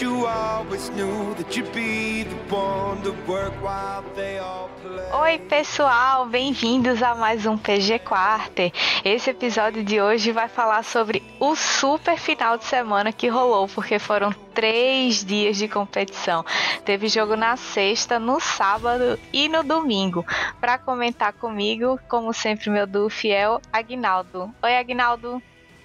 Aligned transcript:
You 0.00 0.26
always 0.26 0.88
knew 0.90 1.34
that 1.34 1.54
you'd 1.54 1.70
be 1.72 2.24
the 2.24 2.54
one 2.54 3.02
to 3.02 3.12
work 3.30 3.52
while 3.62 4.02
they 4.16 4.38
all 4.38 4.70
play. 4.82 5.10
Oi, 5.12 5.38
pessoal, 5.38 6.24
bem-vindos 6.26 7.02
a 7.02 7.14
mais 7.14 7.44
um 7.44 7.58
PG 7.58 7.98
Quarter. 7.98 8.72
Esse 9.04 9.30
episódio 9.30 9.84
de 9.84 10.00
hoje 10.00 10.32
vai 10.32 10.48
falar 10.48 10.82
sobre 10.82 11.22
o 11.38 11.54
super 11.54 12.16
final 12.16 12.56
de 12.56 12.64
semana 12.64 13.12
que 13.12 13.28
rolou, 13.28 13.68
porque 13.68 13.98
foram 13.98 14.32
três 14.54 15.22
dias 15.22 15.58
de 15.58 15.68
competição. 15.68 16.42
Teve 16.86 17.06
jogo 17.08 17.36
na 17.36 17.56
sexta, 17.56 18.18
no 18.18 18.40
sábado 18.40 19.18
e 19.30 19.46
no 19.46 19.62
domingo. 19.62 20.24
Para 20.58 20.78
comentar 20.78 21.34
comigo, 21.34 22.00
como 22.08 22.32
sempre, 22.32 22.70
meu 22.70 22.86
duo 22.86 23.10
fiel, 23.10 23.60
Agnaldo. 23.70 24.52
Oi, 24.62 24.76
Agnaldo. 24.76 25.42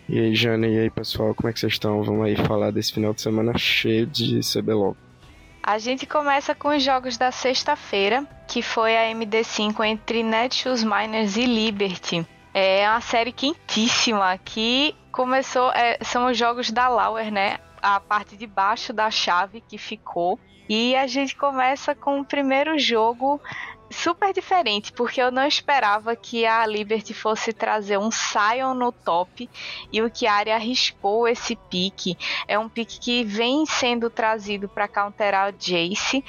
E 0.10 0.20
aí, 0.20 0.34
Jana, 0.34 0.68
e 0.68 0.80
aí, 0.80 0.90
pessoal, 0.90 1.36
como 1.36 1.50
é 1.50 1.54
que 1.54 1.60
vocês 1.60 1.74
estão? 1.74 2.02
Vamos 2.02 2.26
aí 2.26 2.36
falar 2.38 2.72
desse 2.72 2.94
final 2.94 3.14
de 3.14 3.22
semana 3.22 3.58
cheio 3.58 4.08
de 4.08 4.40
CBLOL. 4.40 4.96
A 5.62 5.78
gente 5.80 6.06
começa 6.06 6.56
com 6.56 6.70
os 6.70 6.82
jogos 6.82 7.18
da 7.18 7.30
sexta-feira, 7.30 8.26
que 8.48 8.62
foi 8.62 8.96
a 8.96 9.12
MD5 9.14 9.86
entre 9.86 10.24
Netshoes 10.24 10.82
Miners 10.82 11.36
e 11.36 11.46
Liberty. 11.46 12.26
É 12.54 12.90
uma 12.90 13.02
série 13.02 13.34
quentíssima 13.34 14.38
que 14.38 14.96
começou. 15.12 15.70
É, 15.72 15.98
são 16.02 16.28
os 16.28 16.38
jogos 16.38 16.72
da 16.72 16.88
Lauer, 16.88 17.30
né? 17.30 17.58
A 17.82 18.00
parte 18.00 18.38
de 18.38 18.48
baixo 18.48 18.94
da 18.94 19.12
chave 19.12 19.60
que 19.60 19.78
ficou. 19.78 20.40
E 20.70 20.96
a 20.96 21.06
gente 21.06 21.36
começa 21.36 21.94
com 21.94 22.22
o 22.22 22.26
primeiro 22.26 22.80
jogo 22.80 23.42
super 23.90 24.34
diferente, 24.34 24.91
porque 24.91 25.22
eu 25.22 25.32
não 25.32 25.46
esperava 25.48 26.16
que 26.16 26.45
a 26.45 26.66
Liberty 26.66 27.14
fosse 27.14 27.53
trazer 27.53 27.98
um 27.98 28.12
Sion 28.12 28.73
no 28.73 28.92
top 28.92 29.50
e 29.92 30.02
o 30.02 30.12
Chiari 30.14 30.52
arriscou 30.52 31.28
esse 31.28 31.56
pique. 31.56 32.17
É 32.47 32.58
um 32.58 32.70
pique 32.70 33.00
que 33.00 33.23
vem 33.23 33.66
sendo 33.66 34.09
trazido 34.09 34.67
para 34.67 34.88
counterar 34.88 35.50
o 35.50 35.58
Jace, 35.58 36.23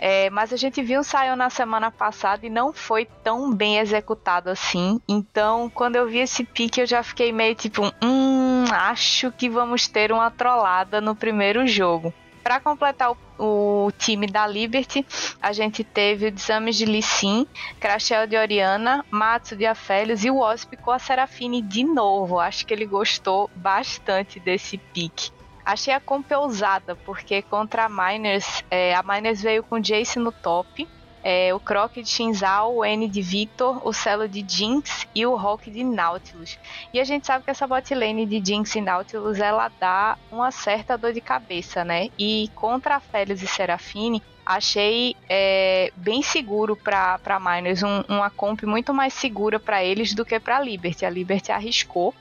é, 0.00 0.30
mas 0.30 0.52
a 0.52 0.56
gente 0.56 0.82
viu 0.82 1.00
um 1.00 1.04
Sion 1.04 1.36
na 1.36 1.50
semana 1.50 1.90
passada 1.90 2.46
e 2.46 2.50
não 2.50 2.72
foi 2.72 3.06
tão 3.22 3.52
bem 3.52 3.78
executado 3.78 4.50
assim. 4.50 5.00
Então, 5.08 5.70
quando 5.70 5.96
eu 5.96 6.08
vi 6.08 6.18
esse 6.18 6.44
pique, 6.44 6.80
eu 6.80 6.86
já 6.86 7.02
fiquei 7.02 7.32
meio 7.32 7.54
tipo, 7.54 7.82
hum, 8.02 8.64
acho 8.70 9.30
que 9.32 9.48
vamos 9.48 9.86
ter 9.86 10.12
uma 10.12 10.30
trollada 10.30 11.00
no 11.00 11.14
primeiro 11.14 11.66
jogo. 11.66 12.12
Para 12.42 12.58
completar 12.58 13.12
o, 13.12 13.16
o, 13.42 13.90
time 13.98 14.26
da 14.26 14.46
Liberty, 14.46 15.04
a 15.40 15.52
gente 15.52 15.82
teve 15.82 16.28
o 16.28 16.30
Desames 16.30 16.76
de 16.76 16.84
Lissin, 16.84 17.46
Crashel 17.80 18.26
de 18.26 18.36
Oriana, 18.36 19.04
Matsu 19.10 19.56
de 19.56 19.66
Afélios 19.66 20.24
e 20.24 20.30
o 20.30 20.36
Wasp 20.36 20.76
com 20.76 20.92
a 20.92 20.98
Serafine 20.98 21.60
de 21.60 21.82
novo. 21.82 22.38
Acho 22.38 22.64
que 22.64 22.72
ele 22.72 22.86
gostou 22.86 23.50
bastante 23.56 24.38
desse 24.38 24.78
pique. 24.78 25.30
Achei 25.64 25.92
a 25.92 26.00
comp 26.00 26.30
ousada, 26.32 26.96
porque 26.96 27.42
contra 27.42 27.84
a 27.84 27.88
Miners, 27.88 28.64
é, 28.70 28.94
a 28.94 29.02
Miners 29.02 29.42
veio 29.42 29.62
com 29.62 29.80
Jace 29.80 30.18
no 30.18 30.32
top, 30.32 30.88
é, 31.22 31.54
o 31.54 31.60
Croc 31.60 31.94
de 31.94 32.08
Shinzal, 32.08 32.74
o 32.74 32.84
N 32.84 33.08
de 33.08 33.22
Victor, 33.22 33.86
o 33.86 33.92
Celo 33.92 34.28
de 34.28 34.44
Jinx 34.46 35.06
e 35.14 35.24
o 35.24 35.36
Rock 35.36 35.70
de 35.70 35.84
Nautilus. 35.84 36.58
E 36.92 37.00
a 37.00 37.04
gente 37.04 37.26
sabe 37.26 37.44
que 37.44 37.50
essa 37.50 37.66
bot 37.66 37.94
lane 37.94 38.26
de 38.26 38.42
Jinx 38.44 38.74
e 38.74 38.80
Nautilus 38.80 39.38
ela 39.38 39.70
dá 39.80 40.18
uma 40.30 40.50
certa 40.50 40.98
dor 40.98 41.12
de 41.12 41.20
cabeça, 41.20 41.84
né? 41.84 42.10
E 42.18 42.50
contra 42.54 42.96
a 42.96 43.00
Félix 43.00 43.42
e 43.42 43.46
Serafine, 43.46 44.22
achei 44.44 45.14
é, 45.28 45.92
bem 45.96 46.22
seguro 46.22 46.76
para 46.76 47.38
Miners, 47.40 47.82
um, 47.82 48.02
uma 48.08 48.28
comp 48.30 48.62
muito 48.64 48.92
mais 48.92 49.14
segura 49.14 49.60
para 49.60 49.84
eles 49.84 50.14
do 50.14 50.24
que 50.24 50.38
para 50.40 50.60
Liberty. 50.60 51.04
A 51.04 51.10
Liberty 51.10 51.52
arriscou 51.52 52.14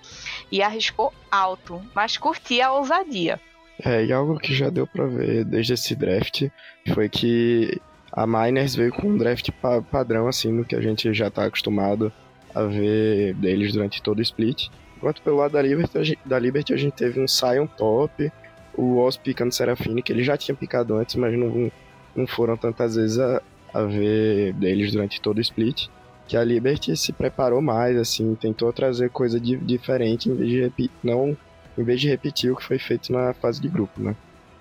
e 0.52 0.61
arriscou 0.61 1.13
alto, 1.31 1.81
mas 1.95 2.18
curti 2.18 2.62
a 2.62 2.72
ousadia. 2.72 3.39
É, 3.83 4.06
e 4.06 4.13
algo 4.13 4.38
que 4.38 4.53
já 4.53 4.69
deu 4.69 4.85
para 4.85 5.07
ver 5.07 5.44
desde 5.44 5.73
esse 5.73 5.95
draft 5.95 6.47
foi 6.94 7.09
que 7.09 7.81
a 8.11 8.27
Miners 8.27 8.75
veio 8.75 8.91
com 8.91 9.07
um 9.07 9.17
draft 9.17 9.49
pa 9.61 9.81
padrão, 9.81 10.27
assim, 10.27 10.51
no 10.51 10.66
que 10.66 10.75
a 10.75 10.81
gente 10.81 11.13
já 11.13 11.27
está 11.27 11.45
acostumado 11.45 12.11
a 12.53 12.63
ver 12.63 13.33
deles 13.35 13.73
durante 13.73 14.01
todo 14.01 14.19
o 14.19 14.22
split. 14.22 14.67
Enquanto 14.97 15.22
pelo 15.22 15.38
lado 15.38 15.53
da 15.53 15.61
Liberty, 15.61 15.97
a 15.97 16.03
gente, 16.03 16.19
da 16.25 16.38
Liberty, 16.38 16.73
a 16.73 16.77
gente 16.77 16.94
teve 16.94 17.19
um 17.19 17.27
Sion 17.27 17.66
top, 17.66 18.31
o 18.75 18.97
Oz 18.97 19.17
picando 19.17 19.53
Serafine, 19.53 20.01
que 20.01 20.11
ele 20.11 20.23
já 20.23 20.38
tinha 20.38 20.55
picado 20.55 20.95
antes, 20.95 21.16
mas 21.16 21.38
não, 21.38 21.71
não 22.16 22.27
foram 22.27 22.57
tantas 22.57 22.95
vezes 22.95 23.17
a, 23.17 23.41
a 23.73 23.83
ver 23.83 24.53
deles 24.53 24.91
durante 24.91 25.21
todo 25.21 25.38
o 25.38 25.41
split. 25.41 25.88
Que 26.27 26.38
a 26.38 26.44
Liberty 26.44 26.95
se 26.95 27.11
preparou 27.11 27.61
mais, 27.61 27.97
assim, 27.97 28.35
tentou 28.35 28.71
trazer 28.71 29.09
coisa 29.09 29.39
de, 29.39 29.57
diferente 29.57 30.29
em 30.29 30.35
vez 30.35 30.50
de, 30.50 30.91
não, 31.03 31.35
em 31.77 31.83
vez 31.83 32.00
de 32.00 32.07
repetir 32.07 32.51
o 32.51 32.55
que 32.55 32.63
foi 32.63 32.77
feito 32.77 33.11
na 33.11 33.33
fase 33.33 33.59
de 33.59 33.67
grupo, 33.67 34.00
né? 34.01 34.16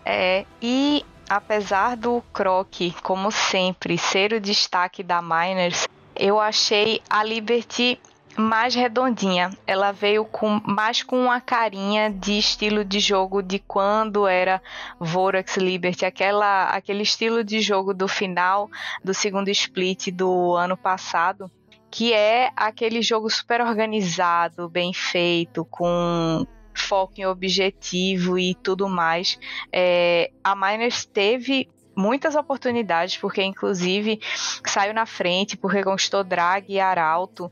É, 0.04 0.44
e 0.62 1.04
apesar 1.30 1.96
do 1.96 2.20
Croc, 2.32 2.74
como 3.04 3.30
sempre, 3.30 3.96
ser 3.96 4.32
o 4.32 4.40
destaque 4.40 5.00
da 5.00 5.22
Miners, 5.22 5.86
eu 6.16 6.40
achei 6.40 7.00
a 7.08 7.22
Liberty 7.22 8.00
mais 8.36 8.74
redondinha. 8.74 9.50
Ela 9.64 9.92
veio 9.92 10.24
com 10.24 10.60
mais 10.66 11.04
com 11.04 11.16
uma 11.22 11.40
carinha 11.40 12.10
de 12.10 12.36
estilo 12.36 12.84
de 12.84 12.98
jogo 12.98 13.42
de 13.42 13.60
quando 13.60 14.26
era 14.26 14.60
Vorax 14.98 15.56
Liberty, 15.56 16.04
aquela 16.04 16.64
aquele 16.64 17.04
estilo 17.04 17.44
de 17.44 17.60
jogo 17.60 17.94
do 17.94 18.08
final 18.08 18.68
do 19.04 19.14
segundo 19.14 19.48
split 19.50 20.10
do 20.10 20.56
ano 20.56 20.76
passado, 20.76 21.48
que 21.90 22.12
é 22.12 22.50
aquele 22.56 23.02
jogo 23.02 23.30
super 23.30 23.60
organizado, 23.60 24.68
bem 24.68 24.92
feito, 24.92 25.64
com 25.64 26.44
foco 26.80 27.14
em 27.18 27.26
objetivo 27.26 28.38
e 28.38 28.54
tudo 28.54 28.88
mais. 28.88 29.38
É, 29.72 30.30
a 30.42 30.54
Miners 30.54 31.04
teve 31.04 31.68
muitas 31.94 32.34
oportunidades, 32.34 33.16
porque 33.16 33.42
inclusive 33.42 34.20
saiu 34.66 34.94
na 34.94 35.06
frente, 35.06 35.56
porque 35.56 35.82
conquistou 35.82 36.24
Drag 36.24 36.64
e 36.68 36.80
Arauto. 36.80 37.50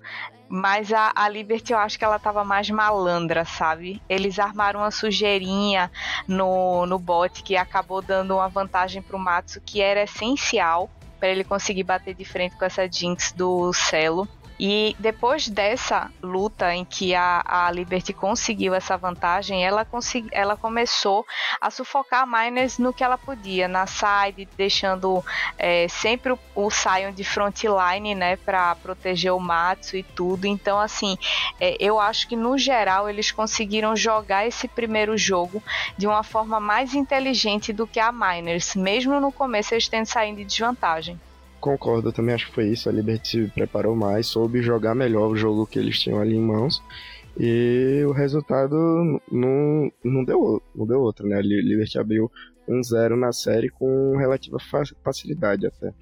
Mas 0.49 0.93
a, 0.95 1.13
a 1.15 1.29
Liberty 1.29 1.75
eu 1.75 1.79
acho 1.79 1.99
que 1.99 2.05
ela 2.05 2.19
tava 2.19 2.43
mais 2.43 2.71
malandra, 2.71 3.45
sabe? 3.45 4.01
Eles 4.09 4.39
armaram 4.39 4.81
uma 4.81 4.91
sujeirinha 4.91 5.91
no, 6.27 6.87
no 6.87 6.99
bot 6.99 7.43
que 7.43 7.55
acabou 7.55 8.01
dando 8.01 8.35
uma 8.35 8.49
vantagem 8.49 9.03
pro 9.03 9.19
Matsu 9.19 9.61
que 9.61 9.83
era 9.83 10.05
essencial 10.05 10.91
para 11.21 11.29
ele 11.29 11.45
conseguir 11.45 11.83
bater 11.83 12.15
de 12.15 12.25
frente 12.25 12.57
com 12.57 12.65
essa 12.65 12.91
Jinx 12.91 13.33
do 13.33 13.73
Celo. 13.75 14.27
E 14.59 14.97
depois 14.99 15.49
dessa 15.49 16.11
luta 16.21 16.75
em 16.75 16.85
que 16.85 17.15
a, 17.15 17.43
a 17.47 17.71
Liberty 17.71 18.13
conseguiu 18.13 18.75
essa 18.75 18.97
vantagem, 18.97 19.65
ela, 19.65 19.85
consegui, 19.85 20.29
ela 20.33 20.57
começou 20.57 21.25
a 21.61 21.71
sufocar 21.71 22.23
a 22.23 22.27
Miners 22.27 22.79
no 22.79 22.93
que 22.93 23.05
ela 23.05 23.17
podia, 23.17 23.69
na 23.69 23.87
side, 23.87 24.49
deixando 24.57 25.25
é, 25.57 25.87
sempre 25.89 26.33
o, 26.33 26.39
o 26.57 26.71
Sion 26.71 27.13
de 27.15 27.23
frontline, 27.23 28.15
né, 28.15 28.37
para 28.37 28.75
proteger 28.77 29.33
o 29.33 29.39
Matsu 29.39 29.97
e 29.97 30.03
tudo. 30.03 30.47
Então, 30.47 30.79
assim, 30.81 31.17
é, 31.61 31.77
eu 31.79 32.01
acho 32.01 32.27
que 32.27 32.35
no 32.35 32.59
geral 32.59 33.09
eles 33.09 33.31
conseguiram 33.31 33.95
jogar 33.95 34.47
esse 34.47 34.67
primeiro 34.67 35.17
jogo 35.17 35.63
de 35.97 36.07
uma 36.07 36.25
forma 36.25 36.59
mais 36.59 36.95
inteligente 36.95 37.73
do 37.73 37.87
que 37.87 38.01
a 38.01 38.11
Miners, 38.11 38.75
mesmo 38.75 39.21
no 39.21 39.31
começo 39.31 39.75
eles 39.75 39.89
tendo 39.89 40.07
saído 40.07 40.39
de 40.39 40.45
desvantagem. 40.45 41.21
Concordo, 41.61 42.13
também 42.13 42.35
acho 42.35 42.47
que 42.47 42.55
foi 42.55 42.69
isso. 42.69 42.89
A 42.89 42.93
Liberty 42.93 43.29
se 43.29 43.47
preparou 43.49 43.97
mais, 43.97 44.27
soube 44.27 44.63
jogar 44.63 44.95
melhor 44.95 45.29
o 45.29 45.37
jogo 45.37 45.67
que 45.67 45.79
eles 45.79 45.99
tinham 45.99 46.21
ali 46.21 46.37
em 46.37 46.41
mãos. 46.41 46.83
E 47.39 48.03
o 48.07 48.13
resultado 48.13 48.77
não, 49.31 49.93
não, 50.05 50.25
deu, 50.25 50.63
não 50.75 50.87
deu 50.87 51.01
outro, 51.01 51.27
né? 51.27 51.37
A 51.37 51.43
Liberty 51.43 51.99
abriu 51.99 52.31
1-0 52.69 53.17
na 53.17 53.33
série 53.33 53.69
com 53.69 54.17
relativa 54.17 54.59
facilidade 55.03 55.67
até. 55.67 55.93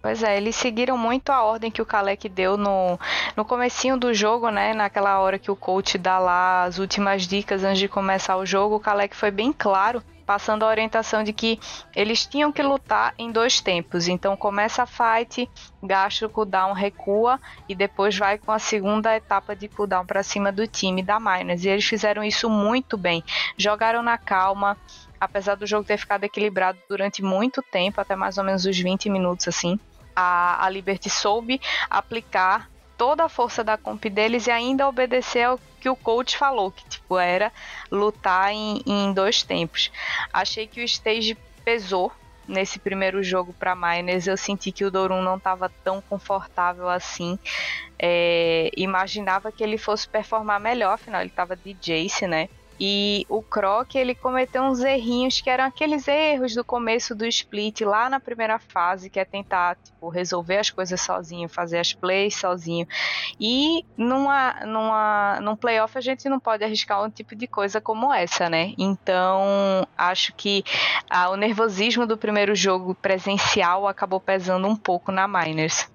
Pois 0.00 0.22
é, 0.22 0.36
eles 0.36 0.54
seguiram 0.54 0.98
muito 0.98 1.30
a 1.30 1.42
ordem 1.42 1.70
que 1.70 1.80
o 1.80 1.86
Kalec 1.86 2.28
deu 2.28 2.58
no, 2.58 2.98
no 3.34 3.44
comecinho 3.44 3.96
do 3.96 4.12
jogo, 4.12 4.50
né? 4.50 4.74
Naquela 4.74 5.18
hora 5.18 5.38
que 5.38 5.50
o 5.50 5.56
coach 5.56 5.96
dá 5.96 6.18
lá 6.18 6.64
as 6.64 6.78
últimas 6.78 7.22
dicas 7.26 7.64
antes 7.64 7.78
de 7.78 7.88
começar 7.88 8.36
o 8.36 8.44
jogo, 8.44 8.76
o 8.76 8.80
Kalec 8.80 9.16
foi 9.16 9.30
bem 9.30 9.52
claro 9.52 10.02
passando 10.24 10.64
a 10.64 10.68
orientação 10.68 11.22
de 11.22 11.32
que 11.32 11.58
eles 11.94 12.26
tinham 12.26 12.52
que 12.52 12.62
lutar 12.62 13.14
em 13.18 13.30
dois 13.30 13.60
tempos. 13.60 14.08
Então 14.08 14.36
começa 14.36 14.82
a 14.82 14.86
fight, 14.86 15.48
gasta 15.82 16.26
o 16.26 16.30
cooldown, 16.30 16.72
recua 16.72 17.40
e 17.68 17.74
depois 17.74 18.16
vai 18.16 18.38
com 18.38 18.52
a 18.52 18.58
segunda 18.58 19.14
etapa 19.14 19.54
de 19.54 19.68
cooldown 19.68 20.06
para 20.06 20.22
cima 20.22 20.50
do 20.50 20.66
time 20.66 21.02
da 21.02 21.20
Miners. 21.20 21.64
E 21.64 21.68
eles 21.68 21.84
fizeram 21.84 22.24
isso 22.24 22.48
muito 22.48 22.96
bem. 22.96 23.22
Jogaram 23.56 24.02
na 24.02 24.18
calma, 24.18 24.76
apesar 25.20 25.54
do 25.54 25.66
jogo 25.66 25.86
ter 25.86 25.98
ficado 25.98 26.24
equilibrado 26.24 26.78
durante 26.88 27.22
muito 27.22 27.62
tempo, 27.62 28.00
até 28.00 28.16
mais 28.16 28.38
ou 28.38 28.44
menos 28.44 28.64
os 28.64 28.78
20 28.78 29.08
minutos 29.10 29.48
assim. 29.48 29.78
A, 30.16 30.64
a 30.64 30.70
Liberty 30.70 31.10
soube 31.10 31.60
aplicar 31.90 32.68
toda 32.96 33.24
a 33.24 33.28
força 33.28 33.64
da 33.64 33.76
comp 33.76 34.04
deles 34.04 34.46
e 34.46 34.50
ainda 34.50 34.88
obedecer 34.88 35.44
ao 35.44 35.60
que 35.80 35.88
o 35.88 35.96
coach 35.96 36.36
falou, 36.36 36.70
que 36.70 36.88
tipo 36.88 37.18
era 37.18 37.52
lutar 37.90 38.52
em, 38.52 38.82
em 38.86 39.12
dois 39.12 39.42
tempos. 39.42 39.90
Achei 40.32 40.66
que 40.66 40.80
o 40.80 40.84
stage 40.84 41.36
pesou 41.64 42.12
nesse 42.46 42.78
primeiro 42.78 43.22
jogo 43.22 43.52
para 43.52 43.74
Miners. 43.74 44.26
Eu 44.26 44.36
senti 44.36 44.70
que 44.70 44.84
o 44.84 44.90
Dorun 44.90 45.22
não 45.22 45.36
estava 45.36 45.68
tão 45.82 46.00
confortável 46.00 46.88
assim. 46.88 47.38
É, 47.98 48.70
imaginava 48.76 49.50
que 49.50 49.62
ele 49.62 49.78
fosse 49.78 50.08
performar 50.08 50.60
melhor, 50.60 50.92
afinal 50.94 51.20
ele 51.20 51.30
estava 51.30 51.56
de 51.56 51.74
Jace, 51.74 52.26
né? 52.26 52.48
E 52.78 53.24
o 53.28 53.42
Croc, 53.42 53.94
ele 53.94 54.14
cometeu 54.14 54.62
uns 54.62 54.80
errinhos 54.80 55.40
que 55.40 55.48
eram 55.48 55.64
aqueles 55.64 56.08
erros 56.08 56.54
do 56.54 56.64
começo 56.64 57.14
do 57.14 57.24
split, 57.26 57.82
lá 57.82 58.10
na 58.10 58.18
primeira 58.18 58.58
fase, 58.58 59.08
que 59.08 59.20
é 59.20 59.24
tentar 59.24 59.76
tipo, 59.76 60.08
resolver 60.08 60.58
as 60.58 60.70
coisas 60.70 61.00
sozinho, 61.00 61.48
fazer 61.48 61.78
as 61.78 61.92
plays 61.92 62.34
sozinho. 62.36 62.86
E 63.38 63.84
numa, 63.96 64.64
numa, 64.66 65.38
num 65.40 65.56
playoff 65.56 65.96
a 65.96 66.00
gente 66.00 66.28
não 66.28 66.40
pode 66.40 66.64
arriscar 66.64 67.02
um 67.02 67.10
tipo 67.10 67.36
de 67.36 67.46
coisa 67.46 67.80
como 67.80 68.12
essa, 68.12 68.50
né? 68.50 68.74
Então, 68.76 69.86
acho 69.96 70.34
que 70.34 70.64
ah, 71.08 71.30
o 71.30 71.36
nervosismo 71.36 72.06
do 72.06 72.16
primeiro 72.16 72.54
jogo 72.54 72.94
presencial 72.94 73.86
acabou 73.86 74.20
pesando 74.20 74.66
um 74.66 74.76
pouco 74.76 75.12
na 75.12 75.28
Miners. 75.28 75.93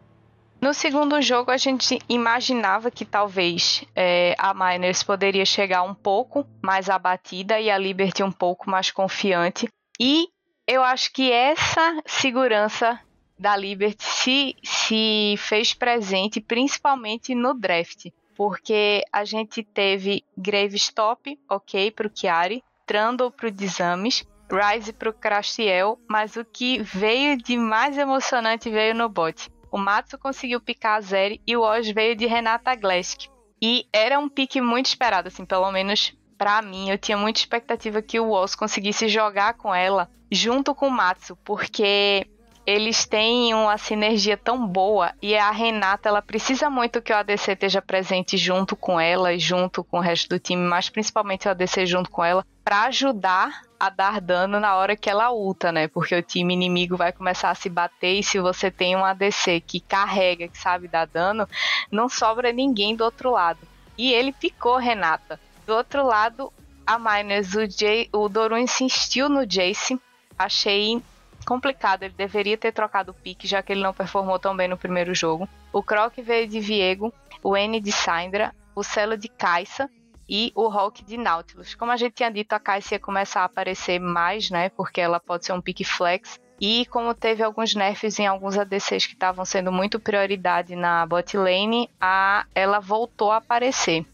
No 0.61 0.73
segundo 0.73 1.21
jogo, 1.21 1.51
a 1.51 1.57
gente 1.57 1.99
imaginava 2.09 2.91
que 2.91 3.05
talvez 3.05 3.85
é, 3.95 4.35
a 4.37 4.53
Miners 4.53 5.01
poderia 5.01 5.45
chegar 5.45 5.83
um 5.83 5.95
pouco 5.95 6.45
mais 6.61 6.89
abatida 6.89 7.57
e 7.61 7.71
a 7.71 7.77
Liberty 7.77 8.23
um 8.23 8.31
pouco 8.31 8.69
mais 8.69 8.91
confiante. 8.91 9.69
E 9.97 10.27
eu 10.67 10.83
acho 10.83 11.13
que 11.13 11.31
essa 11.31 12.01
segurança 12.05 12.99
da 13.39 13.55
Liberty 13.55 14.03
se, 14.03 14.55
se 14.61 15.35
fez 15.37 15.73
presente 15.73 16.41
principalmente 16.41 17.33
no 17.33 17.53
draft. 17.53 18.07
Porque 18.35 19.01
a 19.13 19.23
gente 19.23 19.63
teve 19.63 20.25
Gravestop, 20.37 21.39
ok, 21.49 21.89
para 21.91 22.07
o 22.07 22.11
Chiari, 22.13 22.61
Trundle 22.85 23.31
para 23.31 23.47
o 23.47 23.51
Dizames, 23.51 24.27
Rise 24.51 24.91
para 24.91 25.09
o 25.09 25.13
Crastiel, 25.13 25.97
mas 26.09 26.35
o 26.35 26.43
que 26.43 26.81
veio 26.81 27.37
de 27.37 27.55
mais 27.55 27.97
emocionante 27.97 28.69
veio 28.69 28.93
no 28.93 29.07
bot 29.07 29.49
o 29.71 29.77
Matsu 29.77 30.17
conseguiu 30.17 30.59
picar 30.59 30.97
a 30.97 31.01
Zeri 31.01 31.41
e 31.45 31.55
o 31.55 31.61
Oz 31.61 31.89
veio 31.89 32.15
de 32.15 32.25
Renata 32.25 32.75
Glesk. 32.75 33.27
E 33.61 33.85
era 33.91 34.17
um 34.17 34.29
pique 34.29 34.61
muito 34.61 34.87
esperado, 34.87 35.27
assim, 35.27 35.45
pelo 35.45 35.71
menos 35.71 36.15
para 36.37 36.61
mim. 36.61 36.89
Eu 36.89 36.97
tinha 36.97 37.17
muita 37.17 37.39
expectativa 37.39 38.01
que 38.01 38.19
o 38.19 38.31
Oz 38.31 38.55
conseguisse 38.55 39.07
jogar 39.09 39.55
com 39.55 39.73
ela 39.73 40.09
junto 40.31 40.73
com 40.73 40.87
o 40.87 40.91
Matsu, 40.91 41.35
porque 41.43 42.25
eles 42.65 43.05
têm 43.05 43.53
uma 43.53 43.77
sinergia 43.79 44.37
tão 44.37 44.67
boa 44.67 45.11
e 45.21 45.35
a 45.35 45.49
Renata 45.49 46.07
ela 46.07 46.21
precisa 46.21 46.69
muito 46.69 47.01
que 47.01 47.11
o 47.11 47.15
ADC 47.15 47.53
esteja 47.53 47.81
presente 47.81 48.37
junto 48.37 48.75
com 48.75 48.99
ela 48.99 49.33
e 49.33 49.39
junto 49.39 49.83
com 49.83 49.97
o 49.97 50.01
resto 50.01 50.29
do 50.29 50.39
time, 50.39 50.61
mas 50.61 50.87
principalmente 50.87 51.47
o 51.47 51.51
ADC 51.51 51.87
junto 51.87 52.11
com 52.11 52.23
ela 52.23 52.45
para 52.63 52.83
ajudar 52.83 53.61
a 53.79 53.89
dar 53.89 54.19
dano 54.19 54.59
na 54.59 54.75
hora 54.75 54.95
que 54.95 55.09
ela 55.09 55.31
ulta, 55.31 55.71
né? 55.71 55.87
Porque 55.87 56.13
o 56.13 56.21
time 56.21 56.53
inimigo 56.53 56.97
vai 56.97 57.13
começar 57.13 57.49
a 57.49 57.55
se 57.55 57.69
bater 57.69 58.19
e 58.19 58.23
se 58.23 58.39
você 58.39 58.69
tem 58.69 58.95
um 58.95 59.05
ADC 59.05 59.61
que 59.61 59.79
carrega, 59.79 60.49
que 60.49 60.57
sabe 60.57 60.87
dar 60.87 61.07
dano, 61.07 61.47
não 61.89 62.09
sobra 62.09 62.51
ninguém 62.51 62.95
do 62.95 63.05
outro 63.05 63.31
lado. 63.31 63.59
E 63.97 64.11
ele 64.11 64.33
picou 64.33 64.77
Renata. 64.77 65.39
Do 65.65 65.73
outro 65.73 66.05
lado, 66.05 66.51
a 66.85 66.99
Miners, 66.99 67.55
o, 67.55 67.69
Jay, 67.69 68.09
o 68.11 68.27
Doru 68.27 68.57
insistiu 68.57 69.29
no 69.29 69.45
Jace. 69.45 69.99
Achei 70.37 71.01
complicado. 71.45 72.03
Ele 72.03 72.13
deveria 72.17 72.57
ter 72.57 72.73
trocado 72.73 73.11
o 73.11 73.13
pique, 73.13 73.47
já 73.47 73.61
que 73.61 73.71
ele 73.71 73.83
não 73.83 73.93
performou 73.93 74.37
tão 74.37 74.55
bem 74.55 74.67
no 74.67 74.77
primeiro 74.77 75.15
jogo. 75.15 75.47
O 75.71 75.81
Croc 75.81 76.13
veio 76.17 76.47
de 76.47 76.59
Viego, 76.59 77.13
o 77.41 77.55
N 77.55 77.79
de 77.79 77.91
Syndra, 77.91 78.53
o 78.75 78.83
Celo 78.83 79.15
de 79.15 79.29
Caixa 79.29 79.89
e 80.29 80.51
o 80.53 80.67
Hulk 80.67 81.03
de 81.03 81.17
Nautilus. 81.17 81.73
Como 81.73 81.91
a 81.91 81.97
gente 81.97 82.13
tinha 82.13 82.29
dito, 82.29 82.53
a 82.53 82.59
Caixa 82.59 82.95
ia 82.95 82.99
começar 82.99 83.41
a 83.41 83.45
aparecer 83.45 83.99
mais, 83.99 84.51
né? 84.51 84.69
Porque 84.69 85.01
ela 85.01 85.19
pode 85.19 85.45
ser 85.45 85.53
um 85.53 85.61
pique 85.61 85.83
flex. 85.83 86.39
E 86.61 86.85
como 86.87 87.13
teve 87.13 87.41
alguns 87.41 87.73
nerfs 87.73 88.19
em 88.19 88.27
alguns 88.27 88.57
ADCs 88.57 89.07
que 89.07 89.13
estavam 89.13 89.43
sendo 89.45 89.71
muito 89.71 89.99
prioridade 89.99 90.75
na 90.75 91.05
bot 91.05 91.35
lane, 91.35 91.89
a, 91.99 92.45
ela 92.53 92.79
voltou 92.79 93.31
a 93.31 93.37
aparecer. 93.37 94.05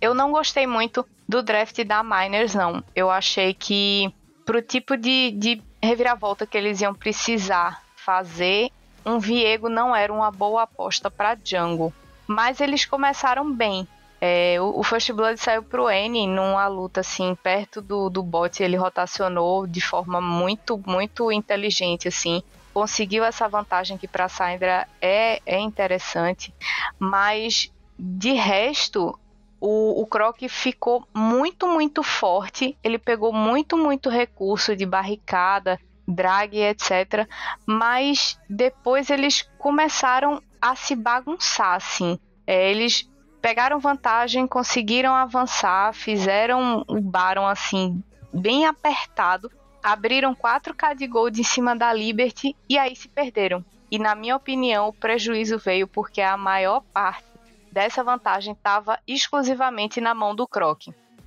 Eu 0.00 0.14
não 0.14 0.30
gostei 0.30 0.66
muito 0.66 1.04
do 1.26 1.42
draft 1.42 1.82
da 1.82 2.02
Miners, 2.02 2.54
não. 2.54 2.84
Eu 2.94 3.10
achei 3.10 3.54
que 3.54 4.12
pro 4.44 4.60
tipo 4.60 4.96
de, 4.96 5.30
de 5.32 5.62
reviravolta 5.82 6.46
que 6.46 6.58
eles 6.58 6.82
iam 6.82 6.94
precisar 6.94 7.82
fazer, 7.96 8.70
um 9.04 9.18
Viego 9.18 9.70
não 9.70 9.96
era 9.96 10.12
uma 10.12 10.30
boa 10.30 10.62
aposta 10.62 11.10
para 11.10 11.38
jungle. 11.42 11.92
Mas 12.26 12.60
eles 12.60 12.84
começaram 12.84 13.50
bem. 13.50 13.88
É, 14.26 14.58
o, 14.58 14.78
o 14.78 14.82
First 14.82 15.12
Blood 15.12 15.38
saiu 15.38 15.62
pro 15.62 15.90
N 15.90 16.26
numa 16.26 16.66
luta 16.66 17.00
assim, 17.00 17.34
perto 17.42 17.82
do, 17.82 18.08
do 18.08 18.22
bot, 18.22 18.62
ele 18.62 18.74
rotacionou 18.74 19.66
de 19.66 19.82
forma 19.82 20.18
muito, 20.18 20.82
muito 20.86 21.30
inteligente, 21.30 22.08
assim. 22.08 22.42
Conseguiu 22.72 23.22
essa 23.22 23.46
vantagem 23.46 23.98
que 23.98 24.08
para 24.08 24.26
Syndra 24.26 24.88
é, 24.98 25.42
é 25.44 25.60
interessante, 25.60 26.54
mas 26.98 27.70
de 27.98 28.32
resto, 28.32 29.14
o, 29.60 30.00
o 30.00 30.06
Croc 30.06 30.38
ficou 30.48 31.06
muito, 31.14 31.68
muito 31.68 32.02
forte. 32.02 32.78
Ele 32.82 32.98
pegou 32.98 33.30
muito, 33.30 33.76
muito 33.76 34.08
recurso 34.08 34.74
de 34.74 34.86
barricada, 34.86 35.78
drag, 36.08 36.56
etc. 36.56 37.28
Mas 37.66 38.40
depois 38.48 39.10
eles 39.10 39.42
começaram 39.58 40.42
a 40.62 40.74
se 40.74 40.96
bagunçar, 40.96 41.74
assim. 41.74 42.18
É, 42.46 42.70
eles 42.70 43.06
pegaram 43.44 43.78
vantagem, 43.78 44.46
conseguiram 44.46 45.14
avançar, 45.14 45.92
fizeram 45.92 46.82
o 46.88 46.98
Baron 46.98 47.46
assim 47.46 48.02
bem 48.32 48.64
apertado, 48.64 49.52
abriram 49.82 50.34
4k 50.34 50.96
de 50.96 51.06
gold 51.06 51.38
em 51.38 51.44
cima 51.44 51.76
da 51.76 51.92
Liberty 51.92 52.56
e 52.66 52.78
aí 52.78 52.96
se 52.96 53.06
perderam. 53.06 53.62
E 53.90 53.98
na 53.98 54.14
minha 54.14 54.34
opinião, 54.34 54.88
o 54.88 54.94
prejuízo 54.94 55.58
veio 55.58 55.86
porque 55.86 56.22
a 56.22 56.38
maior 56.38 56.80
parte 56.90 57.22
dessa 57.70 58.02
vantagem 58.02 58.54
estava 58.54 58.98
exclusivamente 59.06 60.00
na 60.00 60.14
mão 60.14 60.34
do 60.34 60.48
Croc. 60.48 60.86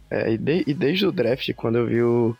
É, 0.10 0.32
e, 0.32 0.40
de, 0.40 0.64
e, 0.66 0.74
desde 0.74 1.06
o 1.06 1.12
draft, 1.12 1.54
quando 1.54 1.78
eu 1.78 1.86
vi 1.86 2.02
o, 2.02 2.36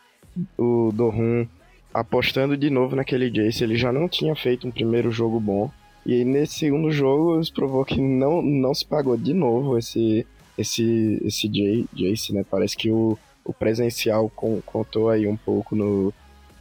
o 0.58 0.92
Dohun 0.92 1.48
apostando 1.94 2.58
de 2.58 2.72
novo 2.72 2.96
naquele 2.96 3.30
Jace, 3.30 3.64
ele 3.64 3.78
já 3.78 3.92
não 3.92 4.10
tinha 4.10 4.36
feito 4.36 4.68
um 4.68 4.72
primeiro 4.72 5.12
jogo 5.12 5.40
bom. 5.40 5.70
E 6.08 6.24
nesse 6.24 6.60
segundo 6.60 6.90
jogo, 6.90 7.38
isso 7.42 7.54
provou 7.54 7.84
que 7.84 8.00
não, 8.00 8.42
não 8.42 8.74
se 8.74 8.86
pagou 8.86 9.18
de 9.18 9.34
novo 9.34 9.78
esse, 9.78 10.26
esse, 10.58 11.22
esse 11.22 11.50
Jace, 11.94 12.34
né? 12.34 12.46
Parece 12.50 12.78
que 12.78 12.90
o, 12.90 13.18
o 13.44 13.54
presencial 13.54 14.32
contou 14.66 15.10
aí 15.10 15.28
um 15.28 15.36
pouco 15.36 15.76
no, 15.76 16.14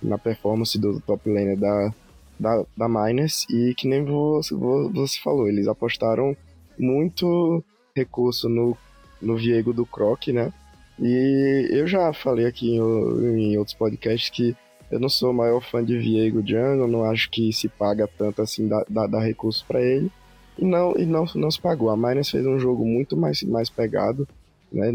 na 0.02 0.18
performance 0.18 0.76
do 0.76 1.00
top 1.00 1.30
laner 1.30 1.56
da, 1.56 1.94
da, 2.40 2.64
da 2.76 2.88
Miners. 2.88 3.46
E 3.48 3.72
que 3.76 3.86
nem 3.86 4.04
você, 4.04 4.52
você 4.52 5.20
falou, 5.22 5.46
eles 5.46 5.68
apostaram 5.68 6.36
muito 6.76 7.62
recurso 7.94 8.48
no, 8.48 8.76
no 9.22 9.36
Viego 9.36 9.72
do 9.72 9.86
Croc, 9.86 10.26
né? 10.26 10.52
E 11.00 11.68
eu 11.70 11.86
já 11.86 12.12
falei 12.12 12.46
aqui 12.46 12.74
em, 12.74 13.52
em, 13.52 13.58
outros 13.58 13.76
podcasts 13.76 14.28
que 14.28 14.56
eu 14.90 15.00
não 15.00 15.08
sou 15.08 15.30
o 15.30 15.34
maior 15.34 15.60
fã 15.60 15.84
de 15.84 15.98
Viego 15.98 16.46
Jungle, 16.46 16.86
não 16.86 17.04
acho 17.04 17.30
que 17.30 17.52
se 17.52 17.68
paga 17.68 18.08
tanto 18.18 18.42
assim, 18.42 18.68
dar 18.68 18.84
da, 18.88 19.06
da 19.06 19.20
recurso 19.20 19.64
para 19.66 19.82
ele. 19.82 20.10
E 20.58 20.64
não, 20.64 20.94
e 20.96 21.04
não, 21.04 21.24
não 21.34 21.50
se 21.50 21.60
pagou. 21.60 21.90
A 21.90 21.96
Miners 21.96 22.30
fez 22.30 22.46
um 22.46 22.58
jogo 22.58 22.84
muito 22.84 23.16
mais, 23.16 23.42
mais 23.42 23.68
pegado 23.68 24.26
né, 24.72 24.90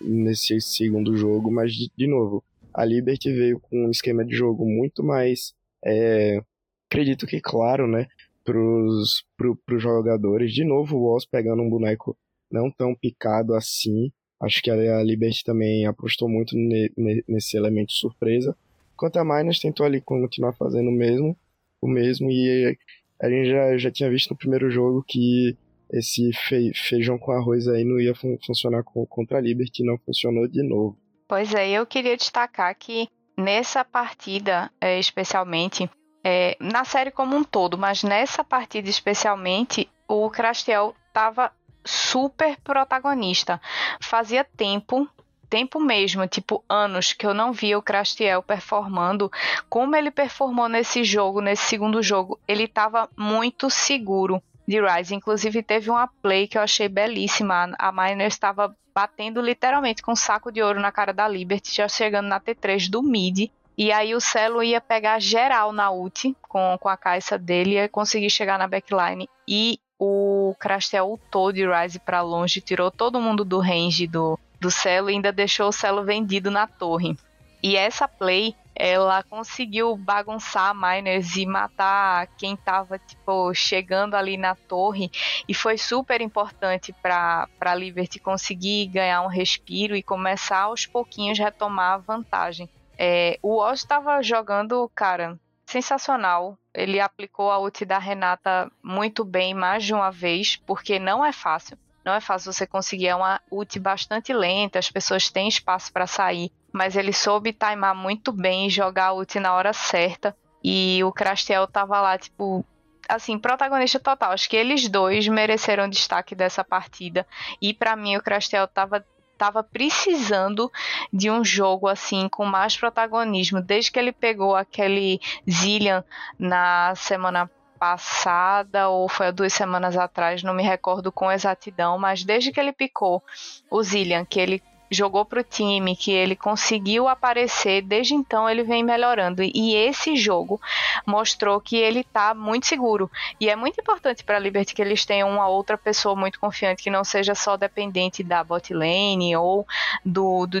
nesse 0.00 0.60
segundo 0.60 1.16
jogo, 1.16 1.50
mas 1.50 1.74
de, 1.74 1.90
de 1.96 2.06
novo, 2.06 2.42
a 2.72 2.84
Liberty 2.84 3.32
veio 3.32 3.60
com 3.60 3.86
um 3.86 3.90
esquema 3.90 4.24
de 4.24 4.34
jogo 4.34 4.64
muito 4.64 5.02
mais, 5.02 5.54
é, 5.84 6.40
acredito 6.88 7.26
que 7.26 7.40
claro, 7.40 7.86
né? 7.86 8.06
pros, 8.44 9.24
pro, 9.36 9.56
pros 9.56 9.82
jogadores. 9.82 10.52
De 10.52 10.64
novo, 10.64 10.96
o 10.96 11.14
Oz 11.14 11.24
pegando 11.24 11.62
um 11.62 11.70
boneco 11.70 12.16
não 12.50 12.70
tão 12.70 12.94
picado 12.94 13.54
assim. 13.54 14.12
Acho 14.40 14.60
que 14.62 14.70
a 14.70 15.02
Liberty 15.02 15.44
também 15.44 15.86
apostou 15.86 16.28
muito 16.28 16.56
ne, 16.56 16.90
ne, 16.96 17.24
nesse 17.28 17.56
elemento 17.56 17.92
surpresa. 17.92 18.56
Enquanto 19.02 19.16
a 19.16 19.24
Miners 19.24 19.58
tentou 19.58 19.84
ali 19.84 20.00
continuar 20.00 20.52
fazendo 20.52 20.88
o 20.88 20.92
mesmo, 20.92 21.36
o 21.82 21.88
mesmo 21.88 22.30
e 22.30 22.78
a 23.20 23.28
gente 23.28 23.50
já, 23.50 23.76
já 23.76 23.90
tinha 23.90 24.08
visto 24.08 24.30
no 24.30 24.36
primeiro 24.36 24.70
jogo 24.70 25.04
que 25.04 25.58
esse 25.90 26.32
fe, 26.32 26.72
feijão 26.72 27.18
com 27.18 27.32
arroz 27.32 27.66
aí 27.66 27.82
não 27.82 27.98
ia 27.98 28.14
fun 28.14 28.36
funcionar 28.46 28.84
contra 28.84 29.38
a 29.38 29.40
Liberty, 29.40 29.84
não 29.84 29.98
funcionou 29.98 30.46
de 30.46 30.62
novo. 30.62 30.96
Pois 31.26 31.52
é, 31.52 31.68
eu 31.68 31.84
queria 31.84 32.16
destacar 32.16 32.72
que 32.78 33.08
nessa 33.36 33.84
partida, 33.84 34.70
é, 34.80 35.00
especialmente, 35.00 35.90
é, 36.22 36.56
na 36.60 36.84
série 36.84 37.10
como 37.10 37.34
um 37.34 37.42
todo, 37.42 37.76
mas 37.76 38.04
nessa 38.04 38.44
partida 38.44 38.88
especialmente, 38.88 39.90
o 40.06 40.30
Crastiel 40.30 40.94
estava 41.08 41.50
super 41.84 42.56
protagonista. 42.60 43.60
Fazia 44.00 44.44
tempo, 44.44 45.08
tempo 45.52 45.78
mesmo, 45.78 46.26
tipo 46.26 46.64
anos, 46.66 47.12
que 47.12 47.26
eu 47.26 47.34
não 47.34 47.52
via 47.52 47.76
o 47.76 47.82
Crastiel 47.82 48.42
performando 48.42 49.30
como 49.68 49.94
ele 49.94 50.10
performou 50.10 50.66
nesse 50.66 51.04
jogo, 51.04 51.42
nesse 51.42 51.64
segundo 51.64 52.02
jogo. 52.02 52.40
Ele 52.48 52.64
estava 52.64 53.06
muito 53.14 53.68
seguro 53.68 54.42
de 54.66 54.80
Rise. 54.80 55.14
Inclusive, 55.14 55.62
teve 55.62 55.90
uma 55.90 56.08
play 56.08 56.48
que 56.48 56.56
eu 56.56 56.62
achei 56.62 56.88
belíssima. 56.88 57.70
A 57.78 57.92
Miner 57.92 58.28
estava 58.28 58.74
batendo 58.94 59.42
literalmente 59.42 60.02
com 60.02 60.12
um 60.12 60.16
saco 60.16 60.50
de 60.50 60.62
ouro 60.62 60.80
na 60.80 60.90
cara 60.90 61.12
da 61.12 61.28
Liberty, 61.28 61.74
já 61.74 61.86
chegando 61.86 62.28
na 62.28 62.40
T3 62.40 62.88
do 62.88 63.02
mid. 63.02 63.50
E 63.76 63.92
aí 63.92 64.14
o 64.14 64.22
Celo 64.22 64.62
ia 64.62 64.80
pegar 64.80 65.20
geral 65.20 65.70
na 65.70 65.90
ult 65.90 66.34
com, 66.48 66.78
com 66.80 66.88
a 66.88 66.96
caixa 66.96 67.36
dele, 67.36 67.74
ia 67.74 67.90
conseguir 67.90 68.30
chegar 68.30 68.58
na 68.58 68.66
backline. 68.66 69.28
E 69.46 69.78
o 69.98 70.54
Crastel 70.58 71.10
ultou 71.10 71.52
de 71.52 71.66
Rise 71.66 71.98
para 71.98 72.22
longe, 72.22 72.62
tirou 72.62 72.90
todo 72.90 73.20
mundo 73.20 73.44
do 73.44 73.58
range 73.60 74.06
do, 74.06 74.38
do 74.62 74.70
Celo 74.70 75.10
e 75.10 75.14
ainda 75.14 75.32
deixou 75.32 75.68
o 75.68 75.72
Celo 75.72 76.04
vendido 76.04 76.50
na 76.50 76.68
torre. 76.68 77.16
E 77.60 77.76
essa 77.76 78.06
play 78.06 78.54
ela 78.74 79.22
conseguiu 79.24 79.96
bagunçar 79.96 80.70
a 80.70 80.74
Miners 80.74 81.36
e 81.36 81.44
matar 81.44 82.26
quem 82.38 82.56
tava, 82.56 82.98
tipo, 82.98 83.52
chegando 83.52 84.14
ali 84.14 84.36
na 84.36 84.54
torre. 84.54 85.10
E 85.46 85.52
foi 85.52 85.76
super 85.76 86.20
importante 86.20 86.92
para 86.92 87.48
a 87.60 87.74
Liberty 87.74 88.18
conseguir 88.18 88.86
ganhar 88.86 89.20
um 89.22 89.28
respiro 89.28 89.94
e 89.94 90.02
começar 90.02 90.62
aos 90.62 90.86
pouquinhos 90.86 91.38
retomar 91.38 91.94
a 91.94 91.98
vantagem. 91.98 92.68
É, 92.96 93.38
o 93.42 93.58
Oz 93.58 93.80
estava 93.80 94.22
jogando, 94.22 94.90
cara, 94.94 95.38
sensacional. 95.66 96.56
Ele 96.74 97.00
aplicou 97.00 97.50
a 97.50 97.58
ult 97.58 97.84
da 97.84 97.98
Renata 97.98 98.70
muito 98.82 99.24
bem 99.24 99.52
mais 99.52 99.84
de 99.84 99.92
uma 99.92 100.10
vez, 100.10 100.56
porque 100.56 100.98
não 100.98 101.24
é 101.24 101.32
fácil. 101.32 101.76
Não 102.04 102.12
é 102.12 102.20
fácil 102.20 102.52
você 102.52 102.66
conseguir 102.66 103.08
é 103.08 103.14
uma 103.14 103.40
ult 103.50 103.78
bastante 103.78 104.32
lenta, 104.32 104.78
as 104.78 104.90
pessoas 104.90 105.30
têm 105.30 105.48
espaço 105.48 105.92
para 105.92 106.06
sair 106.06 106.52
mas 106.72 106.96
ele 106.96 107.12
soube 107.12 107.52
timar 107.52 107.94
muito 107.94 108.32
bem 108.32 108.66
e 108.66 108.70
jogar 108.70 109.08
a 109.08 109.12
ult 109.12 109.38
na 109.38 109.54
hora 109.54 109.72
certa. 109.72 110.34
E 110.64 111.04
o 111.04 111.12
Crastiel 111.12 111.66
tava 111.66 112.00
lá, 112.00 112.16
tipo, 112.16 112.64
assim, 113.08 113.38
protagonista 113.38 114.00
total. 114.00 114.32
Acho 114.32 114.48
que 114.48 114.56
eles 114.56 114.88
dois 114.88 115.28
mereceram 115.28 115.88
destaque 115.88 116.34
dessa 116.34 116.64
partida. 116.64 117.26
E 117.60 117.74
para 117.74 117.94
mim 117.94 118.16
o 118.16 118.22
Crastiel 118.22 118.66
tava 118.66 119.04
tava 119.36 119.64
precisando 119.64 120.70
de 121.12 121.28
um 121.28 121.44
jogo 121.44 121.88
assim 121.88 122.28
com 122.28 122.44
mais 122.44 122.76
protagonismo 122.76 123.60
desde 123.60 123.90
que 123.90 123.98
ele 123.98 124.12
pegou 124.12 124.54
aquele 124.54 125.20
Zillian 125.50 126.04
na 126.38 126.94
semana 126.94 127.50
passada 127.82 128.88
ou 128.88 129.08
foi 129.08 129.32
duas 129.32 129.52
semanas 129.52 129.96
atrás, 129.96 130.40
não 130.44 130.54
me 130.54 130.62
recordo 130.62 131.10
com 131.10 131.32
exatidão, 131.32 131.98
mas 131.98 132.22
desde 132.22 132.52
que 132.52 132.60
ele 132.60 132.72
picou 132.72 133.20
o 133.68 133.82
Zillian, 133.82 134.24
que 134.24 134.38
ele 134.38 134.62
jogou 134.88 135.24
pro 135.24 135.42
time, 135.42 135.96
que 135.96 136.12
ele 136.12 136.36
conseguiu 136.36 137.08
aparecer, 137.08 137.82
desde 137.82 138.14
então 138.14 138.48
ele 138.48 138.62
vem 138.62 138.84
melhorando. 138.84 139.42
E 139.42 139.74
esse 139.74 140.14
jogo 140.14 140.60
mostrou 141.04 141.60
que 141.60 141.76
ele 141.76 142.04
tá 142.04 142.32
muito 142.34 142.68
seguro. 142.68 143.10
E 143.40 143.50
é 143.50 143.56
muito 143.56 143.80
importante 143.80 144.22
para 144.22 144.36
a 144.36 144.38
Liberty 144.38 144.76
que 144.76 144.82
eles 144.82 145.04
tenham 145.04 145.28
uma 145.28 145.48
outra 145.48 145.76
pessoa 145.76 146.14
muito 146.14 146.38
confiante, 146.38 146.84
que 146.84 146.90
não 146.90 147.02
seja 147.02 147.34
só 147.34 147.56
dependente 147.56 148.22
da 148.22 148.44
bot 148.44 148.72
lane 148.72 149.34
ou 149.34 149.66
do, 150.04 150.46
do 150.46 150.60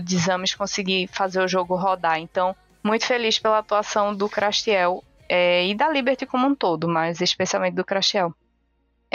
conseguir 0.58 1.08
fazer 1.12 1.40
o 1.40 1.46
jogo 1.46 1.76
rodar. 1.76 2.18
Então, 2.18 2.56
muito 2.82 3.06
feliz 3.06 3.38
pela 3.38 3.58
atuação 3.58 4.12
do 4.12 4.28
Crastiel 4.28 5.04
é, 5.28 5.66
e 5.66 5.74
da 5.74 5.88
Liberty 5.88 6.26
como 6.26 6.46
um 6.46 6.54
todo, 6.54 6.88
mas 6.88 7.20
especialmente 7.20 7.74
do 7.74 7.84
Crastiel. 7.84 8.34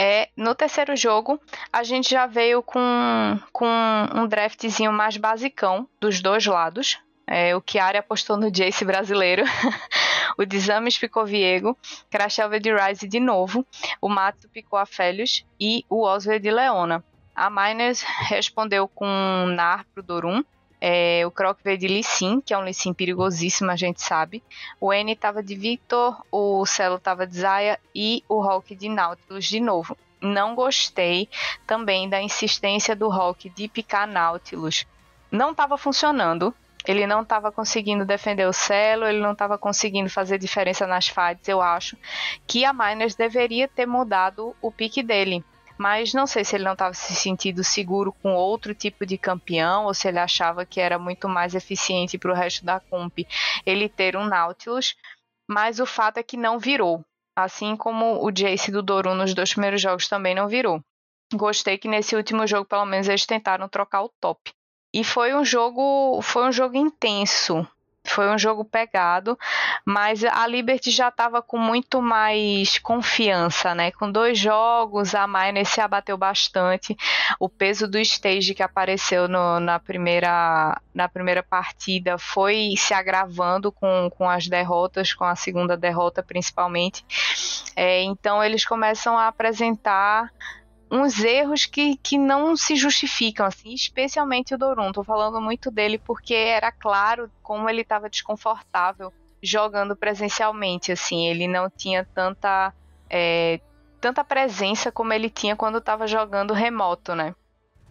É, 0.00 0.28
no 0.36 0.54
terceiro 0.54 0.94
jogo, 0.94 1.40
a 1.72 1.82
gente 1.82 2.10
já 2.10 2.24
veio 2.24 2.62
com, 2.62 2.80
com 3.52 3.66
um 4.14 4.28
draftzinho 4.28 4.92
mais 4.92 5.16
basicão 5.16 5.88
dos 6.00 6.20
dois 6.20 6.46
lados. 6.46 7.00
É, 7.26 7.54
o 7.54 7.62
Chiari 7.68 7.98
apostou 7.98 8.36
no 8.36 8.50
Jace 8.50 8.84
brasileiro. 8.84 9.42
o 10.38 10.46
Desames 10.46 10.96
ficou 10.96 11.26
Viego. 11.26 11.76
Crashel 12.08 12.48
de 12.60 12.72
Rise 12.72 13.08
de 13.08 13.18
novo. 13.18 13.66
O 14.00 14.08
Mato 14.08 14.48
picou 14.48 14.78
a 14.78 14.86
Felius. 14.86 15.44
E 15.60 15.84
o 15.90 16.04
Oswald 16.06 16.40
de 16.40 16.50
Leona. 16.50 17.04
A 17.34 17.50
Miners 17.50 18.02
respondeu 18.28 18.86
com 18.88 19.46
Nar 19.48 19.84
pro 19.92 20.02
Dorum. 20.02 20.44
É, 20.80 21.26
o 21.26 21.30
Croc 21.30 21.58
veio 21.64 21.76
de 21.76 21.88
Lissin, 21.88 22.40
que 22.40 22.54
é 22.54 22.58
um 22.58 22.64
Lissin 22.64 22.92
perigosíssimo, 22.92 23.70
a 23.70 23.76
gente 23.76 24.00
sabe. 24.00 24.42
O 24.80 24.92
N 24.92 25.14
tava 25.16 25.42
de 25.42 25.54
Victor, 25.54 26.24
o 26.30 26.64
Celo 26.66 26.98
tava 26.98 27.26
de 27.26 27.38
Zaya 27.38 27.78
e 27.94 28.22
o 28.28 28.40
Hulk 28.40 28.76
de 28.76 28.88
Nautilus 28.88 29.46
de 29.46 29.60
novo. 29.60 29.96
Não 30.20 30.54
gostei 30.54 31.28
também 31.66 32.08
da 32.08 32.20
insistência 32.22 32.94
do 32.94 33.08
Hulk 33.08 33.50
de 33.50 33.68
picar 33.68 34.06
Nautilus. 34.06 34.86
Não 35.30 35.50
estava 35.50 35.76
funcionando. 35.76 36.54
Ele 36.86 37.06
não 37.06 37.22
estava 37.22 37.52
conseguindo 37.52 38.06
defender 38.06 38.46
o 38.46 38.52
Celo, 38.52 39.04
ele 39.04 39.20
não 39.20 39.32
estava 39.32 39.58
conseguindo 39.58 40.08
fazer 40.08 40.38
diferença 40.38 40.86
nas 40.86 41.08
fights. 41.08 41.46
Eu 41.46 41.60
acho 41.60 41.98
que 42.46 42.64
a 42.64 42.72
Miners 42.72 43.14
deveria 43.14 43.68
ter 43.68 43.84
mudado 43.84 44.56
o 44.62 44.72
pique 44.72 45.02
dele 45.02 45.44
mas 45.78 46.12
não 46.12 46.26
sei 46.26 46.44
se 46.44 46.56
ele 46.56 46.64
não 46.64 46.72
estava 46.72 46.92
se 46.92 47.14
sentindo 47.14 47.62
seguro 47.62 48.12
com 48.12 48.34
outro 48.34 48.74
tipo 48.74 49.06
de 49.06 49.16
campeão 49.16 49.84
ou 49.84 49.94
se 49.94 50.08
ele 50.08 50.18
achava 50.18 50.66
que 50.66 50.80
era 50.80 50.98
muito 50.98 51.28
mais 51.28 51.54
eficiente 51.54 52.18
para 52.18 52.32
o 52.32 52.34
resto 52.34 52.64
da 52.64 52.80
comp 52.80 53.20
ele 53.64 53.88
ter 53.88 54.16
um 54.16 54.26
Nautilus, 54.26 54.96
mas 55.48 55.78
o 55.78 55.86
fato 55.86 56.18
é 56.18 56.22
que 56.22 56.36
não 56.36 56.58
virou, 56.58 57.04
assim 57.36 57.76
como 57.76 58.24
o 58.24 58.30
Jace 58.32 58.72
do 58.72 58.82
Doru 58.82 59.14
nos 59.14 59.32
dois 59.32 59.52
primeiros 59.52 59.80
jogos 59.80 60.08
também 60.08 60.34
não 60.34 60.48
virou. 60.48 60.82
Gostei 61.32 61.78
que 61.78 61.88
nesse 61.88 62.16
último 62.16 62.46
jogo 62.46 62.64
pelo 62.64 62.84
menos 62.84 63.08
eles 63.08 63.24
tentaram 63.24 63.68
trocar 63.68 64.02
o 64.02 64.12
top. 64.20 64.50
E 64.92 65.04
foi 65.04 65.34
um 65.34 65.44
jogo, 65.44 66.20
foi 66.22 66.48
um 66.48 66.52
jogo 66.52 66.76
intenso. 66.76 67.66
Foi 68.10 68.28
um 68.28 68.38
jogo 68.38 68.64
pegado, 68.64 69.38
mas 69.84 70.24
a 70.24 70.46
Liberty 70.46 70.90
já 70.90 71.08
estava 71.08 71.42
com 71.42 71.58
muito 71.58 72.00
mais 72.00 72.78
confiança, 72.78 73.74
né? 73.74 73.90
Com 73.90 74.10
dois 74.10 74.38
jogos, 74.38 75.14
a 75.14 75.26
Miner 75.26 75.66
se 75.66 75.80
abateu 75.80 76.16
bastante. 76.16 76.96
O 77.38 77.48
peso 77.48 77.86
do 77.86 77.98
stage 77.98 78.54
que 78.54 78.62
apareceu 78.62 79.28
no, 79.28 79.60
na, 79.60 79.78
primeira, 79.78 80.80
na 80.94 81.08
primeira 81.08 81.42
partida 81.42 82.18
foi 82.18 82.74
se 82.76 82.94
agravando 82.94 83.70
com, 83.70 84.10
com 84.10 84.28
as 84.28 84.48
derrotas, 84.48 85.12
com 85.12 85.24
a 85.24 85.36
segunda 85.36 85.76
derrota 85.76 86.22
principalmente. 86.22 87.04
É, 87.76 88.02
então 88.02 88.42
eles 88.42 88.64
começam 88.64 89.16
a 89.16 89.28
apresentar 89.28 90.30
uns 90.90 91.22
erros 91.22 91.66
que, 91.66 91.96
que 91.96 92.16
não 92.16 92.56
se 92.56 92.76
justificam, 92.76 93.46
assim, 93.46 93.74
especialmente 93.74 94.54
o 94.54 94.58
Dorum. 94.58 94.92
Tô 94.92 95.04
falando 95.04 95.40
muito 95.40 95.70
dele 95.70 95.98
porque 95.98 96.34
era 96.34 96.72
claro 96.72 97.30
como 97.42 97.68
ele 97.68 97.82
estava 97.82 98.08
desconfortável 98.08 99.12
jogando 99.42 99.94
presencialmente, 99.94 100.90
assim, 100.90 101.28
ele 101.28 101.46
não 101.46 101.70
tinha 101.70 102.04
tanta 102.04 102.72
é, 103.08 103.60
tanta 104.00 104.24
presença 104.24 104.90
como 104.90 105.12
ele 105.12 105.30
tinha 105.30 105.56
quando 105.56 105.78
estava 105.78 106.06
jogando 106.06 106.52
remoto, 106.52 107.14
né? 107.14 107.34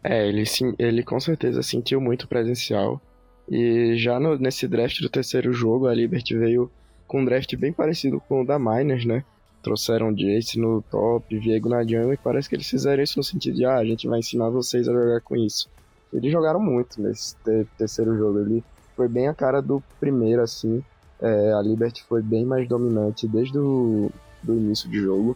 É, 0.04 0.27
ele, 0.27 0.46
sim, 0.46 0.74
ele 0.77 1.04
com 1.04 1.20
certeza 1.20 1.62
sentiu 1.63 2.00
muito 2.00 2.27
presencial. 2.27 3.01
E 3.50 3.96
já 3.98 4.20
no, 4.20 4.38
nesse 4.38 4.68
draft 4.68 5.00
do 5.01 5.10
terceiro 5.10 5.54
jogo, 5.54 5.88
a 5.88 5.94
Liberty 5.94 6.38
veio 6.38 6.72
com 7.08 7.22
um 7.22 7.25
draft 7.25 7.56
bem 7.56 7.72
parecido 7.72 8.20
com 8.20 8.42
o 8.42 8.46
da 8.46 8.60
Miners, 8.60 9.06
né? 9.06 9.24
Trouxeram 9.68 10.14
Jace 10.14 10.58
no 10.58 10.82
top, 10.82 11.38
Viego 11.38 11.68
na 11.68 11.84
jungle, 11.84 12.14
e 12.14 12.18
parece 12.18 12.48
que 12.48 12.56
eles 12.56 12.68
fizeram 12.68 13.04
isso 13.04 13.20
no 13.20 13.24
sentido 13.24 13.56
de, 13.56 13.66
ah, 13.66 13.76
a 13.76 13.86
gente 13.86 14.08
vai 14.08 14.20
ensinar 14.20 14.50
vocês 14.50 14.88
a 14.88 14.94
jogar 14.94 15.20
com 15.20 15.36
isso. 15.36 15.70
Eles 16.14 16.32
jogaram 16.32 16.60
muito 16.60 17.02
nesse 17.02 17.36
terceiro 17.78 18.18
jogo, 18.18 18.40
ele 18.40 18.64
foi 18.96 19.10
bem 19.10 19.28
a 19.28 19.34
cara 19.34 19.62
do 19.62 19.84
primeiro, 20.00 20.42
assim, 20.42 20.82
é, 21.22 21.52
a 21.52 21.62
Liberty 21.62 22.02
foi 22.04 22.22
bem 22.22 22.46
mais 22.46 22.68
dominante 22.68 23.28
desde 23.28 23.58
o 23.58 24.10
do 24.42 24.56
início 24.56 24.90
de 24.90 25.00
jogo, 25.00 25.36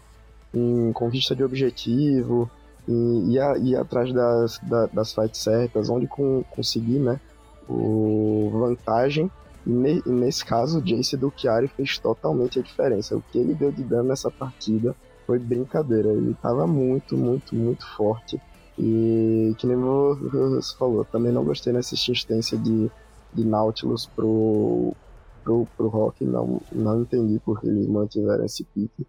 em 0.53 0.93
conquista 0.93 1.35
de 1.35 1.43
objetivo, 1.43 2.49
e 2.87 3.35
ir, 3.59 3.75
atrás 3.75 4.13
das, 4.13 4.59
das, 4.59 4.91
das 4.91 5.13
fights 5.13 5.41
certas, 5.41 5.89
onde 5.89 6.07
com, 6.07 6.43
conseguir, 6.51 6.99
né, 6.99 7.19
o 7.67 8.49
vantagem 8.53 9.29
e, 9.65 10.09
nesse 10.09 10.43
caso, 10.43 10.79
o 10.79 10.81
Jace 10.81 11.15
do 11.15 11.31
Chiari 11.35 11.67
fez 11.67 11.97
totalmente 11.99 12.59
a 12.59 12.63
diferença. 12.63 13.15
O 13.15 13.21
que 13.21 13.37
ele 13.37 13.53
deu 13.53 13.71
de 13.71 13.83
dano 13.83 14.09
nessa 14.09 14.31
partida 14.31 14.95
foi 15.25 15.37
brincadeira. 15.37 16.09
Ele 16.09 16.31
estava 16.31 16.65
muito, 16.65 17.15
muito, 17.15 17.55
muito 17.55 17.85
forte. 17.95 18.41
E 18.77 19.53
que 19.57 19.67
nem 19.67 19.77
você 19.77 20.75
falou, 20.77 21.05
também 21.05 21.31
não 21.31 21.43
gostei 21.43 21.71
nessa 21.71 21.93
insistência 21.93 22.57
de, 22.57 22.89
de 23.33 23.45
Nautilus 23.45 24.07
pro, 24.07 24.95
pro, 25.43 25.67
pro 25.77 25.87
Rock. 25.87 26.25
Não, 26.25 26.59
não 26.71 27.01
entendi 27.01 27.39
porque 27.45 27.67
eles 27.67 27.87
mantiveram 27.87 28.45
esse 28.45 28.63
pique 28.63 29.05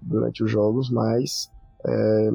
durante 0.00 0.44
os 0.44 0.50
jogos, 0.50 0.90
mas 0.90 1.50
é, 1.84 2.30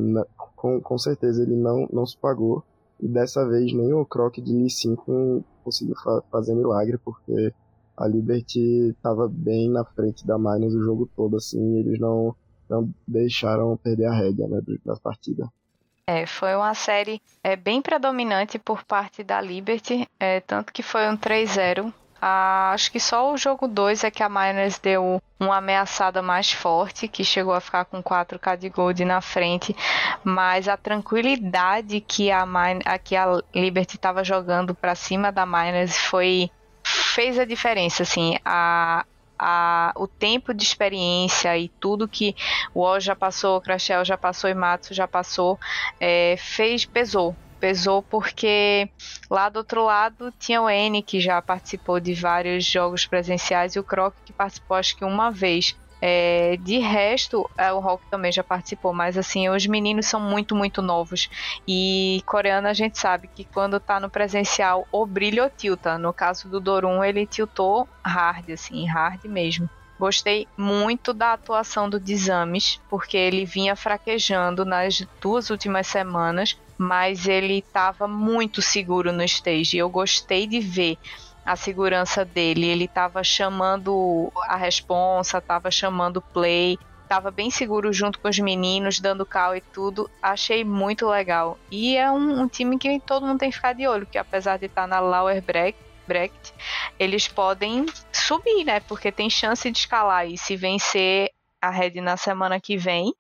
com, 0.56 0.82
com 0.82 0.98
certeza 0.98 1.44
ele 1.44 1.56
não, 1.56 1.88
não 1.92 2.06
se 2.06 2.18
pagou. 2.18 2.64
E 3.00 3.08
dessa 3.08 3.48
vez 3.48 3.74
nem 3.74 3.94
o 3.94 4.06
Croc 4.06 4.36
de 4.36 4.54
Lee 4.54 4.70
5 4.70 5.44
conseguiu 5.66 5.96
fa 5.96 6.22
fazer 6.32 6.56
milagre, 6.56 6.98
porque 7.00 7.52
a 7.98 8.08
Liberty 8.08 8.90
estava 8.90 9.28
bem 9.28 9.70
na 9.70 9.84
frente 9.84 10.26
da 10.26 10.38
Miners 10.38 10.74
o 10.74 10.84
jogo 10.84 11.10
todo, 11.16 11.38
assim, 11.38 11.80
eles 11.80 12.00
não, 12.00 12.36
não 12.70 12.90
deixaram 13.08 13.76
perder 13.78 14.06
a 14.06 14.14
rédea 14.14 14.48
né, 14.48 14.62
da 14.86 14.96
partida. 14.96 15.52
É, 16.08 16.28
foi 16.28 16.56
uma 16.56 16.76
série 16.76 17.20
é, 17.44 17.56
bem 17.56 17.82
predominante 17.82 18.60
por 18.60 18.84
parte 18.84 19.24
da 19.24 19.42
Liberty, 19.42 20.08
é, 20.20 20.40
tanto 20.40 20.72
que 20.72 20.84
foi 20.84 21.10
um 21.10 21.18
3-0 21.18 21.92
ah, 22.22 22.72
acho 22.74 22.92
que 22.92 23.00
só 23.00 23.34
o 23.34 23.38
jogo 23.38 23.68
2 23.68 24.04
é 24.04 24.12
que 24.12 24.24
a 24.24 24.30
Miners 24.30 24.80
deu 24.80 25.22
uma 25.40 25.58
ameaçada 25.58 26.22
mais 26.22 26.52
forte, 26.52 27.08
que 27.08 27.24
chegou 27.24 27.54
a 27.54 27.60
ficar 27.60 27.86
com 27.86 28.02
4k 28.02 28.58
de 28.58 28.70
gold 28.70 29.04
na 29.04 29.22
frente, 29.22 29.76
mas 30.24 30.68
a 30.68 30.78
tranquilidade 30.78 32.00
que 32.02 32.32
a, 32.32 32.46
Min 32.46 32.80
que 33.04 33.16
a 33.16 33.42
Liberty 33.54 33.98
estava 33.98 34.24
jogando 34.24 34.74
para 34.74 34.96
cima 34.96 35.32
da 35.32 35.46
Miners 35.46 35.98
foi 35.98 36.50
fez 36.84 37.40
a 37.40 37.46
diferença, 37.46 38.04
assim, 38.04 38.38
a, 38.44 39.06
a, 39.38 39.94
o 39.96 40.08
tempo 40.08 40.54
de 40.54 40.64
experiência 40.64 41.58
e 41.58 41.68
tudo 41.68 42.08
que 42.08 42.36
o 42.74 42.82
Oz 42.82 43.04
já 43.04 43.16
passou, 43.16 43.58
o 43.58 43.62
Crashel 43.62 44.06
já 44.06 44.18
passou 44.18 44.50
e 44.50 44.54
Matsu 44.54 44.94
já 44.94 45.08
passou, 45.08 45.60
é, 46.00 46.36
fez, 46.38 46.86
pesou. 46.86 47.36
Pesou 47.66 48.04
porque 48.04 48.88
lá 49.28 49.50
do 49.50 49.58
outro 49.58 49.84
lado 49.84 50.32
tinha 50.38 50.62
o 50.62 50.70
N 50.70 51.02
que 51.02 51.20
já 51.20 51.42
participou 51.42 52.00
de 52.00 52.14
vários 52.14 52.64
jogos 52.64 53.08
presenciais 53.08 53.76
e 53.76 53.80
o 53.80 53.84
Croc 53.84 54.14
que 54.24 54.32
participou 54.32 54.78
acho 54.78 54.96
que 54.96 55.04
uma 55.04 55.32
vez. 55.32 55.76
É, 56.00 56.58
de 56.58 56.78
resto, 56.78 57.50
é, 57.58 57.74
o 57.74 57.80
Rock 57.80 58.04
também 58.12 58.32
já 58.32 58.44
participou, 58.44 58.94
mas 58.94 59.18
assim, 59.18 59.50
os 59.50 59.66
meninos 59.66 60.06
são 60.06 60.20
muito, 60.20 60.56
muito 60.56 60.80
novos. 60.80 61.28
E 61.68 62.22
coreano 62.28 62.68
a 62.68 62.74
gente 62.74 63.00
sabe 63.00 63.28
que 63.34 63.44
quando 63.46 63.80
tá 63.80 64.00
no 64.00 64.12
presencial, 64.12 64.88
o 64.92 65.04
brilho 65.04 65.50
tilta. 65.58 65.98
No 65.98 66.14
caso 66.14 66.48
do 66.48 66.60
Dorum, 66.60 67.04
ele 67.04 67.26
tiltou 67.26 67.90
hard, 68.06 68.52
assim, 68.52 68.86
hard 68.86 69.26
mesmo. 69.26 69.68
Gostei 69.98 70.46
muito 70.58 71.14
da 71.14 71.34
atuação 71.34 71.90
do 71.90 72.00
Desames, 72.00 72.80
porque 72.90 73.18
ele 73.18 73.46
vinha 73.46 73.76
fraquejando 73.76 74.66
nas 74.66 75.04
duas 75.22 75.50
últimas 75.50 75.88
semanas, 75.88 76.56
mas 76.78 77.28
ele 77.28 77.60
estava 77.60 78.08
muito 78.08 78.62
seguro 78.62 79.12
no 79.12 79.24
stage. 79.24 79.78
Eu 79.78 79.90
gostei 79.90 80.46
de 80.48 80.60
ver 80.60 80.98
a 81.46 81.56
segurança 81.56 82.26
dele. 82.26 82.66
Ele 82.66 82.86
estava 82.86 83.24
chamando 83.24 84.32
a 84.48 84.56
responsa, 84.56 85.38
estava 85.38 85.70
chamando 85.70 86.22
play, 86.22 86.78
estava 87.04 87.30
bem 87.32 87.52
seguro 87.52 87.94
junto 87.94 88.20
com 88.20 88.28
os 88.28 88.40
meninos, 88.40 89.00
dando 89.00 89.26
cal 89.26 89.56
e 89.56 89.62
tudo. 89.62 90.10
Achei 90.22 90.64
muito 90.64 91.08
legal. 91.08 91.58
E 91.72 91.96
é 91.96 92.12
um, 92.12 92.42
um 92.42 92.48
time 92.48 92.78
que 92.78 93.00
todo 93.00 93.26
mundo 93.26 93.40
tem 93.40 93.50
que 93.50 93.56
ficar 93.56 93.74
de 93.74 93.88
olho, 93.88 94.08
que 94.08 94.18
apesar 94.18 94.58
de 94.58 94.66
estar 94.66 94.82
tá 94.82 94.88
na 94.88 95.00
lower 95.00 95.42
bracket, 95.42 95.80
bracket, 96.08 96.52
eles 97.00 97.28
podem 97.28 97.86
subir, 98.12 98.64
né? 98.66 98.80
Porque 98.82 99.12
tem 99.12 99.30
chance 99.30 99.70
de 99.70 99.78
escalar 99.78 100.28
e 100.28 100.38
se 100.38 100.56
vencer 100.56 101.32
a 101.62 101.70
Red 101.70 102.02
na 102.02 102.16
semana 102.16 102.60
que 102.60 102.78
vem, 102.78 103.14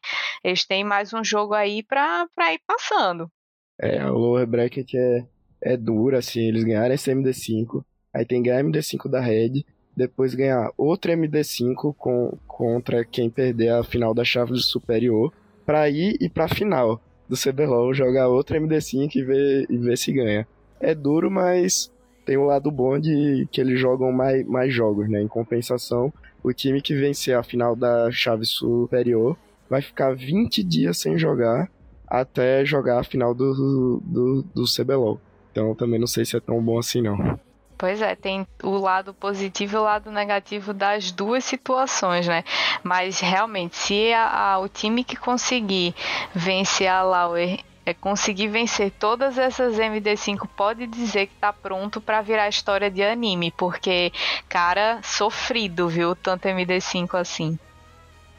eles 0.43 0.65
têm 0.65 0.83
mais 0.83 1.13
um 1.13 1.23
jogo 1.23 1.53
aí 1.53 1.81
para 1.81 2.27
ir 2.53 2.61
passando. 2.67 3.31
É, 3.79 4.05
o 4.05 4.17
lower 4.17 4.47
bracket 4.47 4.93
é, 4.93 5.25
é 5.61 5.77
duro, 5.77 6.17
assim, 6.17 6.41
eles 6.41 6.63
ganharam 6.63 6.93
esse 6.93 7.11
MD5, 7.11 7.83
Aí 8.15 8.23
tem 8.23 8.41
ganhar 8.41 8.63
MD5 8.63 9.09
da 9.09 9.19
Red, 9.19 9.65
depois 9.93 10.33
ganhar 10.33 10.71
outro 10.77 11.11
MD5 11.11 11.93
com, 11.97 12.37
contra 12.47 13.03
quem 13.03 13.29
perder 13.29 13.73
a 13.73 13.83
final 13.83 14.13
da 14.13 14.23
chave 14.23 14.55
superior, 14.55 15.33
para 15.65 15.89
ir 15.89 16.15
e 16.21 16.29
pra 16.29 16.47
final 16.47 17.01
do 17.27 17.35
CBLOL, 17.35 17.93
jogar 17.93 18.29
outro 18.29 18.55
MD5 18.55 19.13
e 19.17 19.21
ver, 19.21 19.65
e 19.69 19.77
ver 19.77 19.97
se 19.97 20.13
ganha. 20.13 20.47
É 20.79 20.95
duro, 20.95 21.29
mas 21.29 21.91
tem 22.25 22.37
um 22.37 22.45
lado 22.45 22.71
bom 22.71 22.97
de 22.97 23.45
que 23.51 23.59
eles 23.59 23.77
jogam 23.77 24.13
mais, 24.13 24.47
mais 24.47 24.73
jogos, 24.73 25.09
né? 25.09 25.21
Em 25.21 25.27
compensação, 25.27 26.13
o 26.41 26.53
time 26.53 26.81
que 26.81 26.95
vencer 26.95 27.35
a 27.35 27.43
final 27.43 27.75
da 27.75 28.09
chave 28.11 28.45
superior 28.45 29.37
vai 29.69 29.81
ficar 29.81 30.15
20 30.15 30.63
dias 30.63 30.97
sem 30.99 31.17
jogar 31.17 31.69
até 32.07 32.65
jogar 32.65 32.99
a 32.99 33.03
final 33.03 33.33
do, 33.33 34.01
do, 34.03 34.45
do 34.53 34.63
CBLOL. 34.65 35.19
Então 35.51 35.73
também 35.73 35.99
não 35.99 36.07
sei 36.07 36.25
se 36.25 36.35
é 36.35 36.39
tão 36.39 36.61
bom 36.61 36.77
assim 36.77 37.01
não. 37.01 37.39
Pois 37.77 38.01
é, 38.01 38.15
tem 38.15 38.47
o 38.63 38.77
lado 38.77 39.13
positivo 39.13 39.75
e 39.75 39.79
o 39.79 39.83
lado 39.83 40.09
negativo 40.09 40.73
das 40.73 41.11
duas 41.11 41.43
situações, 41.43 42.25
né? 42.25 42.43
Mas 42.83 43.19
realmente, 43.19 43.75
se 43.75 44.13
a, 44.13 44.53
a, 44.53 44.59
o 44.59 44.69
time 44.69 45.03
que 45.03 45.17
conseguir 45.17 45.93
vencer 46.33 46.87
a 46.87 47.03
Lauer 47.03 47.59
é 47.85 47.93
conseguir 47.93 48.47
vencer 48.47 48.91
todas 48.91 49.37
essas 49.37 49.75
MD5 49.77 50.47
pode 50.55 50.87
dizer 50.87 51.27
que 51.27 51.35
tá 51.35 51.53
pronto 51.53 52.01
para 52.01 52.21
virar 52.21 52.49
história 52.49 52.89
de 52.89 53.03
anime, 53.03 53.51
porque 53.51 54.11
cara, 54.49 54.99
sofrido, 55.03 55.87
viu, 55.87 56.15
tanto 56.15 56.47
MD5 56.47 57.19
assim. 57.19 57.59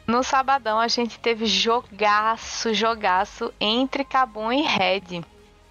No 0.06 0.22
sabadão 0.22 0.78
a 0.78 0.88
gente 0.88 1.18
teve 1.18 1.46
jogaço, 1.46 2.72
jogaço 2.72 3.52
entre 3.60 4.04
Kabum 4.04 4.52
e 4.52 4.62
Red 4.62 5.24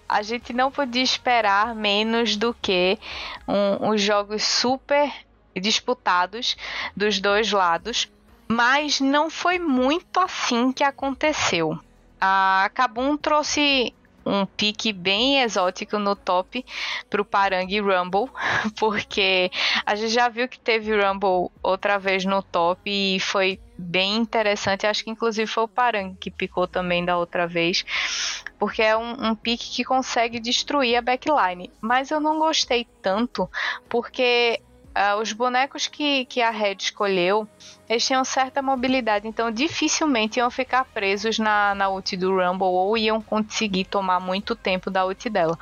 a 0.08 0.22
gente 0.22 0.52
não 0.52 0.70
podia 0.70 1.02
esperar 1.02 1.74
menos 1.74 2.36
do 2.36 2.54
que 2.54 2.98
um, 3.46 3.90
uns 3.90 4.00
jogos 4.00 4.42
super 4.44 5.12
disputados 5.54 6.56
dos 6.94 7.20
dois 7.20 7.50
lados, 7.50 8.10
mas 8.46 9.00
não 9.00 9.30
foi 9.30 9.58
muito 9.58 10.20
assim 10.20 10.72
que 10.72 10.84
aconteceu. 10.84 11.78
A 12.20 12.70
Kabum 12.74 13.16
trouxe 13.16 13.92
um 14.26 14.44
pique 14.44 14.92
bem 14.92 15.40
exótico 15.42 15.98
no 15.98 16.16
top 16.16 16.66
pro 17.08 17.24
Parang 17.24 17.80
Rumble, 17.80 18.28
porque 18.76 19.50
a 19.86 19.94
gente 19.94 20.12
já 20.12 20.28
viu 20.28 20.48
que 20.48 20.58
teve 20.58 20.92
Rumble 20.92 21.50
outra 21.62 21.96
vez 21.96 22.24
no 22.24 22.42
top 22.42 22.80
e 22.84 23.20
foi 23.20 23.60
bem 23.78 24.16
interessante. 24.16 24.86
Acho 24.86 25.04
que 25.04 25.10
inclusive 25.10 25.46
foi 25.46 25.64
o 25.64 25.68
Parang 25.68 26.16
que 26.18 26.30
picou 26.30 26.66
também 26.66 27.04
da 27.04 27.16
outra 27.16 27.46
vez, 27.46 27.84
porque 28.58 28.82
é 28.82 28.96
um, 28.96 29.28
um 29.28 29.34
pique 29.34 29.70
que 29.70 29.84
consegue 29.84 30.40
destruir 30.40 30.96
a 30.96 31.02
backline. 31.02 31.70
Mas 31.80 32.10
eu 32.10 32.18
não 32.18 32.38
gostei 32.38 32.86
tanto, 33.00 33.48
porque 33.88 34.60
Uh, 34.96 35.20
os 35.20 35.30
bonecos 35.30 35.86
que, 35.86 36.24
que 36.24 36.40
a 36.40 36.48
Red 36.48 36.76
escolheu, 36.80 37.46
eles 37.86 38.06
tinham 38.06 38.24
certa 38.24 38.62
mobilidade, 38.62 39.28
então 39.28 39.50
dificilmente 39.50 40.38
iam 40.38 40.50
ficar 40.50 40.86
presos 40.86 41.38
na, 41.38 41.74
na 41.74 41.90
ult 41.90 42.16
do 42.16 42.34
Rumble 42.34 42.66
ou 42.66 42.96
iam 42.96 43.20
conseguir 43.20 43.84
tomar 43.84 44.18
muito 44.20 44.56
tempo 44.56 44.90
da 44.90 45.04
ult 45.04 45.28
dela. 45.28 45.58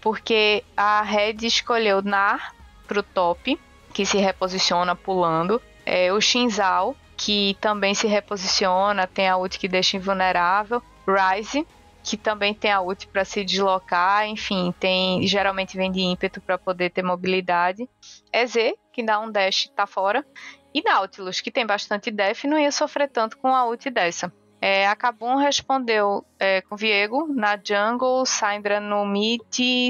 Porque 0.00 0.62
a 0.76 1.02
Red 1.02 1.38
escolheu 1.42 2.00
Nar 2.00 2.54
pro 2.86 3.02
top, 3.02 3.58
que 3.92 4.06
se 4.06 4.18
reposiciona 4.18 4.94
pulando, 4.94 5.60
é, 5.84 6.12
o 6.12 6.20
Shinzal, 6.20 6.94
que 7.16 7.56
também 7.60 7.92
se 7.92 8.06
reposiciona, 8.06 9.04
tem 9.04 9.28
a 9.28 9.36
ult 9.36 9.58
que 9.58 9.66
deixa 9.66 9.96
invulnerável, 9.96 10.80
Ryze, 11.08 11.66
que 12.10 12.16
também 12.16 12.52
tem 12.52 12.72
a 12.72 12.80
ult 12.80 13.06
para 13.06 13.24
se 13.24 13.44
deslocar, 13.44 14.26
enfim, 14.26 14.74
tem 14.80 15.24
geralmente 15.28 15.76
vem 15.76 15.92
de 15.92 16.00
ímpeto 16.00 16.40
para 16.40 16.58
poder 16.58 16.90
ter 16.90 17.04
mobilidade. 17.04 17.88
EZ, 18.32 18.74
que 18.92 19.00
dá 19.00 19.20
um 19.20 19.30
dash, 19.30 19.70
tá 19.76 19.86
fora. 19.86 20.26
E 20.74 20.82
Nautilus, 20.82 21.40
que 21.40 21.52
tem 21.52 21.64
bastante 21.64 22.10
def, 22.10 22.42
não 22.44 22.58
ia 22.58 22.72
sofrer 22.72 23.08
tanto 23.08 23.38
com 23.38 23.54
a 23.54 23.64
ult 23.64 23.88
dessa. 23.90 24.32
É, 24.60 24.88
a 24.88 24.96
Kabum 24.96 25.36
respondeu 25.36 26.24
é, 26.36 26.60
com 26.62 26.74
Viego 26.74 27.28
na 27.32 27.56
jungle, 27.56 28.26
Syndra 28.26 28.80
no 28.80 29.06
mid, 29.06 29.40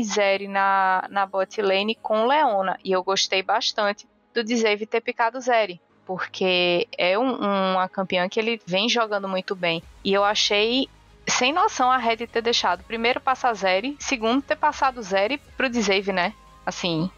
Zeri 0.04 0.46
na, 0.46 1.08
na 1.08 1.24
bot 1.24 1.60
lane 1.62 1.94
com 1.94 2.26
Leona. 2.26 2.78
E 2.84 2.92
eu 2.92 3.02
gostei 3.02 3.42
bastante 3.42 4.06
do 4.34 4.44
Dzave 4.44 4.84
ter 4.84 5.00
picado 5.00 5.40
Zeri, 5.40 5.80
porque 6.04 6.86
é 6.98 7.18
um, 7.18 7.34
uma 7.34 7.88
campeã 7.88 8.28
que 8.28 8.38
ele 8.38 8.60
vem 8.66 8.90
jogando 8.90 9.26
muito 9.26 9.56
bem. 9.56 9.82
E 10.04 10.12
eu 10.12 10.22
achei 10.22 10.86
sem 11.30 11.52
noção 11.52 11.90
a 11.90 11.96
Red 11.96 12.26
ter 12.26 12.42
deixado 12.42 12.84
primeiro 12.84 13.20
passar 13.20 13.54
Zeri, 13.54 13.96
segundo 13.98 14.42
ter 14.42 14.56
passado 14.56 15.02
Zeri 15.02 15.40
pro 15.56 15.68
Dzave, 15.70 16.12
né? 16.12 16.34
Assim. 16.66 17.10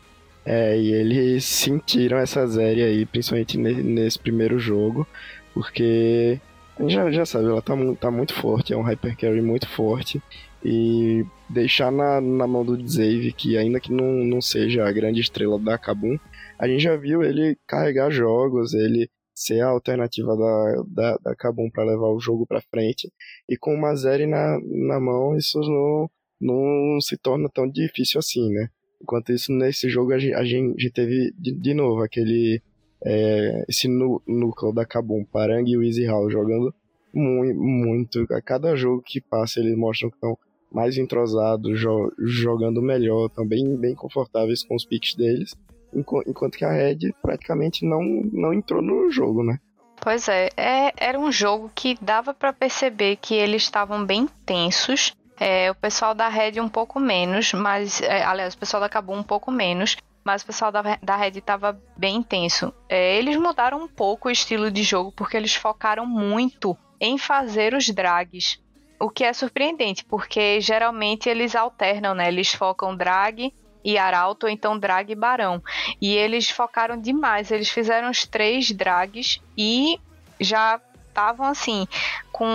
É, 0.45 0.79
e 0.79 0.93
eles 0.93 1.45
sentiram 1.45 2.19
essa 2.19 2.47
Zeri 2.47 2.83
aí, 2.83 3.07
principalmente 3.07 3.57
nesse 3.57 4.19
primeiro 4.19 4.59
jogo, 4.59 5.07
porque 5.55 6.41
a 6.79 6.83
gente 6.83 6.95
já, 6.95 7.11
já 7.11 7.27
sabe, 7.27 7.47
ela 7.47 7.63
tá, 7.63 7.75
tá 8.01 8.11
muito 8.11 8.35
forte, 8.35 8.73
é 8.73 8.77
um 8.77 8.83
Hyper 8.83 9.17
Carry 9.17 9.41
muito 9.41 9.69
forte, 9.69 10.21
e 10.65 11.25
deixar 11.49 11.91
na, 11.91 12.21
na 12.21 12.47
mão 12.47 12.65
do 12.65 12.77
Dzave, 12.77 13.33
que 13.33 13.57
ainda 13.57 13.81
que 13.81 13.93
não, 13.93 14.05
não 14.05 14.41
seja 14.41 14.87
a 14.87 14.93
grande 14.93 15.21
estrela 15.21 15.59
da 15.59 15.77
Kabum, 15.79 16.19
a 16.59 16.67
gente 16.67 16.83
já 16.83 16.97
viu 16.97 17.23
ele 17.23 17.57
carregar 17.67 18.11
jogos, 18.11 18.73
ele 18.75 19.09
ser 19.35 19.61
a 19.61 19.69
alternativa 19.69 20.37
da, 20.37 20.83
da, 20.87 21.17
da 21.19 21.35
Kabum 21.35 21.71
para 21.71 21.85
levar 21.85 22.09
o 22.09 22.21
jogo 22.21 22.47
para 22.47 22.61
frente. 22.61 23.11
E 23.49 23.57
com 23.57 23.75
uma 23.75 23.95
Zeri 23.95 24.27
na, 24.27 24.59
na 24.63 25.01
mão, 25.01 25.37
isso 25.37 25.59
não, 25.61 26.11
não 26.41 27.01
se 27.01 27.17
torna 27.17 27.49
tão 27.49 27.69
difícil 27.69 28.19
assim, 28.19 28.53
né? 28.53 28.69
Enquanto 29.01 29.33
isso, 29.33 29.53
nesse 29.53 29.89
jogo 29.89 30.13
a 30.13 30.19
gente, 30.19 30.35
a 30.35 30.45
gente 30.45 30.91
teve 30.91 31.33
de, 31.39 31.53
de 31.53 31.75
novo 31.75 32.03
aquele. 32.03 32.63
É, 33.05 33.65
esse 33.69 33.89
núcleo 33.89 34.73
da 34.73 34.87
Kabum, 34.87 35.25
Parang 35.25 35.69
e 35.69 35.77
o 35.77 35.83
Easy 35.83 36.07
Hall 36.07 36.31
jogando 36.31 36.73
muito, 37.13 37.61
muito. 37.61 38.27
A 38.31 38.41
cada 38.41 38.77
jogo 38.77 39.03
que 39.03 39.21
passa, 39.21 39.59
eles 39.59 39.77
mostram 39.77 40.09
que 40.09 40.17
estão 40.17 40.39
mais 40.71 40.97
entrosados, 40.97 41.81
jo 41.81 42.13
jogando 42.21 42.81
melhor, 42.81 43.29
também 43.29 43.77
bem 43.77 43.95
confortáveis 43.95 44.63
com 44.63 44.77
os 44.77 44.85
picks 44.85 45.17
deles 45.17 45.53
enquanto 45.95 46.57
que 46.57 46.65
a 46.65 46.73
Red 46.73 47.13
praticamente 47.21 47.85
não, 47.85 48.03
não 48.33 48.53
entrou 48.53 48.83
no 48.83 49.11
jogo, 49.11 49.43
né? 49.43 49.59
Pois 50.01 50.29
é, 50.29 50.49
é 50.57 50.93
era 50.97 51.19
um 51.19 51.31
jogo 51.31 51.71
que 51.75 51.97
dava 52.01 52.35
para 52.35 52.53
perceber 52.53 53.17
que 53.17 53.35
eles 53.35 53.63
estavam 53.63 54.05
bem 54.05 54.27
tensos. 54.45 55.15
É, 55.39 55.71
o 55.71 55.75
pessoal 55.75 56.15
da 56.15 56.29
Red 56.29 56.61
um 56.61 56.69
pouco 56.69 56.99
menos, 56.99 57.53
mas 57.53 58.01
é, 58.03 58.25
aliás, 58.25 58.55
o 58.55 58.59
pessoal 58.59 58.81
da 58.81 58.89
Cabo 58.89 59.13
um 59.13 59.23
pouco 59.23 59.51
menos, 59.51 59.97
mas 60.25 60.43
o 60.43 60.47
pessoal 60.47 60.73
da, 60.73 60.99
da 61.03 61.17
Red 61.17 61.39
estava 61.39 61.81
bem 61.97 62.17
intenso. 62.17 62.73
É, 62.89 63.17
eles 63.17 63.37
mudaram 63.37 63.83
um 63.83 63.89
pouco 63.89 64.29
o 64.29 64.31
estilo 64.31 64.71
de 64.71 64.83
jogo 64.83 65.13
porque 65.13 65.37
eles 65.37 65.55
focaram 65.55 66.07
muito 66.07 66.77
em 67.01 67.17
fazer 67.19 67.75
os 67.75 67.89
drags. 67.89 68.61
O 69.01 69.11
que 69.11 69.25
é 69.25 69.33
surpreendente, 69.33 70.05
porque 70.05 70.61
geralmente 70.61 71.29
eles 71.29 71.57
alternam, 71.57 72.15
né? 72.15 72.29
Eles 72.29 72.53
focam 72.53 72.97
drag 72.97 73.53
e 73.85 73.99
Arauto, 73.99 74.49
então 74.49 74.79
Drag 74.79 75.11
e 75.11 75.15
Barão. 75.15 75.63
E 76.01 76.15
eles 76.15 76.51
focaram 76.51 77.01
demais, 77.01 77.51
eles 77.51 77.69
fizeram 77.69 78.11
os 78.11 78.27
três 78.27 78.71
drags 78.71 79.41
e 79.57 79.99
já 80.41 80.81
estavam 81.09 81.47
assim, 81.47 81.87
com 82.33 82.49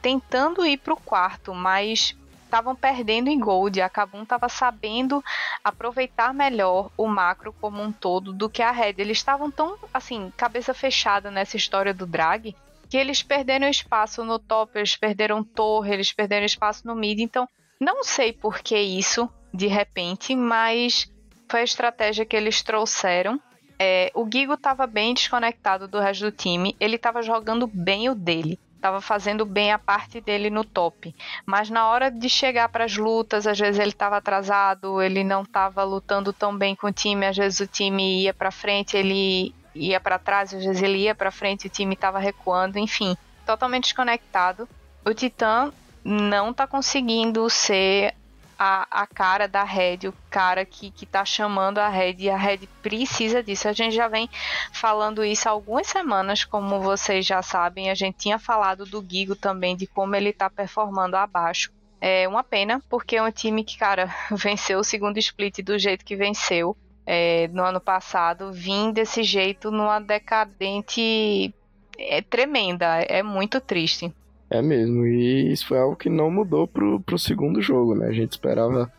tentando 0.00 0.64
ir 0.64 0.78
para 0.78 0.94
o 0.94 1.00
quarto, 1.00 1.54
mas 1.54 2.16
estavam 2.44 2.74
perdendo 2.74 3.28
em 3.28 3.38
gold. 3.38 3.80
A 3.80 3.88
Kabum 3.88 4.22
estava 4.22 4.48
sabendo 4.48 5.22
aproveitar 5.62 6.32
melhor 6.32 6.90
o 6.96 7.06
macro 7.06 7.52
como 7.60 7.82
um 7.82 7.92
todo 7.92 8.32
do 8.32 8.48
que 8.48 8.62
a 8.62 8.70
Red. 8.70 8.94
Eles 8.98 9.18
estavam 9.18 9.50
tão 9.50 9.76
assim, 9.92 10.32
cabeça 10.36 10.72
fechada 10.72 11.30
nessa 11.30 11.56
história 11.56 11.92
do 11.92 12.06
drag, 12.06 12.56
que 12.88 12.96
eles 12.96 13.22
perderam 13.22 13.68
espaço 13.68 14.24
no 14.24 14.38
top, 14.38 14.78
eles 14.78 14.96
perderam 14.96 15.44
torre, 15.44 15.92
eles 15.92 16.12
perderam 16.12 16.46
espaço 16.46 16.86
no 16.86 16.94
mid. 16.94 17.20
Então, 17.20 17.48
não 17.80 18.02
sei 18.02 18.32
por 18.32 18.60
que 18.60 18.78
isso 18.78 19.28
de 19.56 19.66
repente, 19.66 20.36
mas 20.36 21.10
foi 21.48 21.60
a 21.60 21.64
estratégia 21.64 22.24
que 22.24 22.36
eles 22.36 22.62
trouxeram. 22.62 23.40
É, 23.78 24.10
o 24.14 24.26
Gigo 24.30 24.54
estava 24.54 24.86
bem 24.86 25.14
desconectado 25.14 25.86
do 25.86 25.98
resto 25.98 26.26
do 26.26 26.32
time, 26.32 26.76
ele 26.80 26.96
estava 26.96 27.22
jogando 27.22 27.66
bem 27.66 28.08
o 28.08 28.14
dele, 28.14 28.58
estava 28.74 29.02
fazendo 29.02 29.44
bem 29.44 29.70
a 29.70 29.78
parte 29.78 30.18
dele 30.20 30.48
no 30.48 30.64
top, 30.64 31.14
mas 31.44 31.68
na 31.68 31.86
hora 31.86 32.10
de 32.10 32.28
chegar 32.28 32.70
para 32.70 32.84
as 32.84 32.96
lutas, 32.96 33.46
às 33.46 33.58
vezes 33.58 33.78
ele 33.78 33.90
estava 33.90 34.16
atrasado, 34.16 35.02
ele 35.02 35.22
não 35.22 35.42
estava 35.42 35.84
lutando 35.84 36.32
tão 36.32 36.56
bem 36.56 36.74
com 36.74 36.86
o 36.86 36.92
time, 36.92 37.26
às 37.26 37.36
vezes 37.36 37.60
o 37.60 37.66
time 37.66 38.22
ia 38.22 38.32
para 38.32 38.50
frente, 38.50 38.96
ele 38.96 39.54
ia 39.74 40.00
para 40.00 40.18
trás, 40.18 40.54
às 40.54 40.64
vezes 40.64 40.82
ele 40.82 40.98
ia 41.00 41.14
para 41.14 41.30
frente, 41.30 41.66
o 41.66 41.70
time 41.70 41.94
estava 41.94 42.18
recuando, 42.18 42.78
enfim, 42.78 43.14
totalmente 43.44 43.84
desconectado. 43.84 44.66
O 45.04 45.12
Titã 45.12 45.70
não 46.02 46.50
está 46.50 46.66
conseguindo 46.66 47.48
ser 47.50 48.14
a, 48.58 49.02
a 49.02 49.06
cara 49.06 49.46
da 49.46 49.62
Red, 49.62 50.08
o 50.08 50.14
cara 50.30 50.64
que, 50.64 50.90
que 50.90 51.04
tá 51.04 51.24
chamando 51.24 51.78
a 51.78 51.88
Red, 51.88 52.16
e 52.18 52.30
a 52.30 52.36
Red 52.36 52.60
precisa 52.82 53.42
disso. 53.42 53.68
A 53.68 53.72
gente 53.72 53.94
já 53.94 54.08
vem 54.08 54.28
falando 54.72 55.24
isso 55.24 55.48
há 55.48 55.52
algumas 55.52 55.86
semanas, 55.86 56.44
como 56.44 56.80
vocês 56.80 57.26
já 57.26 57.42
sabem. 57.42 57.90
A 57.90 57.94
gente 57.94 58.18
tinha 58.18 58.38
falado 58.38 58.84
do 58.84 59.04
Gigo 59.06 59.36
também, 59.36 59.76
de 59.76 59.86
como 59.86 60.14
ele 60.16 60.32
tá 60.32 60.48
performando 60.48 61.16
abaixo. 61.16 61.70
É 62.00 62.26
uma 62.28 62.44
pena, 62.44 62.82
porque 62.88 63.16
é 63.16 63.22
um 63.22 63.30
time 63.30 63.64
que, 63.64 63.76
cara, 63.76 64.14
venceu 64.30 64.78
o 64.78 64.84
segundo 64.84 65.18
split 65.18 65.62
do 65.62 65.78
jeito 65.78 66.04
que 66.04 66.16
venceu 66.16 66.76
é, 67.06 67.48
no 67.48 67.62
ano 67.62 67.80
passado, 67.80 68.52
vim 68.52 68.90
desse 68.90 69.22
jeito 69.22 69.70
numa 69.70 70.00
decadente 70.00 71.54
é, 71.98 72.20
tremenda. 72.22 73.00
É 73.02 73.22
muito 73.22 73.60
triste. 73.60 74.12
É 74.48 74.62
mesmo, 74.62 75.04
e 75.04 75.52
isso 75.52 75.66
foi 75.66 75.78
algo 75.78 75.96
que 75.96 76.08
não 76.08 76.30
mudou 76.30 76.68
pro, 76.68 77.00
pro 77.00 77.18
segundo 77.18 77.60
jogo, 77.60 77.96
né? 77.96 78.06
A 78.06 78.12
gente 78.12 78.32
esperava 78.32 78.90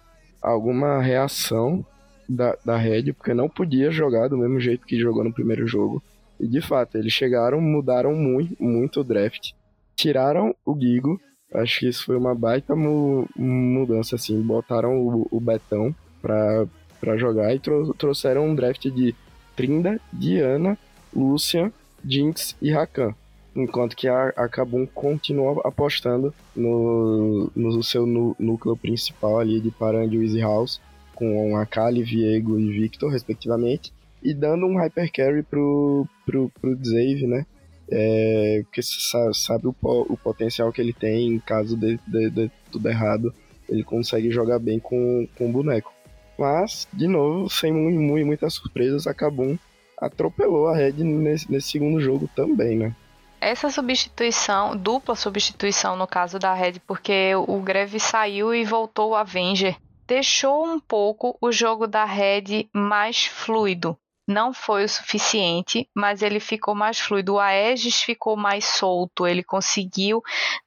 alguma 0.41 1.01
reação 1.01 1.85
da, 2.27 2.57
da 2.65 2.75
Red, 2.75 3.13
porque 3.13 3.33
não 3.33 3.47
podia 3.47 3.89
jogar 3.89 4.27
do 4.27 4.37
mesmo 4.37 4.59
jeito 4.59 4.85
que 4.85 4.99
jogou 4.99 5.23
no 5.23 5.33
primeiro 5.33 5.65
jogo. 5.65 6.03
E 6.39 6.45
de 6.45 6.59
fato, 6.59 6.97
eles 6.97 7.13
chegaram, 7.13 7.61
mudaram 7.61 8.13
muito, 8.13 8.61
muito 8.61 8.99
o 8.99 9.03
draft, 9.03 9.51
tiraram 9.95 10.53
o 10.65 10.77
Gigo, 10.77 11.19
acho 11.53 11.79
que 11.79 11.87
isso 11.87 12.05
foi 12.05 12.17
uma 12.17 12.35
baita 12.35 12.75
mu 12.75 13.27
mudança, 13.35 14.15
assim, 14.15 14.39
botaram 14.41 14.99
o, 14.99 15.27
o 15.31 15.39
Betão 15.39 15.95
pra, 16.21 16.65
pra 16.99 17.17
jogar 17.17 17.55
e 17.55 17.59
tro 17.59 17.93
trouxeram 17.93 18.45
um 18.45 18.53
draft 18.53 18.83
de 18.89 19.15
Trinda, 19.55 19.99
Diana, 20.11 20.77
Lúcia, 21.15 21.71
Jinx 22.05 22.55
e 22.61 22.69
Rakan 22.69 23.15
enquanto 23.57 23.95
que 23.95 24.07
a, 24.07 24.47
Kabum 24.47 24.85
continua 24.85 25.59
apostando 25.65 26.33
no, 26.55 27.51
no 27.55 27.83
seu 27.83 28.05
núcleo 28.05 28.77
principal 28.77 29.39
ali 29.39 29.59
de 29.59 29.71
Parang 29.71 30.13
e 30.15 30.23
Easy 30.23 30.39
House, 30.39 30.79
com 31.15 31.57
Akali, 31.57 32.03
Viego 32.03 32.59
e 32.59 32.69
Victor, 32.69 33.11
respectivamente, 33.11 33.91
e 34.21 34.33
dando 34.33 34.67
um 34.67 34.77
hyper 34.77 35.11
carry 35.11 35.41
pro, 35.41 36.07
pro, 36.25 36.51
pro 36.61 36.75
Zave, 36.75 37.25
né? 37.25 37.45
É, 37.89 38.61
porque 38.65 38.81
sabe, 38.83 39.37
sabe 39.37 39.67
o, 39.67 39.75
o, 39.81 40.17
potencial 40.17 40.71
que 40.71 40.81
ele 40.81 40.93
tem 40.93 41.29
em 41.29 41.39
caso 41.39 41.75
de, 41.77 41.97
de, 42.05 42.29
de, 42.29 42.51
tudo 42.69 42.89
errado, 42.89 43.33
ele 43.67 43.83
consegue 43.83 44.29
jogar 44.29 44.59
bem 44.59 44.77
com, 44.77 45.27
com 45.37 45.49
o 45.49 45.51
boneco. 45.51 45.91
Mas, 46.37 46.87
de 46.93 47.07
novo, 47.07 47.49
sem 47.49 47.71
muito, 47.71 48.25
muitas 48.25 48.53
surpresas, 48.53 49.07
a 49.07 49.13
Kabum 49.13 49.57
atropelou 49.97 50.67
a 50.67 50.75
Red 50.75 51.03
nesse, 51.03 51.51
nesse 51.51 51.69
segundo 51.71 51.99
jogo 51.99 52.29
também, 52.35 52.77
né? 52.77 52.95
Essa 53.39 53.69
substituição, 53.69 54.75
dupla 54.75 55.15
substituição 55.15 55.95
no 55.95 56.07
caso 56.07 56.39
da 56.39 56.53
Red, 56.53 56.79
porque 56.85 57.33
o 57.35 57.59
Greve 57.59 57.99
saiu 57.99 58.53
e 58.53 58.63
voltou 58.63 59.11
o 59.11 59.15
Avenger, 59.15 59.77
deixou 60.05 60.65
um 60.65 60.79
pouco 60.79 61.37
o 61.41 61.51
jogo 61.51 61.87
da 61.87 62.05
Red 62.05 62.67
mais 62.73 63.25
fluido. 63.25 63.97
Não 64.27 64.53
foi 64.53 64.83
o 64.83 64.89
suficiente, 64.89 65.89
mas 65.95 66.21
ele 66.21 66.41
ficou 66.41 66.75
mais 66.75 66.99
fluido. 66.99 67.35
O 67.35 67.39
Aegis 67.39 68.01
ficou 68.01 68.35
mais 68.35 68.65
solto, 68.65 69.25
ele 69.25 69.41
conseguiu 69.41 70.21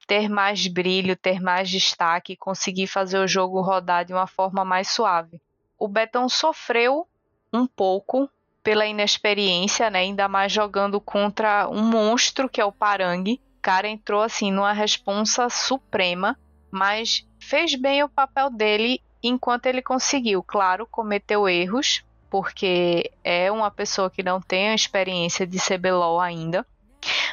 ter 0.06 0.30
mais 0.30 0.66
brilho, 0.66 1.14
ter 1.14 1.40
mais 1.42 1.68
destaque, 1.68 2.36
conseguir 2.36 2.86
fazer 2.86 3.18
o 3.18 3.28
jogo 3.28 3.60
rodar 3.60 4.06
de 4.06 4.14
uma 4.14 4.26
forma 4.26 4.64
mais 4.64 4.88
suave. 4.88 5.42
O 5.78 5.86
Betão 5.86 6.26
sofreu 6.26 7.06
um 7.52 7.66
pouco 7.66 8.30
pela 8.62 8.86
inexperiência, 8.86 9.90
né? 9.90 10.00
Ainda 10.00 10.28
mais 10.28 10.52
jogando 10.52 11.00
contra 11.00 11.68
um 11.68 11.82
monstro 11.82 12.48
que 12.48 12.60
é 12.60 12.64
o 12.64 12.72
Parang. 12.72 13.32
O 13.32 13.62
cara 13.62 13.88
entrou 13.88 14.22
assim 14.22 14.50
numa 14.50 14.72
responsa 14.72 15.48
suprema, 15.48 16.38
mas 16.70 17.26
fez 17.38 17.74
bem 17.74 18.02
o 18.02 18.08
papel 18.08 18.50
dele 18.50 19.02
enquanto 19.22 19.66
ele 19.66 19.82
conseguiu. 19.82 20.42
Claro, 20.42 20.86
cometeu 20.86 21.48
erros, 21.48 22.02
porque 22.30 23.10
é 23.24 23.50
uma 23.50 23.70
pessoa 23.70 24.10
que 24.10 24.22
não 24.22 24.40
tem 24.40 24.70
a 24.70 24.74
experiência 24.74 25.46
de 25.46 25.58
CBLOL 25.58 26.20
ainda. 26.20 26.66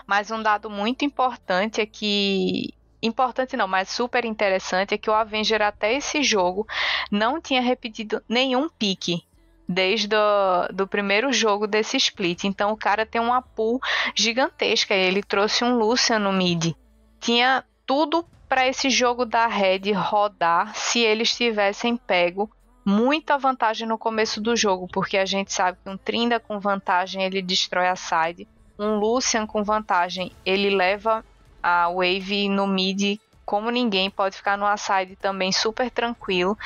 Mas 0.06 0.32
um 0.32 0.42
dado 0.42 0.70
muito 0.70 1.04
importante 1.04 1.82
é 1.82 1.86
que 1.86 2.74
importante 3.02 3.56
não, 3.56 3.68
mas 3.68 3.90
super 3.90 4.26
interessante 4.26 4.94
é 4.94 4.98
que 4.98 5.10
o 5.10 5.14
Avenger 5.14 5.62
até 5.62 5.94
esse 5.94 6.24
jogo 6.24 6.66
não 7.12 7.40
tinha 7.40 7.62
repetido 7.62 8.24
nenhum 8.28 8.68
pique 8.70 9.24
desde 9.68 10.16
o 10.16 10.68
do 10.74 10.88
primeiro 10.88 11.32
jogo 11.34 11.68
desse 11.68 11.98
split. 11.98 12.46
Então 12.46 12.72
o 12.72 12.78
cara 12.78 13.06
tem 13.06 13.20
uma 13.20 13.42
pool 13.42 13.80
gigantesca. 14.16 14.94
Ele 14.94 15.22
trouxe 15.22 15.64
um 15.64 15.78
Lucian 15.78 16.20
no 16.20 16.32
mid. 16.32 16.74
Tinha 17.20 17.64
tudo 17.86 18.26
para 18.48 18.68
esse 18.68 18.90
jogo 18.90 19.26
da 19.26 19.48
Red 19.48 19.92
rodar 19.94 20.74
se 20.76 21.00
eles 21.00 21.36
tivessem 21.36 21.98
pego 21.98 22.50
muita 22.86 23.38
vantagem 23.38 23.86
no 23.86 23.98
começo 23.98 24.40
do 24.40 24.56
jogo, 24.56 24.88
porque 24.88 25.18
a 25.18 25.26
gente 25.26 25.52
sabe 25.52 25.78
que 25.84 25.90
um 25.90 25.98
Trinda 25.98 26.40
com 26.40 26.58
vantagem 26.58 27.22
ele 27.22 27.42
destrói 27.42 27.90
a 27.90 27.98
side, 27.98 28.48
um 28.80 28.96
Lucian 28.96 29.46
com 29.46 29.62
vantagem 29.62 30.32
ele 30.46 30.70
leva 30.70 31.26
a 31.62 31.90
wave 31.90 32.48
no 32.48 32.66
mid 32.66 33.20
como 33.48 33.70
ninguém, 33.70 34.10
pode 34.10 34.36
ficar 34.36 34.58
no 34.58 34.66
Aside 34.66 35.16
também 35.16 35.54
super 35.54 35.90
tranquilo. 35.90 36.58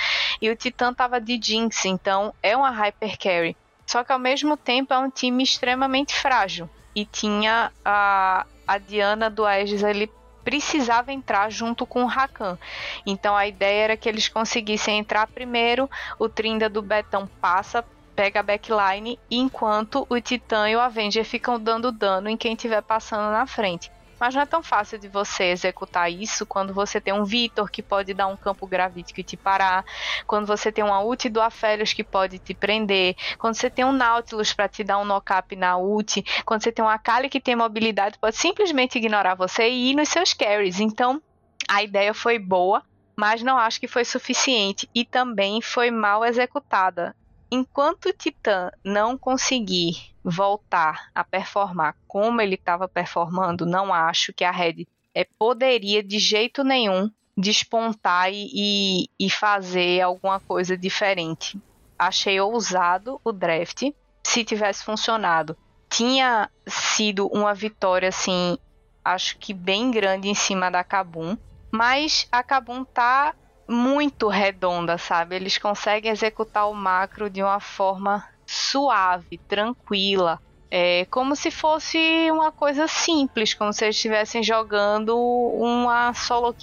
E 0.42 0.50
o 0.50 0.56
Titã 0.56 0.92
tava 0.92 1.22
de 1.22 1.40
Jinx, 1.40 1.86
então 1.86 2.34
é 2.42 2.58
uma 2.58 2.72
Hyper 2.72 3.20
Carry. 3.20 3.56
Só 3.86 4.04
que 4.04 4.12
ao 4.12 4.18
mesmo 4.18 4.58
tempo 4.58 4.92
é 4.92 4.98
um 4.98 5.10
time 5.10 5.44
extremamente 5.44 6.16
frágil. 6.16 6.68
E 6.96 7.06
tinha 7.06 7.72
a, 7.86 8.48
a 8.68 8.78
Diana 8.80 9.30
do 9.30 9.46
Aegis, 9.46 9.84
ele 9.84 10.12
precisava 10.44 11.14
entrar 11.14 11.52
junto 11.52 11.86
com 11.86 12.04
o 12.04 12.08
Rakan. 12.08 12.58
Então 13.06 13.38
a 13.38 13.46
ideia 13.46 13.84
era 13.84 13.98
que 13.98 14.10
eles 14.10 14.28
conseguissem 14.28 14.98
entrar 14.98 15.28
primeiro, 15.28 15.88
o 16.18 16.28
Trinda 16.28 16.68
do 16.68 16.82
Betão 16.82 17.30
passa, 17.40 17.86
pega 18.16 18.40
a 18.40 18.44
backline, 18.44 19.20
enquanto 19.30 20.08
o 20.10 20.20
Titã 20.20 20.68
e 20.68 20.76
o 20.76 20.80
Avenger 20.80 21.24
ficam 21.24 21.60
dando 21.60 21.92
dano 21.92 22.28
em 22.28 22.36
quem 22.36 22.54
estiver 22.54 22.82
passando 22.82 23.32
na 23.32 23.46
frente. 23.46 23.92
Mas 24.22 24.36
não 24.36 24.44
é 24.44 24.46
tão 24.46 24.62
fácil 24.62 25.00
de 25.00 25.08
você 25.08 25.46
executar 25.46 26.12
isso 26.12 26.46
quando 26.46 26.76
você 26.76 27.02
tem 27.02 27.12
um 27.12 27.26
Vitor 27.26 27.72
que 27.72 27.82
pode 27.82 28.14
dar 28.14 28.28
um 28.28 28.38
campo 28.38 28.68
gravítico 28.68 29.20
e 29.20 29.24
te 29.24 29.36
parar, 29.36 29.84
quando 30.28 30.46
você 30.46 30.72
tem 30.72 30.84
uma 30.84 31.02
ult 31.02 31.28
do 31.28 31.42
Aphelios 31.42 31.92
que 31.92 32.04
pode 32.04 32.38
te 32.38 32.54
prender, 32.54 33.16
quando 33.40 33.56
você 33.56 33.68
tem 33.68 33.84
um 33.84 33.92
Nautilus 33.92 34.54
para 34.54 34.70
te 34.70 34.84
dar 34.84 35.00
um 35.00 35.06
knock-up 35.06 35.56
na 35.56 35.76
ult, 35.76 36.24
quando 36.46 36.62
você 36.62 36.72
tem 36.72 36.86
um 36.86 36.88
Akali 36.88 37.30
que 37.30 37.42
tem 37.42 37.56
mobilidade, 37.56 38.20
pode 38.20 38.36
simplesmente 38.38 39.00
ignorar 39.00 39.34
você 39.34 39.68
e 39.68 39.90
ir 39.90 39.96
nos 39.96 40.10
seus 40.10 40.36
carries. 40.36 40.80
Então, 40.80 41.20
a 41.68 41.82
ideia 41.82 42.14
foi 42.14 42.38
boa, 42.38 42.84
mas 43.18 43.42
não 43.42 43.58
acho 43.58 43.80
que 43.80 43.88
foi 43.88 44.06
suficiente 44.06 44.88
e 44.94 45.04
também 45.04 45.64
foi 45.64 45.90
mal 45.90 46.24
executada. 46.24 47.16
Enquanto 47.52 48.06
o 48.06 48.14
Titã 48.14 48.72
não 48.82 49.18
conseguir 49.18 50.14
voltar 50.24 51.10
a 51.14 51.22
performar 51.22 51.98
como 52.08 52.40
ele 52.40 52.56
estava 52.56 52.88
performando, 52.88 53.66
não 53.66 53.94
acho 53.94 54.32
que 54.32 54.46
a 54.46 54.52
Red 54.52 54.88
é, 55.14 55.26
poderia 55.38 56.02
de 56.02 56.18
jeito 56.18 56.64
nenhum 56.64 57.12
despontar 57.36 58.30
e, 58.32 59.10
e 59.20 59.30
fazer 59.30 60.00
alguma 60.00 60.40
coisa 60.40 60.78
diferente. 60.78 61.62
Achei 62.00 62.40
ousado 62.40 63.20
o 63.24 63.34
draft. 63.34 63.84
Se 64.24 64.46
tivesse 64.46 64.84
funcionado, 64.84 65.58
tinha 65.90 66.50
sido 66.66 67.28
uma 67.28 67.54
vitória 67.54 68.10
assim, 68.10 68.58
acho 69.04 69.38
que 69.38 69.54
bem 69.54 69.92
grande 69.92 70.30
em 70.30 70.36
cima 70.36 70.72
da 70.72 70.84
Kabum, 70.86 71.36
mas 71.70 72.28
a 72.32 72.42
Kabum 72.42 72.86
tá 72.86 73.36
muito 73.72 74.28
redonda, 74.28 74.98
sabe? 74.98 75.36
Eles 75.36 75.58
conseguem 75.58 76.12
executar 76.12 76.70
o 76.70 76.74
macro 76.74 77.30
de 77.30 77.42
uma 77.42 77.60
forma 77.60 78.24
suave, 78.46 79.40
tranquila. 79.48 80.38
É 80.70 81.06
como 81.06 81.36
se 81.36 81.52
fosse 81.52 81.98
uma 82.32 82.52
coisa 82.52 82.88
simples, 82.88 83.54
como 83.54 83.74
se 83.74 83.86
eles 83.86 83.96
estivessem 83.96 84.44
jogando 84.44 85.18
uma 85.18 86.14
solo 86.14 86.56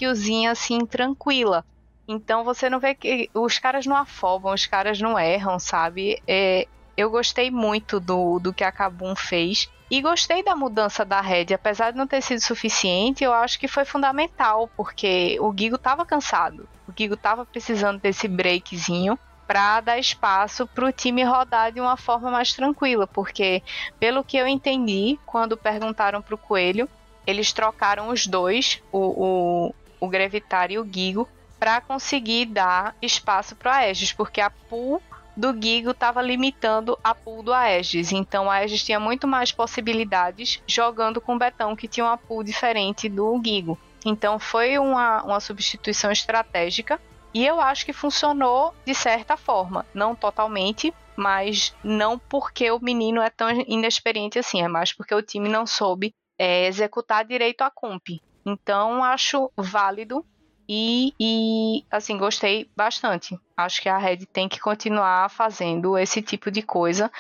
assim 0.50 0.86
tranquila. 0.86 1.64
Então 2.08 2.42
você 2.42 2.70
não 2.70 2.80
vê 2.80 2.94
que 2.94 3.30
os 3.34 3.58
caras 3.58 3.84
não 3.84 3.96
afobam, 3.96 4.54
os 4.54 4.66
caras 4.66 4.98
não 4.98 5.18
erram, 5.18 5.58
sabe? 5.58 6.22
É, 6.26 6.66
eu 6.96 7.10
gostei 7.10 7.50
muito 7.50 8.00
do, 8.00 8.38
do 8.38 8.52
que 8.52 8.64
a 8.64 8.72
Kabum 8.72 9.14
fez. 9.14 9.68
E 9.90 10.02
gostei 10.02 10.42
da 10.42 10.54
mudança 10.54 11.02
da 11.02 11.20
Red, 11.20 11.46
apesar 11.54 11.92
de 11.92 11.96
não 11.96 12.06
ter 12.06 12.20
sido 12.20 12.40
suficiente, 12.40 13.24
eu 13.24 13.32
acho 13.32 13.58
que 13.58 13.66
foi 13.66 13.86
fundamental, 13.86 14.68
porque 14.76 15.38
o 15.40 15.54
Gigo 15.56 15.76
estava 15.76 16.04
cansado. 16.04 16.68
O 16.86 16.92
Gigo 16.94 17.14
estava 17.14 17.46
precisando 17.46 17.98
desse 17.98 18.28
breakzinho 18.28 19.18
para 19.46 19.80
dar 19.80 19.98
espaço 19.98 20.66
para 20.66 20.84
o 20.84 20.92
time 20.92 21.24
rodar 21.24 21.72
de 21.72 21.80
uma 21.80 21.96
forma 21.96 22.30
mais 22.30 22.52
tranquila, 22.52 23.06
porque 23.06 23.62
pelo 23.98 24.22
que 24.22 24.36
eu 24.36 24.46
entendi, 24.46 25.18
quando 25.24 25.56
perguntaram 25.56 26.20
para 26.20 26.34
o 26.34 26.38
Coelho, 26.38 26.86
eles 27.26 27.50
trocaram 27.50 28.10
os 28.10 28.26
dois, 28.26 28.82
o, 28.92 28.98
o, 28.98 29.74
o 30.00 30.08
Grevitar 30.08 30.70
e 30.70 30.78
o 30.78 30.84
Gigo, 30.84 31.26
para 31.58 31.80
conseguir 31.80 32.44
dar 32.44 32.94
espaço 33.00 33.56
para 33.56 33.76
Aegis, 33.76 34.12
porque 34.12 34.40
a 34.40 34.50
pool 34.50 35.02
do 35.38 35.52
Gigo 35.52 35.92
estava 35.92 36.20
limitando 36.20 36.98
a 37.02 37.14
pool 37.14 37.44
do 37.44 37.52
Aegis. 37.54 38.10
Então 38.10 38.50
a 38.50 38.54
Aegis 38.54 38.82
tinha 38.82 38.98
muito 38.98 39.28
mais 39.28 39.52
possibilidades 39.52 40.60
jogando 40.66 41.20
com 41.20 41.36
o 41.36 41.38
Betão, 41.38 41.76
que 41.76 41.86
tinha 41.86 42.04
uma 42.04 42.18
pool 42.18 42.42
diferente 42.42 43.08
do 43.08 43.40
Gigo. 43.42 43.78
Então 44.04 44.40
foi 44.40 44.78
uma, 44.78 45.22
uma 45.22 45.38
substituição 45.38 46.10
estratégica 46.10 47.00
e 47.32 47.46
eu 47.46 47.60
acho 47.60 47.86
que 47.86 47.92
funcionou 47.92 48.74
de 48.84 48.92
certa 48.94 49.36
forma. 49.36 49.86
Não 49.94 50.12
totalmente, 50.12 50.92
mas 51.14 51.72
não 51.84 52.18
porque 52.18 52.68
o 52.72 52.80
menino 52.80 53.22
é 53.22 53.30
tão 53.30 53.48
inexperiente 53.68 54.40
assim, 54.40 54.60
é 54.62 54.66
mais 54.66 54.92
porque 54.92 55.14
o 55.14 55.22
time 55.22 55.48
não 55.48 55.64
soube 55.68 56.12
é, 56.36 56.66
executar 56.66 57.24
direito 57.24 57.62
a 57.62 57.70
comp. 57.70 58.08
Então 58.44 59.04
acho 59.04 59.52
válido 59.56 60.26
e, 60.68 61.14
e, 61.18 61.84
assim, 61.90 62.18
gostei 62.18 62.68
bastante. 62.76 63.38
Acho 63.56 63.80
que 63.80 63.88
a 63.88 63.96
Red 63.96 64.26
tem 64.32 64.48
que 64.48 64.60
continuar 64.60 65.30
fazendo 65.30 65.96
esse 65.96 66.20
tipo 66.20 66.50
de 66.50 66.60
coisa 66.60 67.10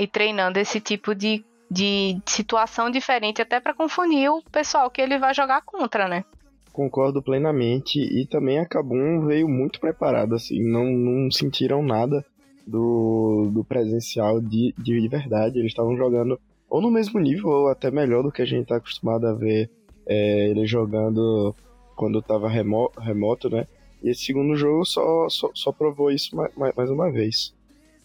e 0.00 0.06
treinando 0.06 0.58
esse 0.58 0.80
tipo 0.80 1.14
de, 1.14 1.44
de 1.70 2.20
situação 2.26 2.90
diferente, 2.90 3.40
até 3.40 3.60
para 3.60 3.74
confundir 3.74 4.28
o 4.30 4.42
pessoal 4.50 4.90
que 4.90 5.00
ele 5.00 5.18
vai 5.18 5.32
jogar 5.32 5.62
contra, 5.62 6.08
né? 6.08 6.24
Concordo 6.72 7.22
plenamente. 7.22 8.00
E 8.00 8.26
também 8.26 8.58
a 8.58 8.66
Kabum 8.66 9.24
veio 9.24 9.48
muito 9.48 9.78
preparada, 9.78 10.34
assim, 10.34 10.60
não, 10.60 10.84
não 10.84 11.30
sentiram 11.30 11.82
nada 11.82 12.24
do, 12.66 13.50
do 13.54 13.64
presencial 13.64 14.40
de, 14.40 14.74
de 14.76 15.08
verdade. 15.08 15.60
Eles 15.60 15.70
estavam 15.70 15.96
jogando 15.96 16.40
ou 16.68 16.80
no 16.80 16.90
mesmo 16.90 17.20
nível, 17.20 17.48
ou 17.48 17.68
até 17.68 17.90
melhor 17.90 18.24
do 18.24 18.32
que 18.32 18.42
a 18.42 18.46
gente 18.46 18.62
está 18.62 18.76
acostumado 18.76 19.26
a 19.26 19.32
ver 19.32 19.70
é, 20.06 20.48
eles 20.48 20.68
jogando 20.68 21.54
quando 21.96 22.20
estava 22.20 22.48
remo 22.48 22.92
remoto, 22.98 23.50
né? 23.50 23.66
E 24.02 24.10
esse 24.10 24.24
segundo 24.24 24.54
jogo 24.56 24.84
só, 24.84 25.28
só, 25.28 25.50
só 25.54 25.72
provou 25.72 26.10
isso 26.10 26.36
mais, 26.36 26.52
mais 26.54 26.90
uma 26.90 27.10
vez. 27.10 27.52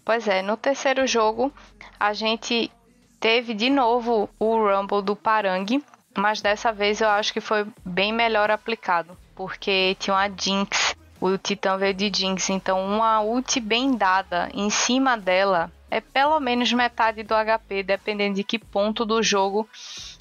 Pois 0.03 0.27
é, 0.27 0.41
no 0.41 0.57
terceiro 0.57 1.05
jogo 1.05 1.53
a 1.99 2.13
gente 2.13 2.71
teve 3.19 3.53
de 3.53 3.69
novo 3.69 4.27
o 4.39 4.55
Rumble 4.57 5.03
do 5.03 5.15
Parangue, 5.15 5.83
mas 6.17 6.41
dessa 6.41 6.71
vez 6.71 7.01
eu 7.01 7.09
acho 7.09 7.31
que 7.31 7.39
foi 7.39 7.67
bem 7.85 8.11
melhor 8.11 8.49
aplicado, 8.49 9.15
porque 9.35 9.95
tinha 9.99 10.15
uma 10.15 10.27
Jinx, 10.29 10.95
o 11.19 11.37
Titã 11.37 11.77
veio 11.77 11.93
de 11.93 12.11
Jinx, 12.13 12.49
então 12.49 12.83
uma 12.83 13.21
ult 13.21 13.59
bem 13.59 13.95
dada 13.95 14.49
em 14.53 14.69
cima 14.71 15.15
dela 15.15 15.71
é 15.91 15.99
pelo 15.99 16.39
menos 16.39 16.71
metade 16.71 17.21
do 17.21 17.35
HP, 17.35 17.83
dependendo 17.83 18.35
de 18.35 18.43
que 18.43 18.57
ponto 18.57 19.05
do 19.05 19.21
jogo 19.21 19.67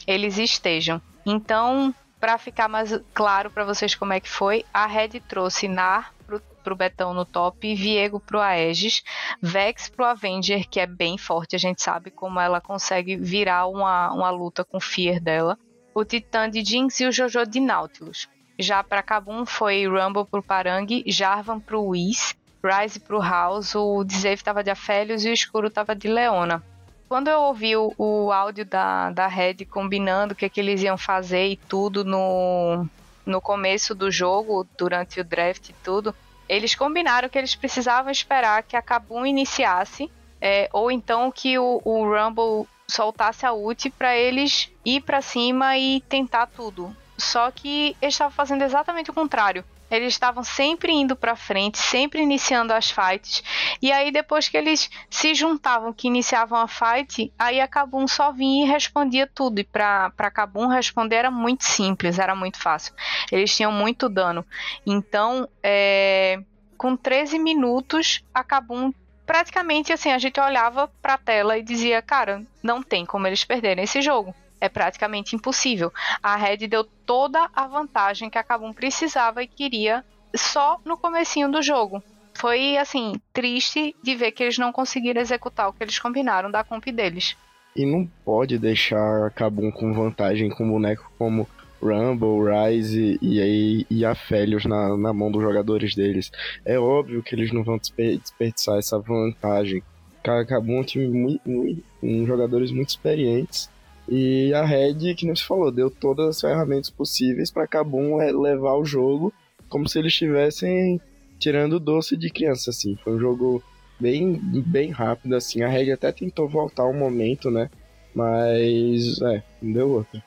eles 0.07 0.37
estejam. 0.37 1.01
Então, 1.25 1.95
para 2.21 2.37
ficar 2.37 2.69
mais 2.69 3.01
claro 3.15 3.51
para 3.51 3.65
vocês 3.65 3.95
como 3.95 4.13
é 4.13 4.21
que 4.21 4.29
foi, 4.29 4.65
a 4.73 4.87
Red 4.87 5.21
trouxe 5.27 5.67
Nar 5.67 6.13
pro, 6.27 6.41
pro 6.63 6.77
Betão 6.77 7.15
no 7.15 7.25
top, 7.25 7.75
Viego 7.75 8.21
pro 8.21 8.39
Aegis, 8.39 9.03
Vex 9.41 9.89
pro 9.89 10.05
Avenger, 10.05 10.69
que 10.69 10.79
é 10.79 10.87
bem 10.87 11.17
forte, 11.17 11.57
a 11.57 11.59
gente 11.59 11.83
sabe 11.83 12.11
como 12.11 12.39
ela 12.39 12.61
consegue 12.61 13.17
virar 13.17 13.67
uma, 13.67 14.13
uma 14.13 14.31
luta 14.31 14.63
com 14.65 14.79
Fear 14.79 15.19
dela, 15.19 15.59
o 15.95 16.05
Titã 16.05 16.49
de 16.49 16.63
Jinx 16.63 17.01
e 17.01 17.07
o 17.07 17.13
Jojo 17.13 17.47
de 17.47 17.59
Nautilus. 17.59 18.29
Já 18.59 18.85
para 18.85 19.03
Kabum 19.03 19.47
foi 19.47 19.87
Rumble 19.87 20.27
pro 20.27 20.43
Parang, 20.43 20.87
Jarvan 21.07 21.59
pro 21.59 21.83
Whis, 21.83 22.37
Rise 22.63 23.01
pro 23.01 23.23
House, 23.23 23.75
o 23.75 24.05
Dzeve 24.05 24.45
tava 24.45 24.63
de 24.63 24.71
Afélios 24.71 25.25
e 25.25 25.31
o 25.31 25.33
Escuro 25.33 25.71
tava 25.71 25.97
de 25.97 26.09
Leona 26.09 26.63
quando 27.11 27.27
eu 27.27 27.41
ouvi 27.41 27.77
o, 27.77 27.93
o 27.99 28.31
áudio 28.31 28.65
da, 28.65 29.11
da 29.11 29.27
Red 29.27 29.65
combinando 29.69 30.33
o 30.33 30.37
que, 30.37 30.45
é 30.45 30.49
que 30.49 30.61
eles 30.61 30.81
iam 30.81 30.97
fazer 30.97 31.49
e 31.49 31.57
tudo 31.57 32.05
no, 32.05 32.87
no 33.27 33.41
começo 33.41 33.97
do 33.97 34.13
jogo, 34.13 34.65
durante 34.79 35.21
o 35.21 35.25
draft 35.25 35.71
e 35.71 35.73
tudo, 35.83 36.15
eles 36.49 36.77
combinaram 36.77 37.29
que 37.29 37.37
eles 37.37 37.57
precisavam 37.57 38.13
esperar 38.13 38.63
que 38.63 38.77
a 38.77 38.83
Kabum 38.83 39.27
iniciasse, 39.27 40.09
é, 40.41 40.71
ou 40.73 40.89
então 40.89 41.33
que 41.33 41.59
o, 41.59 41.83
o 41.85 42.05
Rumble 42.05 42.69
soltasse 42.87 43.45
a 43.45 43.53
ult 43.53 43.91
para 43.91 44.17
eles 44.17 44.71
ir 44.85 45.01
para 45.01 45.21
cima 45.21 45.77
e 45.77 46.03
tentar 46.03 46.47
tudo. 46.47 46.97
Só 47.19 47.51
que 47.51 47.97
eles 48.01 48.15
estavam 48.15 48.33
fazendo 48.33 48.63
exatamente 48.63 49.11
o 49.11 49.15
contrário. 49.15 49.65
Eles 49.91 50.13
estavam 50.15 50.43
sempre 50.45 50.93
indo 50.93 51.17
para 51.17 51.35
frente, 51.35 51.79
sempre 51.79 52.23
iniciando 52.23 52.73
as 52.73 52.91
fights. 52.91 53.43
E 53.83 53.91
aí 53.91 54.11
depois 54.11 54.49
que 54.49 54.57
eles 54.57 54.91
se 55.09 55.35
juntavam, 55.35 55.93
que 55.93 56.07
iniciavam 56.07 56.59
a 56.59 56.69
fight, 56.69 57.33
aí 57.39 57.61
a 57.61 57.69
Kabum 57.69 58.07
só 58.07 58.33
vinha 58.33 58.65
e 58.65 58.69
respondia 58.69 59.27
tudo. 59.27 59.61
E 59.61 59.65
para 59.65 60.11
para 60.11 60.31
Kabum 60.31 60.67
responder 60.67 61.17
era 61.17 61.31
muito 61.31 61.65
simples, 61.65 62.19
era 62.19 62.35
muito 62.35 62.59
fácil. 62.59 62.95
Eles 63.31 63.55
tinham 63.55 63.73
muito 63.73 64.09
dano. 64.09 64.45
Então, 64.87 65.49
é, 65.63 66.41
com 66.77 66.97
13 66.97 67.39
minutos, 67.39 68.25
a 68.33 68.45
Kabum 68.45 68.93
praticamente 69.27 69.93
assim, 69.93 70.11
a 70.11 70.19
gente 70.19 70.41
olhava 70.41 70.91
para 71.01 71.15
a 71.15 71.19
tela 71.19 71.57
e 71.57 71.63
dizia, 71.63 72.03
cara, 72.03 72.43
não 72.61 72.83
tem 72.83 73.07
como 73.07 73.29
eles 73.29 73.45
perderem 73.45 73.85
esse 73.85 74.03
jogo 74.03 74.35
é 74.61 74.69
praticamente 74.69 75.35
impossível. 75.35 75.93
A 76.23 76.37
Red 76.37 76.69
deu 76.69 76.85
toda 76.85 77.49
a 77.55 77.67
vantagem 77.67 78.29
que 78.29 78.39
a 78.39 78.45
Kabum 78.45 78.73
precisava 78.73 79.43
e 79.43 79.47
queria 79.47 80.05
só 80.35 80.79
no 80.85 80.97
comecinho 80.97 81.51
do 81.51 81.63
jogo. 81.63 82.03
Foi 82.35 82.77
assim, 82.77 83.15
triste 83.33 83.95
de 84.03 84.15
ver 84.15 84.33
que 84.33 84.43
eles 84.43 84.59
não 84.59 84.73
conseguiram 84.73 85.21
executar 85.21 85.69
o 85.69 85.73
que 85.73 85.83
eles 85.83 85.99
combinaram 85.99 86.51
da 86.51 86.65
comp 86.65 86.85
deles. 86.87 87.37
E 87.75 87.85
não 87.85 88.07
pode 88.25 88.59
deixar 88.59 89.27
a 89.27 89.31
Kabum 89.31 89.71
com 89.71 89.93
vantagem 89.93 90.51
com 90.51 90.69
boneco 90.69 91.11
como 91.19 91.49
Rumble, 91.83 92.51
Rise 92.51 93.19
e 93.23 93.41
aí 93.41 93.87
e 93.91 94.05
Aphelios 94.05 94.65
na, 94.65 94.97
na 94.97 95.13
mão 95.13 95.31
dos 95.31 95.43
jogadores 95.43 95.95
deles. 95.95 96.31
É 96.65 96.79
óbvio 96.79 97.23
que 97.23 97.35
eles 97.35 97.53
não 97.53 97.63
vão 97.63 97.79
desperdiçar 97.79 98.79
essa 98.79 98.99
vantagem. 98.99 99.83
A 100.25 100.45
Kabum 100.45 100.77
é 100.77 100.81
um 100.81 100.85
time 100.85 101.09
muito, 101.09 101.49
muito, 101.49 101.83
com 102.01 102.27
jogadores 102.27 102.71
muito 102.71 102.91
experientes 102.91 103.71
e 104.11 104.53
a 104.53 104.65
Red, 104.65 105.15
que 105.15 105.25
não 105.25 105.37
se 105.37 105.45
falou, 105.45 105.71
deu 105.71 105.89
todas 105.89 106.27
as 106.29 106.41
ferramentas 106.41 106.91
possíveis 106.91 107.51
para 107.51 107.69
Kabum 107.69 108.17
levar 108.17 108.75
o 108.75 108.85
jogo 108.85 109.33
como 109.71 109.89
se 109.89 109.99
eles 109.99 110.13
estivessem 110.13 111.01
tirando 111.39 111.81
doce 111.81 112.17
de 112.17 112.29
criança, 112.29 112.71
assim. 112.71 112.97
Foi 113.03 113.15
um 113.15 113.21
jogo 113.21 113.63
bem, 113.99 114.35
bem 114.67 114.91
rápido, 114.91 115.35
assim. 115.37 115.63
A 115.63 115.69
Red 115.69 115.93
até 115.93 116.11
tentou 116.13 116.49
voltar 116.49 116.85
um 116.85 116.93
momento, 116.93 117.51
né? 117.51 117.71
Mas, 118.15 119.23
é, 119.23 119.43
não 119.63 119.73
deu 119.73 119.91
outra. 119.91 120.23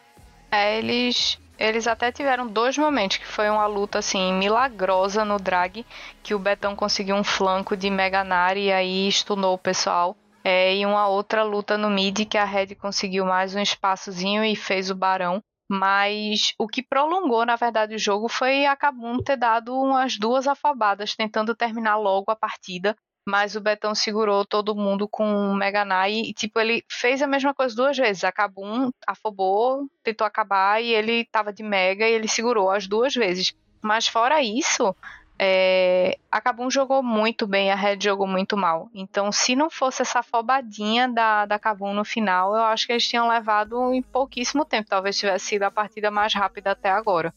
É, 0.50 0.80
eles, 0.80 1.38
eles 1.60 1.86
até 1.86 2.12
tiveram 2.12 2.48
dois 2.48 2.78
momentos, 2.78 3.18
que 3.18 3.28
foi 3.28 3.50
uma 3.50 3.68
luta, 3.68 4.00
assim, 4.00 4.34
milagrosa 4.34 5.26
no 5.26 5.38
drag, 5.38 5.86
que 6.24 6.34
o 6.34 6.40
Betão 6.40 6.76
conseguiu 6.76 7.16
um 7.16 7.24
flanco 7.24 7.76
de 7.76 7.90
Meganar 7.90 8.56
e 8.56 8.72
aí 8.72 9.12
stunou 9.12 9.56
o 9.56 9.58
pessoal. 9.58 10.16
É, 10.44 10.76
e 10.76 10.86
uma 10.86 11.08
outra 11.08 11.42
luta 11.44 11.78
no 11.78 11.90
mid 11.90 12.26
que 12.26 12.38
a 12.38 12.44
Red 12.44 12.76
conseguiu 12.76 13.26
mais 13.26 13.56
um 13.56 13.62
espaçozinho 13.62 14.44
e 14.44 14.56
fez 14.56 14.90
o 14.90 14.96
Barão. 14.96 15.42
Mas 15.72 16.54
o 16.60 16.68
que 16.68 16.84
prolongou, 16.84 17.46
na 17.46 17.56
verdade, 17.56 17.96
o 17.96 18.00
jogo 18.00 18.28
foi 18.28 18.66
a 18.66 18.76
Kabum 18.76 19.18
ter 19.24 19.38
dado 19.38 19.74
umas 19.74 20.18
duas 20.18 20.48
afobadas, 20.48 21.16
tentando 21.16 21.56
terminar 21.56 21.96
logo 21.96 22.30
a 22.30 22.36
partida. 22.36 22.96
Mas 23.26 23.56
o 23.56 23.62
Betão 23.62 23.96
segurou 23.96 24.46
todo 24.46 24.76
mundo 24.76 25.08
com 25.08 25.24
o 25.24 25.56
Meganai 25.56 26.14
e, 26.14 26.34
tipo, 26.34 26.60
ele 26.60 26.84
fez 26.92 27.22
a 27.22 27.28
mesma 27.28 27.54
coisa 27.54 27.74
duas 27.74 27.98
vezes. 27.98 28.26
A 28.26 28.32
Kabum 28.34 28.92
afobou, 29.08 29.88
tentou 30.04 30.28
acabar 30.28 30.84
e 30.84 30.94
ele 30.94 31.24
tava 31.26 31.54
de 31.54 31.64
Mega 31.64 32.06
e 32.06 32.12
ele 32.12 32.28
segurou 32.28 32.70
as 32.70 32.86
duas 32.86 33.14
vezes. 33.14 33.56
Mas 33.82 34.08
fora 34.08 34.44
isso, 34.44 34.94
é, 35.38 36.18
a 36.32 36.40
Kabum 36.40 36.70
jogou 36.70 37.02
muito 37.02 37.48
bem, 37.48 37.72
a 37.72 37.76
Red 37.76 37.98
jogou 38.02 38.28
muito 38.28 38.56
mal. 38.56 38.90
Então, 38.94 39.32
se 39.32 39.56
não 39.56 39.70
fosse 39.70 40.02
essa 40.02 40.20
afobadinha 40.20 41.08
da, 41.08 41.46
da 41.46 41.60
Kabum 41.60 41.94
no 41.94 42.06
final, 42.06 42.56
eu 42.56 42.64
acho 42.64 42.86
que 42.86 42.94
eles 42.94 43.08
tinham 43.08 43.28
levado 43.28 43.94
em 43.94 44.02
pouquíssimo 44.02 44.64
tempo. 44.64 44.90
Talvez 44.90 45.18
tivesse 45.18 45.46
sido 45.46 45.64
a 45.64 45.72
partida 45.72 46.12
mais 46.12 46.34
rápida 46.34 46.72
até 46.72 46.90
agora. 46.90 47.34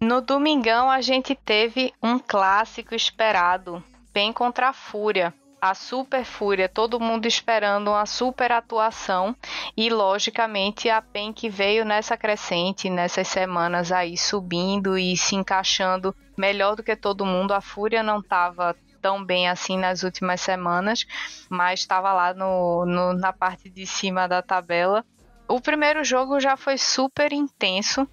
No 0.00 0.20
domingão 0.20 0.90
a 0.90 1.00
gente 1.00 1.34
teve 1.34 1.92
um 2.02 2.18
clássico 2.18 2.94
esperado, 2.94 3.82
bem 4.12 4.32
contra 4.32 4.68
a 4.68 4.72
Fúria. 4.72 5.32
A 5.64 5.72
Super 5.72 6.26
Fúria, 6.26 6.68
todo 6.68 7.00
mundo 7.00 7.24
esperando 7.24 7.88
uma 7.88 8.04
super 8.04 8.52
atuação 8.52 9.34
e 9.74 9.88
logicamente 9.88 10.90
a 10.90 11.00
PEN 11.00 11.32
que 11.32 11.48
veio 11.48 11.86
nessa 11.86 12.18
crescente, 12.18 12.90
nessas 12.90 13.28
semanas 13.28 13.90
aí 13.90 14.14
subindo 14.14 14.98
e 14.98 15.16
se 15.16 15.34
encaixando 15.34 16.14
melhor 16.36 16.76
do 16.76 16.82
que 16.82 16.94
todo 16.94 17.24
mundo. 17.24 17.54
A 17.54 17.62
Fúria 17.62 18.02
não 18.02 18.18
estava 18.18 18.76
tão 19.00 19.24
bem 19.24 19.48
assim 19.48 19.78
nas 19.78 20.02
últimas 20.02 20.42
semanas, 20.42 21.06
mas 21.48 21.80
estava 21.80 22.12
lá 22.12 22.34
no, 22.34 22.84
no, 22.84 23.14
na 23.14 23.32
parte 23.32 23.70
de 23.70 23.86
cima 23.86 24.28
da 24.28 24.42
tabela 24.42 25.02
o 25.46 25.60
primeiro 25.60 26.02
jogo 26.02 26.40
já 26.40 26.56
foi 26.56 26.78
super 26.78 27.32
intenso. 27.32 28.08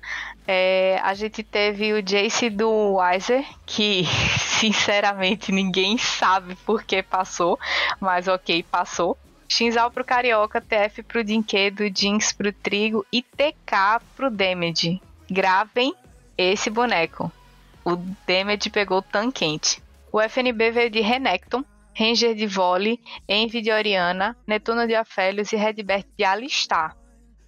É, 0.48 1.00
a 1.02 1.14
gente 1.14 1.44
teve 1.44 1.94
o 1.94 2.02
Jace 2.02 2.50
do 2.50 2.96
Weiser, 2.96 3.46
que 3.66 4.04
sinceramente 4.62 5.52
ninguém 5.52 5.98
sabe 5.98 6.56
por 6.56 6.84
que 6.84 7.02
passou, 7.02 7.60
mas 8.00 8.28
ok, 8.28 8.62
passou. 8.62 9.18
Shinzal 9.50 9.90
pro 9.90 10.06
Carioca, 10.06 10.62
TF 10.62 11.02
pro 11.04 11.24
Dinquedo, 11.24 11.84
Jinx 11.94 12.32
pro 12.32 12.54
Trigo 12.54 13.06
e 13.12 13.24
TK 13.24 14.02
pro 14.16 14.30
Damage. 14.30 15.02
Gravem 15.30 15.96
esse 16.38 16.70
boneco. 16.70 17.32
O 17.84 17.96
Damage 18.28 18.70
pegou 18.70 19.02
tão 19.02 19.32
quente. 19.32 19.82
O 20.12 20.22
FNB 20.22 20.72
veio 20.72 20.90
de 20.92 21.02
Renekton, 21.02 21.66
Ranger 21.98 22.36
de 22.36 22.46
Volley, 22.46 23.00
Envy 23.28 23.62
de 23.62 23.72
Oriana, 23.72 24.38
Netuno 24.46 24.86
de 24.86 24.94
Afélios 24.94 25.52
e 25.52 25.56
Redbert 25.56 26.06
de 26.16 26.24
Alistar. 26.24 26.96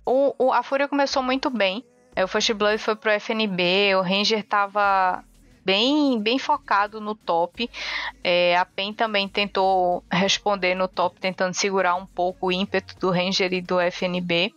O, 0.06 0.34
o, 0.38 0.52
a 0.52 0.64
Fúria 0.64 0.88
começou 0.88 1.22
muito 1.22 1.50
bem. 1.50 1.86
É, 2.16 2.24
o 2.24 2.28
First 2.28 2.54
Blood 2.54 2.80
foi 2.80 2.96
pro 2.96 3.12
FNB, 3.12 3.96
o 3.96 4.02
Ranger 4.02 4.44
tava 4.44 5.24
bem, 5.64 6.20
bem 6.22 6.38
focado 6.38 7.00
no 7.00 7.16
top. 7.16 7.70
É, 8.24 8.58
a 8.58 8.66
PEN 8.66 8.94
também 8.94 9.28
tentou 9.28 10.04
responder 10.12 10.76
no 10.76 10.88
top, 10.88 11.20
tentando 11.20 11.54
segurar 11.54 11.96
um 11.96 12.06
pouco 12.06 12.48
o 12.48 12.52
ímpeto 12.52 12.98
do 13.00 13.12
Ranger 13.12 13.54
e 13.54 13.62
do 13.62 13.80
FNB. 13.80 14.54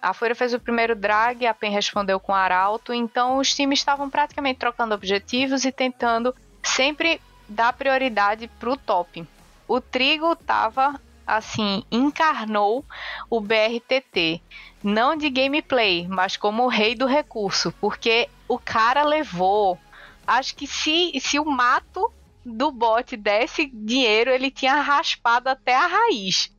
A 0.00 0.12
Fúria 0.12 0.34
fez 0.34 0.52
o 0.52 0.58
primeiro 0.58 0.96
drag, 0.96 1.46
a 1.46 1.54
PEN 1.54 1.70
respondeu 1.70 2.18
com 2.18 2.34
Arauto, 2.34 2.92
então 2.92 3.38
os 3.38 3.54
times 3.54 3.78
estavam 3.78 4.10
praticamente 4.10 4.58
trocando 4.58 4.94
objetivos 4.94 5.64
e 5.64 5.70
tentando 5.70 6.34
sempre 6.62 7.20
dar 7.48 7.72
prioridade 7.72 8.48
pro 8.58 8.76
top. 8.76 9.26
O 9.68 9.80
Trigo 9.80 10.34
tava 10.34 11.00
assim, 11.24 11.84
encarnou 11.90 12.84
o 13.30 13.40
BRTT 13.40 14.42
não 14.82 15.16
de 15.16 15.30
gameplay, 15.30 16.06
mas 16.08 16.36
como 16.36 16.64
o 16.64 16.68
rei 16.68 16.94
do 16.94 17.06
recurso, 17.06 17.72
porque 17.80 18.28
o 18.48 18.58
cara 18.58 19.04
levou. 19.04 19.78
Acho 20.26 20.56
que 20.56 20.66
se, 20.66 21.12
se 21.20 21.38
o 21.38 21.44
mato 21.44 22.12
do 22.44 22.70
bot 22.70 23.16
desse 23.16 23.66
dinheiro, 23.66 24.30
ele 24.30 24.50
tinha 24.50 24.80
raspado 24.80 25.48
até 25.48 25.74
a 25.74 25.86
raiz. 25.86 26.52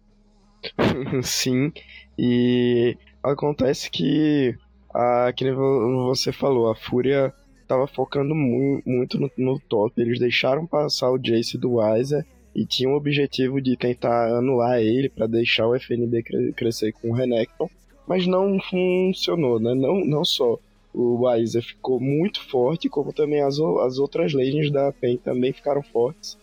Sim, 1.23 1.71
e 2.17 2.97
acontece 3.21 3.89
que, 3.89 4.55
a, 4.93 5.31
que 5.35 5.51
você 5.51 6.31
falou, 6.31 6.71
a 6.71 6.75
Fúria 6.75 7.33
estava 7.61 7.87
focando 7.87 8.33
mu 8.33 8.81
muito 8.85 9.19
no, 9.19 9.29
no, 9.37 9.59
top. 9.59 9.99
Eles 10.01 10.19
deixaram 10.19 10.65
passar 10.65 11.11
o 11.11 11.17
Jace 11.17 11.57
do 11.57 11.75
Weiser 11.75 12.25
e 12.55 12.65
tinham 12.65 12.93
o 12.93 12.97
objetivo 12.97 13.61
de 13.61 13.75
tentar 13.75 14.37
anular 14.37 14.79
ele 14.79 15.09
para 15.09 15.27
deixar 15.27 15.67
o 15.67 15.75
FNB 15.75 16.23
cre 16.23 16.53
crescer 16.53 16.93
com 16.93 17.09
o 17.09 17.13
Renekton 17.13 17.69
mas 18.07 18.27
não 18.27 18.59
funcionou, 18.59 19.59
né? 19.59 19.73
Não, 19.73 20.03
não 20.05 20.25
só 20.25 20.59
o 20.93 21.27
Aiza 21.27 21.61
ficou 21.61 21.99
muito 21.99 22.41
forte, 22.47 22.87
como 22.87 23.11
também 23.11 23.41
as, 23.41 23.59
as 23.59 23.97
outras 23.97 24.33
legends 24.33 24.71
da 24.71 24.91
PEN 24.91 25.17
também 25.17 25.51
ficaram 25.51 25.81
fortes, 25.81 26.37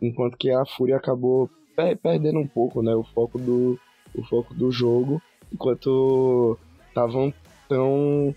enquanto 0.00 0.36
que 0.36 0.50
a 0.50 0.64
Fúria 0.64 0.96
acabou 0.96 1.50
per 1.74 1.96
perdendo 1.96 2.38
um 2.38 2.46
pouco, 2.46 2.82
né? 2.82 2.94
O 2.94 3.02
foco 3.02 3.38
do, 3.38 3.78
o 4.14 4.22
foco 4.24 4.54
do 4.54 4.70
jogo, 4.70 5.20
enquanto 5.52 6.58
estavam 6.88 7.32
tão 7.68 8.34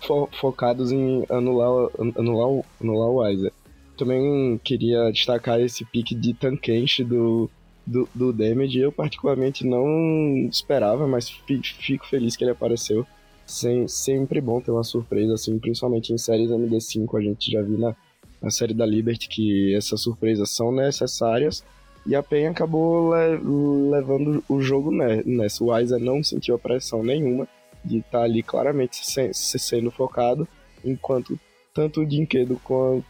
fo 0.00 0.28
focados 0.32 0.92
em 0.92 1.24
anular, 1.28 1.90
anular, 2.16 2.64
anular 2.80 3.08
o 3.08 3.22
Aiza. 3.22 3.52
Também 3.96 4.58
queria 4.62 5.10
destacar 5.10 5.60
esse 5.60 5.84
pique 5.84 6.14
de 6.14 6.32
Tankenshi 6.32 7.02
do 7.02 7.50
do, 7.88 8.08
do 8.14 8.32
Damage. 8.32 8.78
Eu, 8.78 8.92
particularmente, 8.92 9.66
não 9.66 10.46
esperava, 10.48 11.08
mas 11.08 11.28
fico 11.28 12.06
feliz 12.06 12.36
que 12.36 12.44
ele 12.44 12.50
apareceu. 12.50 13.06
Sem, 13.48 13.88
sempre 13.88 14.40
bom 14.42 14.60
ter 14.60 14.70
uma 14.70 14.84
surpresa, 14.84 15.34
assim, 15.34 15.58
principalmente 15.58 16.12
em 16.12 16.18
séries 16.18 16.50
MD5. 16.50 17.18
A 17.18 17.22
gente 17.22 17.50
já 17.50 17.62
viu 17.62 17.78
na, 17.78 17.96
na 18.42 18.50
série 18.50 18.74
da 18.74 18.84
Liberty 18.84 19.28
que 19.28 19.74
essas 19.74 20.02
surpresas 20.02 20.50
são 20.50 20.70
necessárias. 20.70 21.64
E 22.06 22.14
a 22.14 22.22
PEN 22.22 22.48
acabou 22.48 23.14
le, 23.14 23.90
levando 23.90 24.44
o 24.48 24.60
jogo 24.60 24.90
nessa. 24.90 25.64
O 25.64 25.72
Aiza 25.72 25.98
não 25.98 26.22
sentiu 26.22 26.54
a 26.54 26.58
pressão 26.58 27.02
nenhuma 27.02 27.48
de 27.84 27.98
estar 27.98 28.18
tá 28.18 28.24
ali 28.24 28.42
claramente 28.42 29.04
se, 29.04 29.32
se 29.32 29.58
sendo 29.58 29.90
focado, 29.90 30.46
enquanto 30.84 31.38
tanto 31.72 32.02
o 32.02 32.06
Dinquedo 32.06 32.60
quanto, 32.64 33.04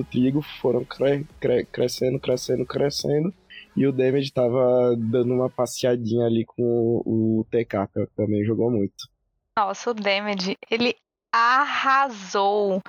o 0.00 0.04
Trigo 0.04 0.42
foram 0.60 0.84
cre, 0.84 1.26
cre, 1.40 1.64
crescendo, 1.64 2.20
crescendo, 2.20 2.64
crescendo 2.64 3.34
e 3.76 3.86
o 3.86 3.92
Damage 3.92 4.32
tava 4.32 4.96
dando 4.96 5.34
uma 5.34 5.50
passeadinha 5.50 6.26
ali 6.26 6.44
com 6.44 6.62
o, 7.04 7.40
o 7.40 7.44
TK, 7.50 7.88
que 7.92 8.06
também 8.16 8.44
jogou 8.44 8.70
muito. 8.70 9.15
Nossa, 9.58 9.90
o 9.90 9.94
Damage, 9.94 10.58
ele 10.70 10.94
arrasou 11.32 12.82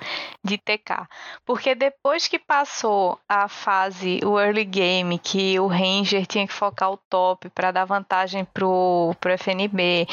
de 0.44 0.58
TK. 0.58 1.08
Porque 1.44 1.74
depois 1.74 2.28
que 2.28 2.38
passou 2.38 3.18
a 3.26 3.48
fase, 3.48 4.20
o 4.22 4.38
early 4.38 4.66
game, 4.66 5.18
que 5.18 5.58
o 5.58 5.66
Ranger 5.66 6.26
tinha 6.26 6.46
que 6.46 6.52
focar 6.52 6.90
o 6.92 6.98
top 7.08 7.48
para 7.50 7.70
dar 7.70 7.86
vantagem 7.86 8.44
pro, 8.44 9.14
pro 9.18 9.32
FNB, 9.32 10.06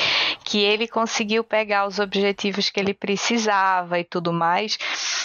que 0.46 0.60
ele 0.60 0.88
conseguiu 0.88 1.44
pegar 1.44 1.88
os 1.88 2.00
objetivos 2.00 2.70
que 2.70 2.80
ele 2.80 2.94
precisava 2.94 4.00
e 4.00 4.06
tudo 4.06 4.32
mais, 4.32 4.78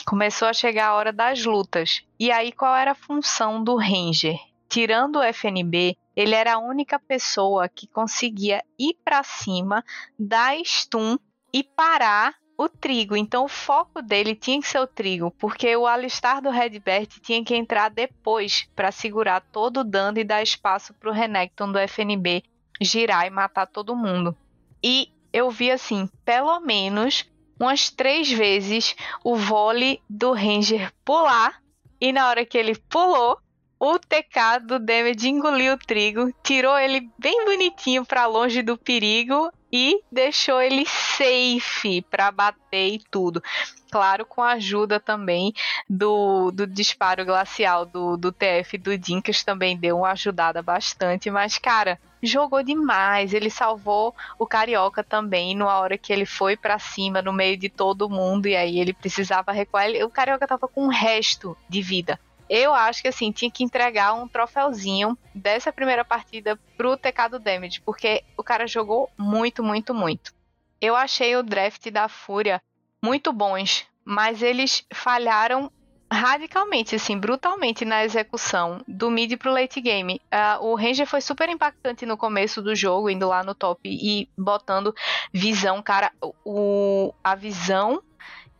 começou 0.05 0.49
a 0.49 0.53
chegar 0.53 0.88
a 0.88 0.95
hora 0.95 1.12
das 1.12 1.45
lutas. 1.45 2.03
E 2.19 2.33
aí 2.33 2.51
qual 2.51 2.75
era 2.75 2.90
a 2.90 2.97
função 2.97 3.62
do 3.62 3.77
Ranger? 3.77 4.49
Tirando 4.70 5.16
o 5.16 5.22
FNB, 5.22 5.96
ele 6.14 6.35
era 6.35 6.54
a 6.54 6.59
única 6.59 6.96
pessoa 6.96 7.68
que 7.68 7.88
conseguia 7.88 8.64
ir 8.78 8.96
para 9.04 9.22
cima, 9.24 9.85
dar 10.16 10.56
stun 10.64 11.18
e 11.52 11.64
parar 11.64 12.37
o 12.56 12.68
trigo. 12.68 13.16
Então 13.16 13.44
o 13.44 13.48
foco 13.48 14.00
dele 14.00 14.37
tinha 14.37 14.61
que 14.61 14.68
ser 14.68 14.78
o 14.78 14.87
trigo, 14.87 15.33
porque 15.33 15.74
o 15.74 15.88
alistar 15.88 16.40
do 16.40 16.50
Redbert 16.50 17.09
tinha 17.20 17.42
que 17.44 17.56
entrar 17.56 17.90
depois 17.90 18.68
para 18.76 18.92
segurar 18.92 19.40
todo 19.40 19.80
o 19.80 19.85
dano 19.85 20.18
e 20.18 20.24
dar 20.24 20.40
espaço 20.40 20.94
para 20.94 21.11
o 21.11 21.12
Renekton 21.12 21.72
do 21.72 21.78
FNB 21.78 22.44
girar 22.80 23.26
e 23.26 23.30
matar 23.30 23.66
todo 23.66 23.96
mundo. 23.96 24.37
E 24.83 25.12
eu 25.33 25.50
vi 25.50 25.70
assim, 25.70 26.09
pelo 26.24 26.61
menos 26.61 27.28
umas 27.59 27.90
três 27.90 28.30
vezes 28.30 28.94
o 29.24 29.35
vôlei 29.35 30.00
do 30.09 30.33
Ranger 30.33 30.92
pular. 31.04 31.61
E 32.00 32.12
na 32.12 32.28
hora 32.28 32.46
que 32.46 32.56
ele 32.56 32.74
pulou, 32.88 33.38
o 33.81 33.99
TK 33.99 34.61
do 34.62 34.79
Damage 34.79 35.27
engoliu 35.27 35.73
o 35.73 35.79
trigo, 35.79 36.31
tirou 36.45 36.79
ele 36.79 37.11
bem 37.19 37.47
bonitinho 37.47 38.05
para 38.05 38.27
longe 38.27 38.62
do 38.62 38.77
perigo 38.77 39.51
e 39.73 40.03
deixou 40.12 40.61
ele 40.61 40.85
safe 40.85 42.03
para 42.03 42.31
bater 42.31 42.88
e 42.88 42.99
tudo. 43.11 43.43
Claro, 43.90 44.27
com 44.27 44.43
a 44.43 44.53
ajuda 44.53 45.01
também 45.01 45.55
do, 45.88 46.51
do 46.51 46.66
disparo 46.66 47.25
glacial 47.25 47.87
do, 47.87 48.19
do 48.19 48.31
TF 48.31 48.77
do 48.77 48.99
Dinkas 48.99 49.43
também 49.43 49.79
deu 49.79 49.97
uma 49.97 50.11
ajudada 50.11 50.61
bastante, 50.62 51.31
mas 51.31 51.57
cara, 51.57 51.99
jogou 52.23 52.62
demais. 52.62 53.33
Ele 53.33 53.49
salvou 53.49 54.14
o 54.38 54.47
Carioca 54.47 55.03
também 55.03 55.57
numa 55.57 55.79
hora 55.79 55.97
que 55.97 56.12
ele 56.12 56.27
foi 56.27 56.55
para 56.55 56.79
cima 56.79 57.23
no 57.23 57.33
meio 57.33 57.57
de 57.57 57.71
todo 57.71 58.11
mundo 58.11 58.47
e 58.47 58.55
aí 58.55 58.79
ele 58.79 58.93
precisava 58.93 59.53
recuar. 59.53 59.87
o 60.05 60.11
Carioca 60.11 60.47
tava 60.47 60.69
com 60.69 60.87
o 60.87 60.90
resto 60.90 61.57
de 61.66 61.81
vida 61.81 62.21
eu 62.50 62.74
acho 62.74 63.00
que 63.00 63.06
assim, 63.06 63.30
tinha 63.30 63.50
que 63.50 63.62
entregar 63.62 64.12
um 64.12 64.26
troféuzinho 64.26 65.16
dessa 65.32 65.72
primeira 65.72 66.04
partida 66.04 66.58
pro 66.76 66.96
TK 66.96 67.28
do 67.30 67.38
Damage, 67.38 67.80
porque 67.82 68.24
o 68.36 68.42
cara 68.42 68.66
jogou 68.66 69.09
muito, 69.16 69.62
muito, 69.62 69.94
muito. 69.94 70.34
Eu 70.80 70.96
achei 70.96 71.36
o 71.36 71.44
draft 71.44 71.88
da 71.90 72.09
Fúria 72.09 72.61
muito 73.01 73.32
bons, 73.32 73.86
mas 74.05 74.42
eles 74.42 74.84
falharam 74.92 75.70
radicalmente, 76.12 76.96
assim, 76.96 77.16
brutalmente 77.16 77.84
na 77.84 78.05
execução 78.05 78.82
do 78.88 79.09
mid 79.09 79.36
pro 79.36 79.53
late 79.53 79.80
game. 79.80 80.20
Uh, 80.26 80.64
o 80.64 80.74
Ranger 80.74 81.07
foi 81.07 81.20
super 81.20 81.48
impactante 81.48 82.05
no 82.05 82.16
começo 82.16 82.61
do 82.61 82.74
jogo, 82.74 83.09
indo 83.09 83.28
lá 83.28 83.44
no 83.44 83.55
top 83.55 83.80
e 83.84 84.28
botando 84.36 84.92
visão, 85.32 85.80
cara, 85.80 86.11
o, 86.44 87.14
a 87.22 87.36
visão 87.36 88.03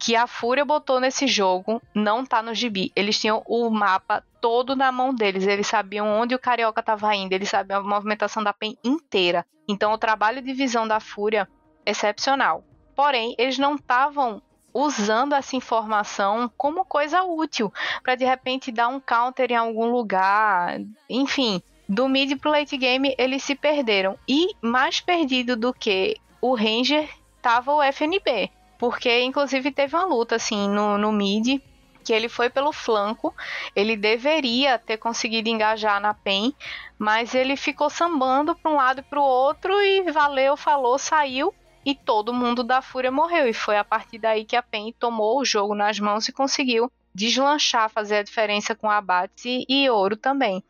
que 0.01 0.17
a 0.17 0.27
Fúria 0.27 0.65
botou 0.65 0.99
nesse 0.99 1.27
jogo 1.27 1.81
não 1.95 2.25
tá 2.25 2.43
no 2.43 2.55
gibi. 2.55 2.91
Eles 2.97 3.21
tinham 3.21 3.43
o 3.47 3.69
mapa 3.69 4.25
todo 4.41 4.75
na 4.75 4.91
mão 4.91 5.15
deles. 5.15 5.47
Eles 5.47 5.67
sabiam 5.67 6.09
onde 6.09 6.35
o 6.35 6.39
Carioca 6.39 6.83
tava 6.83 7.15
indo, 7.15 7.35
eles 7.35 7.51
sabiam 7.51 7.81
a 7.81 7.85
movimentação 7.85 8.43
da 8.43 8.55
PEN 8.55 8.79
inteira. 8.83 9.45
Então 9.69 9.93
o 9.93 9.99
trabalho 9.99 10.41
de 10.41 10.55
visão 10.55 10.89
da 10.89 10.99
Fúria 11.01 11.47
excepcional. 11.85 12.65
Porém, 12.97 13.35
eles 13.37 13.59
não 13.59 13.75
estavam 13.75 14.43
usando 14.73 15.35
essa 15.35 15.55
informação 15.55 16.51
como 16.57 16.85
coisa 16.85 17.23
útil, 17.23 17.73
para 18.03 18.15
de 18.15 18.25
repente 18.25 18.73
dar 18.73 18.89
um 18.89 19.01
counter 19.01 19.51
em 19.51 19.57
algum 19.57 19.91
lugar, 19.91 20.81
enfim. 21.09 21.61
Do 21.87 22.09
mid 22.09 22.39
pro 22.39 22.53
late 22.53 22.77
game 22.77 23.15
eles 23.19 23.43
se 23.43 23.55
perderam. 23.55 24.17
E 24.27 24.55
mais 24.63 25.01
perdido 25.01 25.57
do 25.57 25.75
que 25.75 26.17
o 26.41 26.55
Ranger 26.55 27.07
tava 27.43 27.75
o 27.75 27.83
FNB. 27.83 28.51
Porque 28.81 29.23
inclusive 29.23 29.71
teve 29.71 29.95
uma 29.95 30.07
luta 30.07 30.37
assim 30.37 30.67
no, 30.69 30.97
no 30.97 31.13
mid 31.13 31.61
que 32.03 32.15
ele 32.15 32.31
foi 32.31 32.49
pelo 32.49 32.73
flanco, 32.73 33.35
ele 33.77 33.95
deveria 33.95 34.79
ter 34.79 34.97
conseguido 34.97 35.51
engajar 35.51 36.01
na 36.01 36.15
PEN, 36.15 36.55
mas 36.99 37.35
ele 37.35 37.57
ficou 37.57 37.91
sambando 37.91 38.55
para 38.55 38.73
um 38.73 38.77
lado 38.77 39.01
e 39.01 39.03
para 39.03 39.21
o 39.21 39.23
outro 39.23 39.71
e 39.83 40.11
valeu, 40.11 40.57
falou, 40.57 40.99
saiu 40.99 41.55
e 41.85 41.95
todo 41.95 42.33
mundo 42.33 42.65
da 42.65 42.81
Fúria 42.81 43.13
morreu. 43.13 43.47
E 43.47 43.53
foi 43.53 43.77
a 43.77 43.85
partir 43.85 44.19
daí 44.19 44.47
que 44.47 44.57
a 44.57 44.63
PEN 44.63 44.95
tomou 44.99 45.39
o 45.39 45.45
jogo 45.45 45.75
nas 45.75 46.01
mãos 46.01 46.27
e 46.27 46.33
conseguiu 46.33 46.91
deslanchar, 47.15 47.91
fazer 47.91 48.17
a 48.17 48.23
diferença 48.23 48.75
com 48.75 48.91
abates 48.91 49.45
e, 49.45 49.67
e 49.69 49.91
ouro 49.91 50.17
também. 50.17 50.65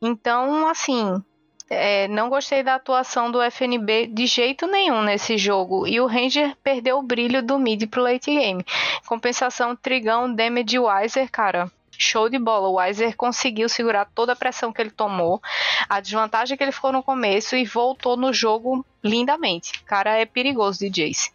Então, 0.00 0.66
assim, 0.66 1.22
é, 1.70 2.08
não 2.08 2.28
gostei 2.28 2.64
da 2.64 2.74
atuação 2.74 3.30
do 3.30 3.40
FNB 3.40 4.08
de 4.08 4.26
jeito 4.26 4.66
nenhum 4.66 5.02
nesse 5.02 5.38
jogo. 5.38 5.86
E 5.86 6.00
o 6.00 6.06
Ranger 6.06 6.56
perdeu 6.64 6.98
o 6.98 7.02
brilho 7.02 7.42
do 7.44 7.56
mid 7.60 7.88
pro 7.88 8.02
late 8.02 8.34
game. 8.34 8.66
Compensação, 9.06 9.76
Trigão, 9.76 10.34
Damage 10.34 10.80
Wiser, 10.80 11.30
cara. 11.30 11.70
Show 11.96 12.28
de 12.28 12.38
bola. 12.38 12.68
O 12.68 12.74
Weiser 12.74 13.14
conseguiu 13.16 13.68
segurar 13.68 14.06
toda 14.06 14.32
a 14.32 14.36
pressão 14.36 14.72
que 14.72 14.80
ele 14.82 14.90
tomou, 14.90 15.40
a 15.88 16.00
desvantagem 16.00 16.56
que 16.56 16.64
ele 16.64 16.72
ficou 16.72 16.90
no 16.92 17.02
começo 17.02 17.54
e 17.54 17.64
voltou 17.64 18.16
no 18.16 18.32
jogo 18.32 18.84
lindamente. 19.04 19.84
Cara, 19.84 20.18
é 20.18 20.24
perigoso 20.26 20.80
de 20.80 20.90
Jace. 20.90 21.30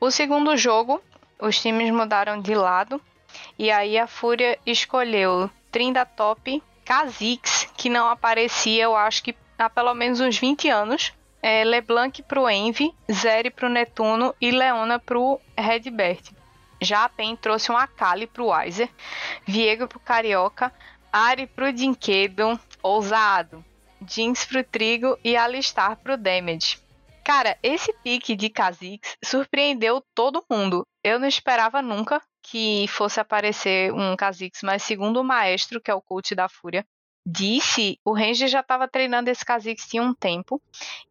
O 0.00 0.10
segundo 0.10 0.56
jogo, 0.56 1.02
os 1.38 1.60
times 1.60 1.90
mudaram 1.90 2.40
de 2.40 2.54
lado. 2.54 3.00
E 3.58 3.70
aí 3.70 3.98
a 3.98 4.06
Fúria 4.06 4.58
escolheu 4.64 5.50
Trinda 5.70 6.06
Top, 6.06 6.62
Kha'Zix, 6.86 7.68
que 7.76 7.90
não 7.90 8.08
aparecia, 8.08 8.84
eu 8.84 8.96
acho 8.96 9.22
que 9.22 9.36
há 9.58 9.70
pelo 9.70 9.94
menos 9.94 10.20
uns 10.20 10.38
20 10.38 10.68
anos. 10.68 11.12
É, 11.42 11.64
LeBlanc 11.64 12.22
pro 12.22 12.48
Envy, 12.48 12.92
Zeri 13.10 13.50
pro 13.50 13.68
Netuno 13.68 14.34
e 14.40 14.50
Leona 14.50 14.98
pro 14.98 15.40
Redbert. 15.56 16.32
Já 16.80 17.04
a 17.04 17.08
PEN 17.08 17.36
trouxe 17.36 17.70
um 17.70 17.76
Akali 17.76 18.26
pro 18.26 18.48
Weiser, 18.48 18.90
Viego 19.46 19.86
pro 19.86 20.00
Carioca, 20.00 20.72
Ari 21.12 21.46
pro 21.46 21.72
Dinquedo, 21.72 22.58
ousado, 22.82 23.64
Jinx 24.06 24.44
pro 24.44 24.62
Trigo 24.62 25.18
e 25.24 25.36
Alistar 25.36 25.96
pro 25.96 26.16
Damage. 26.16 26.78
Cara, 27.24 27.58
esse 27.62 27.92
pique 28.04 28.36
de 28.36 28.48
Kha'Zix 28.48 29.16
surpreendeu 29.24 30.00
todo 30.14 30.44
mundo. 30.48 30.86
Eu 31.02 31.18
não 31.18 31.26
esperava 31.26 31.82
nunca 31.82 32.22
que 32.40 32.86
fosse 32.88 33.18
aparecer 33.18 33.92
um 33.92 34.14
Kha'Zix, 34.14 34.60
mas 34.62 34.82
segundo 34.84 35.20
o 35.20 35.24
maestro, 35.24 35.80
que 35.80 35.90
é 35.90 35.94
o 35.94 36.00
coach 36.00 36.34
da 36.36 36.48
Fúria, 36.48 36.86
disse, 37.26 37.98
o 38.04 38.12
Ranger 38.12 38.46
já 38.46 38.60
estava 38.60 38.86
treinando 38.86 39.28
esse 39.28 39.44
Kha'Zix 39.44 39.88
tinha 39.88 40.02
um 40.02 40.14
tempo. 40.14 40.62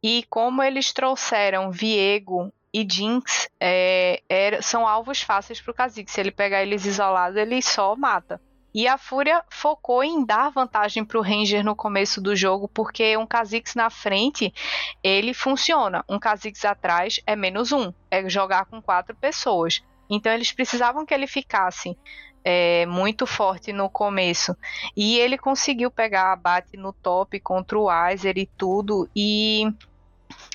E 0.02 0.24
como 0.30 0.64
eles 0.64 0.94
trouxeram 0.94 1.70
Viego 1.70 2.54
e 2.74 2.88
Jinx, 2.90 3.50
é, 3.60 4.22
é, 4.30 4.62
são 4.62 4.88
alvos 4.88 5.22
fáceis 5.22 5.60
para 5.60 5.72
o 5.72 5.76
Kha'Zix. 5.76 6.14
Se 6.14 6.22
ele 6.22 6.32
pegar 6.32 6.62
eles 6.62 6.86
isolados, 6.86 7.38
ele 7.38 7.62
só 7.62 7.96
mata. 7.98 8.40
E 8.74 8.88
a 8.88 8.98
Fúria 8.98 9.42
focou 9.50 10.04
em 10.04 10.26
dar 10.26 10.50
vantagem 10.50 11.04
para 11.04 11.18
o 11.18 11.22
Ranger 11.22 11.64
no 11.64 11.76
começo 11.76 12.20
do 12.20 12.36
jogo, 12.36 12.68
porque 12.68 13.16
um 13.16 13.26
Kha'Zix 13.26 13.74
na 13.74 13.90
frente, 13.90 14.54
ele 15.02 15.34
funciona. 15.34 16.04
Um 16.10 16.20
Kha'Zix 16.20 16.64
atrás 16.66 17.22
é 17.26 17.36
menos 17.36 17.72
um, 17.72 17.94
é 18.12 18.28
jogar 18.30 18.66
com 18.66 18.82
quatro 18.82 19.16
pessoas. 19.16 19.82
Então 20.10 20.32
eles 20.32 20.52
precisavam 20.52 21.06
que 21.06 21.14
ele 21.14 21.28
ficasse 21.28 21.98
é, 22.46 22.86
muito 22.86 23.26
forte 23.26 23.74
no 23.74 23.90
começo. 23.90 24.56
E 24.96 25.18
ele 25.18 25.36
conseguiu 25.36 25.90
pegar 25.90 26.32
abate 26.32 26.78
no 26.78 26.94
top 26.94 27.40
contra 27.40 27.80
o 27.80 27.86
Weiser 27.86 28.38
e 28.38 28.46
tudo. 28.46 29.10
E 29.16 29.64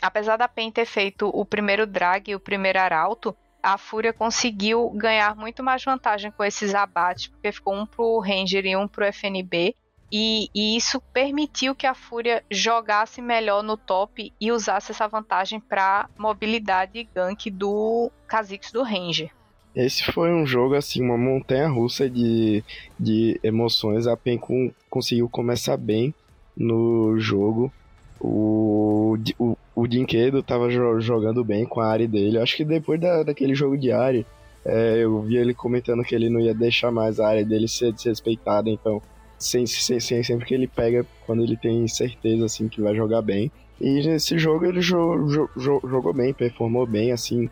apesar 0.01 0.37
da 0.37 0.47
PEN 0.47 0.71
ter 0.71 0.87
feito 0.87 1.29
o 1.29 1.45
primeiro 1.45 1.89
drag 1.89 2.31
e 2.31 2.37
o 2.37 2.41
primeiro 2.41 2.79
arauto, 2.79 3.37
a 3.61 3.77
Fúria 3.77 4.13
conseguiu 4.13 4.89
ganhar 4.91 5.35
muito 5.35 5.65
mais 5.65 5.85
vantagem 5.85 6.31
com 6.31 6.45
esses 6.45 6.75
abates, 6.75 7.27
porque 7.27 7.51
ficou 7.51 7.75
um 7.75 7.85
pro 7.85 8.21
Ranger 8.21 8.65
e 8.65 8.77
um 8.77 8.87
pro 8.87 9.05
FNB. 9.05 9.75
E, 10.13 10.49
e, 10.55 10.77
isso 10.77 11.01
permitiu 11.13 11.73
que 11.75 11.87
a 11.87 11.95
Fúria 11.95 12.45
jogasse 12.51 13.23
melhor 13.23 13.63
no 13.63 13.77
top 13.77 14.33
e 14.41 14.51
usasse 14.51 14.91
essa 14.91 15.07
vantagem 15.07 15.61
para 15.61 16.09
mobilidade 16.19 16.99
e 16.99 17.05
gank 17.05 17.49
do 17.49 18.11
Kha'Zix 18.27 18.73
do 18.73 18.83
Ranger. 18.83 19.31
Esse 19.75 20.05
foi 20.13 20.33
um 20.33 20.45
jogo, 20.45 20.75
assim, 20.75 21.01
uma 21.03 21.17
montanha 21.17 21.69
russa 21.69 22.11
de, 22.11 22.63
de 22.99 23.39
emoções. 23.43 24.07
A 24.07 24.17
PEN 24.17 24.39
com, 24.39 24.73
conseguiu 24.89 25.29
começar 25.29 25.77
bem 25.77 26.13
no 26.57 27.19
jogo. 27.19 27.73
O, 28.21 29.17
o, 29.39 29.57
o 29.75 29.87
Dinquedo 29.87 30.43
tava 30.43 30.69
jogando 31.01 31.45
bem 31.45 31.65
com 31.65 31.81
a 31.81 31.87
área 31.87 32.09
dele. 32.09 32.39
Acho 32.39 32.57
que 32.57 32.65
depois 32.65 33.01
da, 33.01 33.23
daquele 33.23 33.55
jogo 33.55 33.79
de 33.79 33.93
área, 33.93 34.27
é, 34.65 34.99
eu 34.99 35.23
vi 35.23 35.37
ele 35.37 35.55
comentando 35.55 36.03
que 36.03 36.15
ele 36.15 36.29
não 36.29 36.41
ia 36.41 36.53
deixar 36.53 36.91
mais 36.91 37.21
a 37.21 37.29
área 37.29 37.45
dele 37.45 37.69
ser 37.69 37.93
desrespeitada. 37.93 38.69
Então, 38.69 39.01
sem, 39.39 39.67
sem, 39.67 40.01
sem, 40.01 40.23
sempre 40.23 40.47
que 40.47 40.55
ele 40.55 40.67
pega, 40.67 41.07
quando 41.25 41.43
ele 41.43 41.57
tem 41.57 41.87
certeza 41.89 42.45
assim 42.45 42.69
que 42.69 42.81
vai 42.81 42.95
jogar 42.95 43.23
bem. 43.23 43.51
E 43.81 44.07
nesse 44.07 44.39
jogo 44.39 44.67
ele 44.67 44.83
jo, 44.83 45.29
jo, 45.29 45.49
jo, 45.57 45.81
jogou 45.89 46.13
bem, 46.13 46.35
performou 46.35 46.87
bem, 46.87 47.13
assim, 47.13 47.49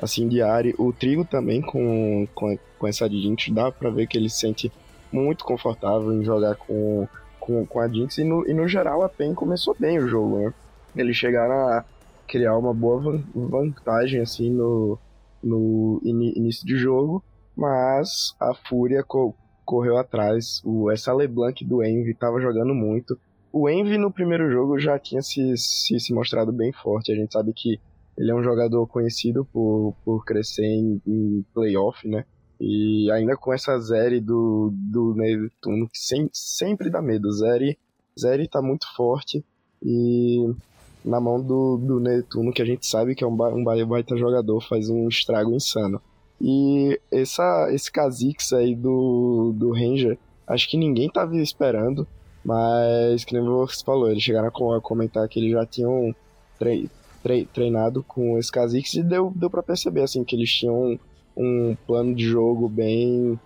assim, 0.00 0.28
de 0.28 0.40
área. 0.42 0.74
O 0.78 0.92
Trigo 0.92 1.24
também 1.24 1.60
com, 1.60 2.26
com, 2.34 2.58
com 2.78 2.86
essa 2.86 3.08
Jinx, 3.08 3.48
dá 3.50 3.70
pra 3.70 3.90
ver 3.90 4.06
que 4.06 4.16
ele 4.16 4.30
se 4.30 4.40
sente 4.40 4.72
muito 5.12 5.44
confortável 5.44 6.12
em 6.12 6.24
jogar 6.24 6.54
com, 6.56 7.08
com, 7.40 7.66
com 7.66 7.80
a 7.80 7.88
Jinx. 7.88 8.18
E 8.18 8.24
no, 8.24 8.46
e 8.48 8.54
no 8.54 8.68
geral 8.68 9.02
a 9.02 9.08
PEN 9.08 9.34
começou 9.34 9.76
bem 9.78 9.98
o 9.98 10.08
jogo, 10.08 10.38
né? 10.38 10.54
Eles 10.96 11.16
chegaram 11.16 11.68
a 11.68 11.84
criar 12.26 12.56
uma 12.56 12.74
boa 12.74 13.22
vantagem, 13.34 14.20
assim, 14.20 14.50
no, 14.50 14.98
no 15.42 16.00
in, 16.04 16.32
início 16.36 16.66
de 16.66 16.76
jogo. 16.76 17.22
Mas 17.56 18.34
a 18.38 18.54
Fúria 18.54 19.02
co 19.02 19.34
correu 19.64 19.98
atrás. 19.98 20.62
O, 20.64 20.90
essa 20.90 21.12
LeBlanc 21.12 21.62
do 21.64 21.82
Envy 21.82 22.14
tava 22.14 22.40
jogando 22.40 22.74
muito. 22.74 23.18
O 23.52 23.68
Envy 23.68 23.98
no 23.98 24.10
primeiro 24.10 24.50
jogo 24.50 24.78
já 24.78 24.98
tinha 24.98 25.20
se, 25.20 25.56
se, 25.56 25.98
se 25.98 26.14
mostrado 26.14 26.52
bem 26.52 26.72
forte. 26.72 27.12
A 27.12 27.14
gente 27.14 27.32
sabe 27.32 27.52
que 27.52 27.80
ele 28.18 28.32
é 28.32 28.34
um 28.34 28.42
jogador 28.42 28.84
conhecido 28.88 29.44
por, 29.44 29.94
por 30.04 30.24
crescer 30.24 30.66
em, 30.66 31.00
em 31.06 31.44
playoff, 31.54 32.06
né? 32.08 32.24
E 32.60 33.08
ainda 33.12 33.36
com 33.36 33.52
essa 33.52 33.78
Zeri 33.78 34.20
do, 34.20 34.72
do 34.72 35.14
Netuno, 35.14 35.88
que 35.88 35.98
sem, 35.98 36.28
sempre 36.32 36.90
dá 36.90 37.00
medo. 37.00 37.30
Zeri, 37.30 37.78
Zeri 38.18 38.48
tá 38.48 38.60
muito 38.60 38.92
forte 38.96 39.44
e 39.80 40.52
na 41.04 41.20
mão 41.20 41.40
do, 41.40 41.76
do 41.76 42.00
Netuno, 42.00 42.52
que 42.52 42.60
a 42.60 42.64
gente 42.64 42.84
sabe 42.84 43.14
que 43.14 43.22
é 43.22 43.26
um, 43.26 43.36
um 43.54 43.62
baita 43.62 44.16
jogador, 44.16 44.60
faz 44.68 44.90
um 44.90 45.06
estrago 45.06 45.54
insano. 45.54 46.02
E 46.40 47.00
essa, 47.12 47.68
esse 47.72 47.90
Kha'Zix 47.90 48.52
aí 48.52 48.74
do, 48.74 49.52
do 49.56 49.70
Ranger, 49.70 50.18
acho 50.44 50.68
que 50.68 50.76
ninguém 50.76 51.08
tava 51.08 51.36
esperando, 51.36 52.06
mas 52.44 53.24
que 53.24 53.32
nem 53.32 53.44
você 53.44 53.84
falou, 53.84 54.10
eles 54.10 54.22
chegaram 54.22 54.48
a 54.48 54.80
comentar 54.80 55.28
que 55.28 55.38
eles 55.38 55.52
já 55.52 55.64
tinham 55.64 56.12
treinado 57.52 58.02
com 58.02 58.38
esse 58.38 58.50
Kha'Zix 58.50 58.94
e 58.94 59.02
deu, 59.02 59.32
deu 59.34 59.50
para 59.50 59.62
perceber 59.62 60.02
assim 60.02 60.24
que 60.24 60.36
eles 60.36 60.50
tinham 60.50 60.98
um, 61.36 61.76
plano 61.86 62.14
de 62.14 62.24
jogo 62.24 62.68
bem 62.68 63.38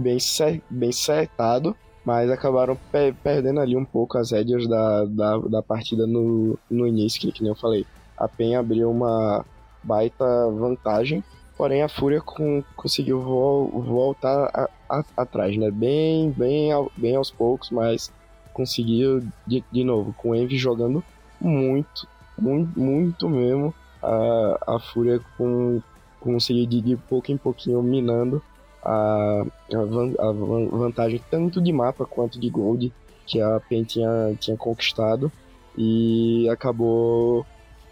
bem, 0.00 0.18
cer 0.18 0.62
bem 0.70 0.92
setado, 0.92 1.76
mas 2.04 2.30
acabaram 2.30 2.76
pe 2.90 3.12
perdendo 3.22 3.60
ali 3.60 3.76
um 3.76 3.84
pouco 3.84 4.18
as 4.18 4.32
rédeas 4.32 4.66
da, 4.66 5.04
da, 5.04 5.38
da 5.38 5.62
partida 5.62 6.06
no, 6.06 6.58
no 6.70 6.86
início, 6.86 7.20
que, 7.20 7.32
que 7.32 7.42
nem 7.42 7.50
eu 7.50 7.56
falei. 7.56 7.86
A 8.16 8.26
PEN 8.28 8.56
abriu 8.56 8.90
uma 8.90 9.44
baita 9.82 10.24
vantagem, 10.50 11.22
porém 11.56 11.82
a 11.82 11.88
Fúria 11.88 12.20
com, 12.20 12.62
conseguiu 12.76 13.20
vo 13.20 13.68
voltar 13.82 14.68
atrás, 15.16 15.56
né? 15.56 15.70
Bem, 15.70 16.30
bem, 16.30 16.70
bem 16.96 17.16
aos 17.16 17.30
poucos, 17.30 17.70
mas 17.70 18.12
conseguiu 18.52 19.22
de, 19.46 19.64
de 19.70 19.84
novo, 19.84 20.14
com 20.14 20.30
o 20.30 20.34
Envy 20.34 20.56
jogando 20.56 21.02
muito, 21.40 22.06
muito, 22.40 22.78
muito 22.78 23.28
mesmo 23.28 23.74
a, 24.02 24.74
a 24.74 24.80
Fúria 24.80 25.20
com, 25.36 25.82
conseguir 26.20 26.66
de, 26.66 26.96
pouco 26.96 27.30
em 27.30 27.36
pouquinho 27.36 27.82
minando 27.82 28.42
a, 28.82 29.44
a, 29.72 30.28
a, 30.28 30.32
vantagem 30.32 31.22
tanto 31.30 31.60
de 31.60 31.72
mapa 31.72 32.06
quanto 32.06 32.38
de 32.40 32.48
gold 32.48 32.92
que 33.26 33.40
a 33.40 33.60
PEN 33.60 33.84
tinha, 33.84 34.34
tinha 34.38 34.56
conquistado 34.56 35.30
e 35.76 36.48
acabou 36.50 37.46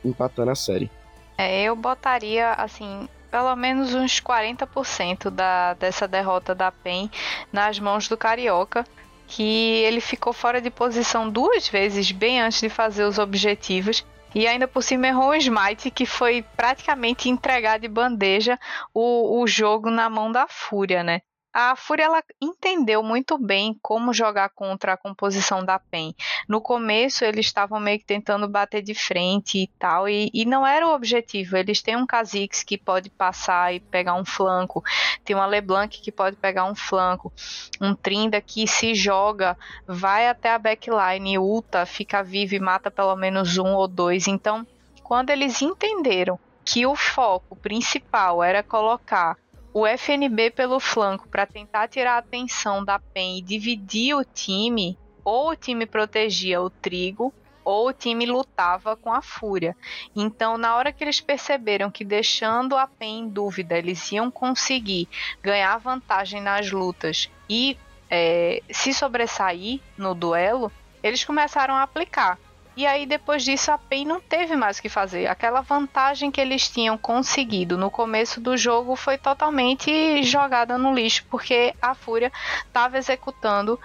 empatando 0.05 0.51
a 0.51 0.55
série. 0.55 0.91
É, 1.37 1.65
eu 1.65 1.77
botaria 1.77 2.53
assim 2.53 3.09
pelo 3.31 3.55
menos 3.55 3.95
uns 3.95 4.21
40% 4.21 5.31
da, 5.31 5.75
dessa 5.75 6.09
derrota 6.09 6.55
da 6.55 6.73
PEN 6.73 7.11
nas 7.53 7.79
mãos 7.79 8.09
do 8.09 8.17
Carioca, 8.17 8.87
que 9.27 9.83
ele 9.85 10.01
ficou 10.01 10.33
fora 10.33 10.61
de 10.61 10.71
posição 10.71 11.29
duas 11.29 11.69
vezes 11.69 12.11
bem 12.11 12.41
antes 12.41 12.61
de 12.61 12.71
fazer 12.71 13.05
os 13.05 13.19
objetivos 13.19 14.05
E 14.35 14.47
ainda 14.47 14.69
por 14.69 14.83
cima 14.83 15.09
errou 15.09 15.31
um 15.31 15.35
smite 15.35 15.91
que 15.91 16.07
foi 16.07 16.43
praticamente 16.57 17.29
entregar 17.29 17.79
de 17.79 17.89
bandeja 17.89 18.59
o, 18.95 19.41
o 19.41 19.47
jogo 19.47 19.91
na 19.91 20.09
mão 20.11 20.31
da 20.31 20.47
Fúria, 20.49 21.03
né? 21.03 21.21
A 21.61 21.75
Fúria 21.75 22.05
ela 22.05 22.23
entendeu 22.41 23.03
muito 23.03 23.37
bem 23.37 23.77
como 23.83 24.15
jogar 24.15 24.49
contra 24.51 24.93
a 24.93 24.97
composição 24.97 25.65
da 25.65 25.77
PEN. 25.77 26.15
No 26.49 26.61
começo 26.61 27.25
eles 27.25 27.47
estavam 27.47 27.81
meio 27.81 27.99
que 27.99 28.05
tentando 28.05 28.47
bater 28.49 28.81
de 28.81 28.95
frente 28.95 29.59
e 29.59 29.67
tal, 29.77 30.09
e, 30.09 30.31
e 30.33 30.45
não 30.45 30.65
era 30.65 30.87
o 30.87 30.95
objetivo. 30.95 31.57
Eles 31.57 31.83
têm 31.83 31.97
um 31.97 32.07
Kha'Zix 32.07 32.63
que 32.63 32.79
pode 32.79 33.11
passar 33.11 33.75
e 33.75 33.81
pegar 33.81 34.15
um 34.15 34.25
flanco, 34.25 34.85
tem 35.25 35.35
uma 35.35 35.47
LeBlanc 35.47 36.01
que 36.01 36.13
pode 36.13 36.37
pegar 36.37 36.65
um 36.65 36.77
flanco, 36.77 37.33
um 37.81 37.93
Trinda 37.93 38.41
que 38.41 38.65
se 38.69 38.95
joga, 38.95 39.59
vai 39.85 40.29
até 40.29 40.53
a 40.53 40.59
backline, 40.61 41.41
ulta, 41.41 41.85
fica 41.85 42.23
vivo 42.23 42.55
e 42.55 42.61
mata 42.61 42.89
pelo 42.89 43.17
menos 43.17 43.59
um 43.59 43.75
ou 43.75 43.89
dois. 43.89 44.29
Então, 44.29 44.65
quando 45.03 45.31
eles 45.31 45.61
entenderam 45.61 46.39
que 46.65 46.87
o 46.87 46.95
foco 46.95 47.57
principal 47.57 48.45
era 48.45 48.63
colocar 48.63 49.37
o 49.79 49.87
FNB 49.87 50.51
pelo 50.51 50.81
flanco 50.81 51.29
para 51.29 51.47
tentar 51.47 51.87
tirar 51.87 52.15
a 52.15 52.19
atenção 52.19 52.85
da 52.85 52.99
PEN 52.99 53.39
e 53.39 53.43
dividir 53.43 54.13
o 54.17 54.25
time, 54.25 54.99
ou 55.25 55.51
o 55.51 55.57
time 55.57 55.87
protegia 55.87 56.61
o 56.61 56.69
trigo, 56.69 57.33
ou 57.65 57.89
o 57.89 57.93
time 57.93 58.27
lutava 58.27 58.97
com 58.97 59.13
a 59.13 59.23
fúria. 59.23 59.77
Então, 60.17 60.59
na 60.59 60.75
hora 60.75 60.93
que 60.93 61.05
eles 61.05 61.21
perceberam 61.21 61.93
que 61.93 62.05
deixando 62.05 62.77
a 62.77 62.89
PEN 62.89 63.21
em 63.21 63.29
dúvida, 63.29 63.79
eles 63.79 64.11
iam 64.11 64.33
conseguir 64.33 65.09
ganhar 65.41 65.79
vantagem 65.79 66.41
nas 66.41 66.73
lutas 66.73 67.31
e 67.49 67.79
é, 68.11 68.61
se 68.73 68.93
sobressair 68.93 69.81
no 69.97 70.13
duelo, 70.13 70.73
eles 71.05 71.25
começaram 71.25 71.75
a 71.75 71.83
aplicar. 71.83 72.37
E 72.79 72.87
aí, 72.87 73.07
depois 73.07 73.43
disso, 73.43 73.73
a 73.73 73.77
PEN 73.77 74.05
não 74.05 74.21
teve 74.21 74.55
mais 74.55 74.79
o 74.79 74.83
que 74.83 74.89
fazer. 74.89 75.27
Aquela 75.27 75.63
vantagem 75.63 76.31
que 76.31 76.41
eles 76.41 76.69
tinham 76.69 76.97
conseguido 76.97 77.77
no 77.77 77.91
começo 77.91 78.41
do 78.41 78.57
jogo 78.57 78.95
foi 78.95 79.19
totalmente 79.19 80.23
jogada 80.23 80.79
no 80.79 80.95
lixo, 80.95 81.27
porque 81.29 81.75
a 81.83 81.93
Fúria 81.93 82.31
estava 82.65 82.97
executando 82.97 83.81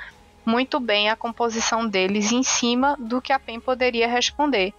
muito 0.45 0.79
bem 0.79 1.09
a 1.09 1.15
composição 1.15 1.87
deles 1.87 2.31
em 2.31 2.43
cima 2.43 2.95
do 2.99 3.19
que 3.19 3.33
a 3.33 3.39
PEN 3.39 3.59
poderia 3.59 4.07
responder. 4.07 4.75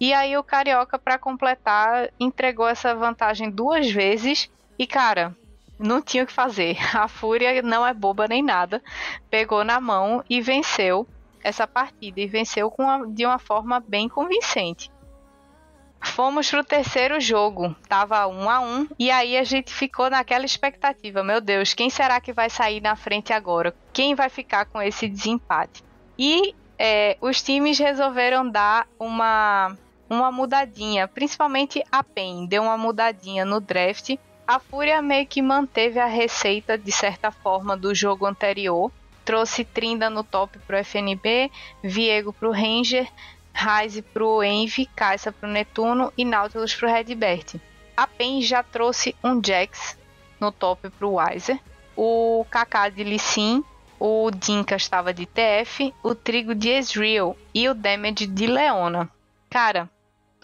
E 0.00 0.14
aí 0.14 0.34
o 0.34 0.42
Carioca, 0.42 0.98
para 0.98 1.18
completar, 1.18 2.08
entregou 2.18 2.66
essa 2.66 2.94
vantagem 2.94 3.50
duas 3.50 3.90
vezes 3.90 4.50
e, 4.78 4.86
cara, 4.86 5.36
não 5.78 6.00
tinha 6.00 6.24
o 6.24 6.26
que 6.26 6.32
fazer. 6.32 6.78
A 6.96 7.06
Fúria 7.06 7.60
não 7.60 7.86
é 7.86 7.92
boba 7.92 8.26
nem 8.26 8.42
nada. 8.42 8.82
Pegou 9.28 9.62
na 9.62 9.78
mão 9.78 10.24
e 10.26 10.40
venceu 10.40 11.06
essa 11.42 11.66
partida 11.66 12.20
e 12.20 12.26
venceu 12.26 12.70
com 12.70 13.10
de 13.12 13.24
uma 13.24 13.38
forma 13.38 13.80
bem 13.80 14.08
convincente. 14.08 14.90
Fomos 16.00 16.48
pro 16.48 16.62
terceiro 16.62 17.20
jogo, 17.20 17.74
tava 17.88 18.26
um 18.28 18.48
a 18.48 18.60
um, 18.60 18.86
e 18.98 19.10
aí 19.10 19.36
a 19.36 19.42
gente 19.42 19.72
ficou 19.72 20.08
naquela 20.08 20.44
expectativa, 20.44 21.24
meu 21.24 21.40
Deus, 21.40 21.74
quem 21.74 21.90
será 21.90 22.20
que 22.20 22.32
vai 22.32 22.48
sair 22.48 22.80
na 22.80 22.94
frente 22.94 23.32
agora? 23.32 23.74
Quem 23.92 24.14
vai 24.14 24.28
ficar 24.28 24.66
com 24.66 24.80
esse 24.80 25.08
desempate? 25.08 25.82
E 26.16 26.54
é, 26.78 27.16
os 27.20 27.42
times 27.42 27.78
resolveram 27.78 28.48
dar 28.48 28.86
uma, 28.98 29.76
uma 30.08 30.30
mudadinha, 30.30 31.08
principalmente 31.08 31.82
a 31.90 32.04
PEN 32.04 32.46
deu 32.46 32.62
uma 32.62 32.78
mudadinha 32.78 33.44
no 33.44 33.60
draft. 33.60 34.16
A 34.46 34.58
Fúria 34.58 35.02
meio 35.02 35.26
que 35.26 35.42
manteve 35.42 35.98
a 35.98 36.06
receita, 36.06 36.78
de 36.78 36.92
certa 36.92 37.30
forma, 37.30 37.76
do 37.76 37.94
jogo 37.94 38.24
anterior, 38.24 38.90
trouxe 39.28 39.62
Trinda 39.62 40.08
no 40.08 40.24
top 40.24 40.58
pro 40.60 40.78
FNB, 40.78 41.50
Viego 41.84 42.32
pro 42.32 42.50
Ranger, 42.50 43.06
Ryze 43.52 44.00
pro 44.00 44.42
Envy, 44.42 44.86
Caixa 44.96 45.30
pro 45.30 45.46
Netuno 45.46 46.10
e 46.16 46.24
Nautilus 46.24 46.74
pro 46.74 46.88
Redbert. 46.88 47.56
A 47.94 48.06
PEN 48.06 48.40
já 48.40 48.62
trouxe 48.62 49.14
um 49.22 49.38
Jax 49.44 49.98
no 50.40 50.50
top 50.50 50.88
pro 50.88 51.16
Wiser, 51.18 51.60
o 51.94 52.46
Kaká 52.50 52.88
de 52.88 53.04
Lissin, 53.04 53.62
o 54.00 54.30
Dinka 54.30 54.76
estava 54.76 55.12
de 55.12 55.26
TF, 55.26 55.92
o 56.02 56.14
Trigo 56.14 56.54
de 56.54 56.70
Ezreal 56.70 57.36
e 57.52 57.68
o 57.68 57.74
Damage 57.74 58.26
de 58.26 58.46
Leona. 58.46 59.10
Cara, 59.50 59.90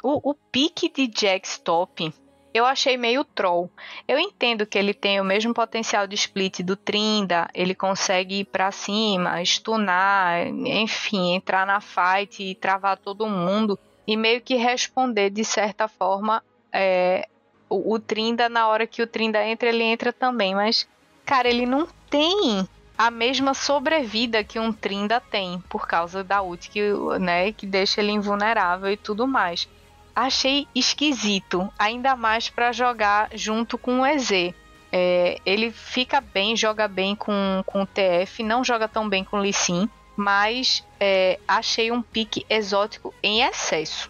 o, 0.03 0.31
o 0.31 0.35
pique 0.35 0.93
de 0.93 1.11
Jax 1.11 1.57
top 1.57 2.13
eu 2.55 2.65
achei 2.65 2.97
meio 2.97 3.25
troll. 3.25 3.69
Eu 4.07 4.17
entendo 4.17 4.65
que 4.65 4.79
ele 4.79 4.95
tem 4.95 5.21
o 5.21 5.25
mesmo 5.25 5.53
potencial 5.53 6.07
de 6.07 6.15
split 6.15 6.61
do 6.61 6.77
Trinda, 6.77 7.51
ele 7.53 7.75
consegue 7.75 8.41
ir 8.41 8.45
para 8.45 8.71
cima, 8.71 9.45
stunar, 9.45 10.47
enfim, 10.47 11.35
entrar 11.35 11.67
na 11.67 11.81
fight 11.81 12.41
e 12.41 12.55
travar 12.55 12.97
todo 12.97 13.27
mundo 13.27 13.77
e 14.07 14.17
meio 14.17 14.41
que 14.41 14.55
responder 14.55 15.31
de 15.31 15.45
certa 15.45 15.89
forma 15.89 16.45
é, 16.73 17.27
o, 17.69 17.95
o 17.95 17.99
Trinda 17.99 18.49
na 18.49 18.69
hora 18.69 18.87
que 18.87 19.03
o 19.03 19.07
Trinda 19.07 19.45
entra, 19.45 19.69
ele 19.69 19.83
entra 19.83 20.13
também, 20.13 20.55
mas 20.55 20.87
cara, 21.25 21.49
ele 21.49 21.67
não 21.67 21.89
tem 22.09 22.69
a 22.97 23.11
mesma 23.11 23.55
sobrevida 23.55 24.45
que 24.45 24.61
um 24.61 24.73
Trinda 24.73 25.19
tem 25.19 25.61
por 25.69 25.89
causa 25.89 26.23
da 26.23 26.41
ult 26.41 26.71
que, 26.71 26.81
né, 27.19 27.51
que 27.51 27.67
deixa 27.67 28.01
ele 28.01 28.13
invulnerável 28.13 28.93
e 28.93 28.97
tudo 28.97 29.27
mais 29.27 29.69
achei 30.15 30.67
esquisito, 30.75 31.69
ainda 31.79 32.15
mais 32.17 32.49
para 32.49 32.73
jogar 32.73 33.31
junto 33.35 33.77
com 33.77 34.01
o 34.01 34.07
EZ. 34.07 34.55
É, 34.93 35.39
ele 35.45 35.73
fica 35.73 36.21
bem, 36.21 36.57
joga 36.57 36.87
bem 36.87 37.17
com, 37.17 37.63
com 37.67 37.83
o 37.83 37.87
TF, 37.87 38.43
não 38.45 38.63
joga 38.63 38.87
tão 38.87 39.09
bem 39.09 39.25
com 39.25 39.39
o 39.39 39.41
Lee 39.41 39.53
Sin, 39.53 39.89
mas 40.17 40.87
é, 41.01 41.39
achei 41.49 41.91
um 41.91 42.01
pique 42.01 42.47
exótico 42.49 43.13
em 43.23 43.43
excesso. 43.43 44.09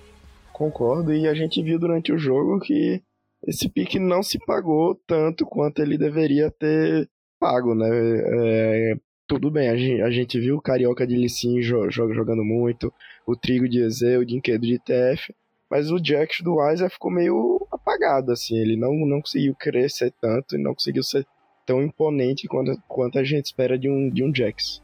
Concordo, 0.53 1.13
e 1.13 1.27
a 1.27 1.35
gente 1.35 1.63
viu 1.63 1.79
durante 1.79 2.13
o 2.13 2.19
jogo 2.19 2.61
que 2.61 3.03
esse 3.47 3.69
pique 3.69 3.99
não 3.99 4.23
se 4.23 4.39
pagou 4.39 4.95
tanto 5.07 5.47
quanto 5.47 5.81
ele 5.81 5.99
deveria 5.99 6.51
ter 6.51 7.09
pago, 7.41 7.75
né? 7.75 7.89
É, 7.91 8.95
tudo 9.27 9.51
bem, 9.51 9.69
a 9.71 9.77
gente, 9.77 10.03
a 10.03 10.11
gente, 10.11 10.39
viu 10.39 10.57
o 10.57 10.63
Carioca 10.63 11.07
de 11.07 11.17
Lissin 11.17 11.63
jogando 11.63 12.45
muito, 12.45 12.93
o 13.27 13.35
Trigo 13.35 13.69
de 13.69 13.83
EZ, 13.83 14.03
o 14.19 14.25
Dinquedo 14.25 14.67
de 14.67 14.79
TF, 14.79 15.35
mas 15.75 15.91
o 15.91 15.99
Jax 15.99 16.41
do 16.41 16.55
Weiser 16.55 16.89
ficou 16.89 17.11
meio 17.11 17.67
apagado, 17.69 18.31
assim. 18.31 18.57
Ele 18.57 18.77
não, 18.77 18.95
não 18.95 19.21
conseguiu 19.21 19.57
crescer 19.57 20.15
tanto 20.21 20.55
e 20.55 20.63
não 20.63 20.73
conseguiu 20.73 21.03
ser 21.03 21.27
tão 21.67 21.83
imponente 21.83 22.47
quanto, 22.47 22.81
quanto 22.87 23.19
a 23.19 23.25
gente 23.25 23.47
espera 23.47 23.77
de 23.77 23.91
um, 23.91 24.09
de 24.09 24.23
um 24.23 24.33
Jax. 24.33 24.81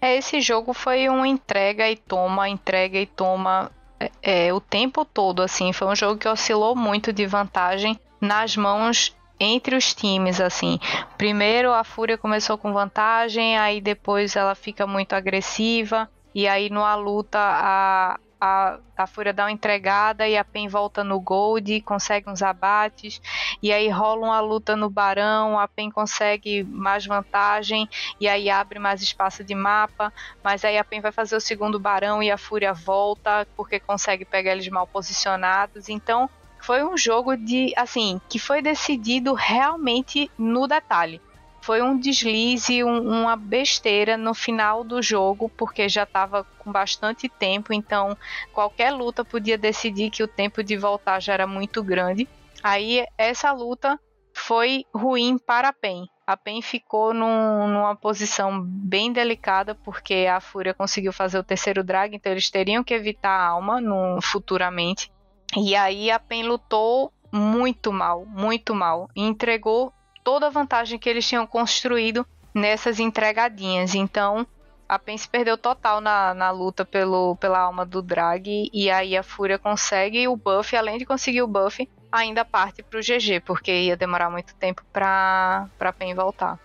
É, 0.00 0.16
esse 0.16 0.40
jogo 0.40 0.72
foi 0.72 1.08
uma 1.08 1.28
entrega 1.28 1.88
e 1.88 1.94
toma, 1.94 2.48
entrega 2.48 2.98
e 2.98 3.06
toma 3.06 3.70
é, 4.00 4.48
é, 4.48 4.52
o 4.52 4.60
tempo 4.60 5.04
todo, 5.04 5.42
assim. 5.42 5.72
Foi 5.72 5.86
um 5.86 5.94
jogo 5.94 6.18
que 6.18 6.26
oscilou 6.26 6.74
muito 6.74 7.12
de 7.12 7.24
vantagem 7.24 7.96
nas 8.20 8.56
mãos 8.56 9.16
entre 9.38 9.76
os 9.76 9.94
times, 9.94 10.40
assim. 10.40 10.80
Primeiro 11.16 11.72
a 11.72 11.84
Fúria 11.84 12.18
começou 12.18 12.58
com 12.58 12.72
vantagem, 12.72 13.56
aí 13.56 13.80
depois 13.80 14.34
ela 14.34 14.56
fica 14.56 14.88
muito 14.88 15.12
agressiva, 15.12 16.10
e 16.34 16.48
aí 16.48 16.68
numa 16.68 16.96
luta 16.96 17.38
a, 17.38 18.18
a, 18.44 18.80
a 18.96 19.06
Fúria 19.06 19.32
dá 19.32 19.44
uma 19.44 19.52
entregada 19.52 20.26
e 20.26 20.36
a 20.36 20.42
Pen 20.42 20.66
volta 20.66 21.04
no 21.04 21.20
Gold, 21.20 21.80
consegue 21.82 22.28
uns 22.28 22.42
abates, 22.42 23.22
e 23.62 23.72
aí 23.72 23.88
rola 23.88 24.26
uma 24.26 24.40
luta 24.40 24.74
no 24.74 24.90
Barão, 24.90 25.56
a 25.60 25.68
Pen 25.68 25.92
consegue 25.92 26.64
mais 26.64 27.06
vantagem, 27.06 27.88
e 28.18 28.28
aí 28.28 28.50
abre 28.50 28.80
mais 28.80 29.00
espaço 29.00 29.44
de 29.44 29.54
mapa, 29.54 30.12
mas 30.42 30.64
aí 30.64 30.76
a 30.76 30.82
Pen 30.82 31.00
vai 31.00 31.12
fazer 31.12 31.36
o 31.36 31.40
segundo 31.40 31.78
Barão 31.78 32.20
e 32.20 32.32
a 32.32 32.36
Fúria 32.36 32.72
volta, 32.72 33.46
porque 33.56 33.78
consegue 33.78 34.24
pegar 34.24 34.50
eles 34.50 34.68
mal 34.68 34.88
posicionados, 34.88 35.88
então 35.88 36.28
foi 36.58 36.82
um 36.82 36.96
jogo 36.96 37.36
de, 37.36 37.72
assim, 37.76 38.20
que 38.28 38.40
foi 38.40 38.60
decidido 38.60 39.34
realmente 39.34 40.28
no 40.36 40.66
detalhe 40.66 41.20
foi 41.62 41.80
um 41.80 41.96
deslize, 41.96 42.82
um, 42.82 43.22
uma 43.22 43.36
besteira 43.36 44.16
no 44.16 44.34
final 44.34 44.82
do 44.82 45.00
jogo, 45.00 45.48
porque 45.48 45.88
já 45.88 46.02
estava 46.02 46.44
com 46.58 46.70
bastante 46.70 47.28
tempo, 47.28 47.72
então 47.72 48.16
qualquer 48.52 48.90
luta 48.90 49.24
podia 49.24 49.56
decidir 49.56 50.10
que 50.10 50.22
o 50.22 50.28
tempo 50.28 50.62
de 50.62 50.76
voltar 50.76 51.20
já 51.20 51.32
era 51.32 51.46
muito 51.46 51.82
grande. 51.82 52.28
Aí 52.62 53.06
essa 53.16 53.52
luta 53.52 53.98
foi 54.34 54.84
ruim 54.94 55.38
para 55.38 55.68
a 55.68 55.72
PEN. 55.72 56.06
A 56.26 56.36
PEN 56.36 56.62
ficou 56.62 57.14
num, 57.14 57.68
numa 57.68 57.94
posição 57.94 58.60
bem 58.60 59.12
delicada, 59.12 59.74
porque 59.74 60.26
a 60.30 60.40
Fúria 60.40 60.74
conseguiu 60.74 61.12
fazer 61.12 61.38
o 61.38 61.44
terceiro 61.44 61.84
drag, 61.84 62.14
então 62.14 62.32
eles 62.32 62.50
teriam 62.50 62.82
que 62.82 62.94
evitar 62.94 63.30
a 63.30 63.46
alma 63.48 63.80
no, 63.80 64.20
futuramente. 64.20 65.12
E 65.56 65.76
aí 65.76 66.10
a 66.10 66.18
PEN 66.18 66.44
lutou 66.44 67.12
muito 67.32 67.92
mal, 67.92 68.24
muito 68.26 68.74
mal. 68.74 69.08
Entregou 69.14 69.92
toda 70.24 70.46
a 70.46 70.50
vantagem 70.50 70.98
que 70.98 71.08
eles 71.08 71.26
tinham 71.26 71.46
construído 71.46 72.26
nessas 72.54 72.98
entregadinhas. 72.98 73.94
Então, 73.94 74.46
a 74.88 74.98
Pence 74.98 75.28
perdeu 75.28 75.56
total 75.56 76.00
na, 76.00 76.34
na 76.34 76.50
luta 76.50 76.84
pelo, 76.84 77.36
pela 77.36 77.60
alma 77.60 77.84
do 77.86 78.02
Drag. 78.02 78.68
E 78.72 78.90
aí 78.90 79.16
a 79.16 79.22
Fúria 79.22 79.58
consegue 79.58 80.28
o 80.28 80.36
buff. 80.36 80.76
Além 80.76 80.98
de 80.98 81.06
conseguir 81.06 81.42
o 81.42 81.46
buff, 81.46 81.88
ainda 82.10 82.44
parte 82.44 82.82
pro 82.82 83.00
GG, 83.00 83.40
porque 83.44 83.72
ia 83.72 83.96
demorar 83.96 84.30
muito 84.30 84.54
tempo 84.56 84.82
pra, 84.92 85.68
pra 85.78 85.92
Pen 85.92 86.14
voltar. 86.14 86.58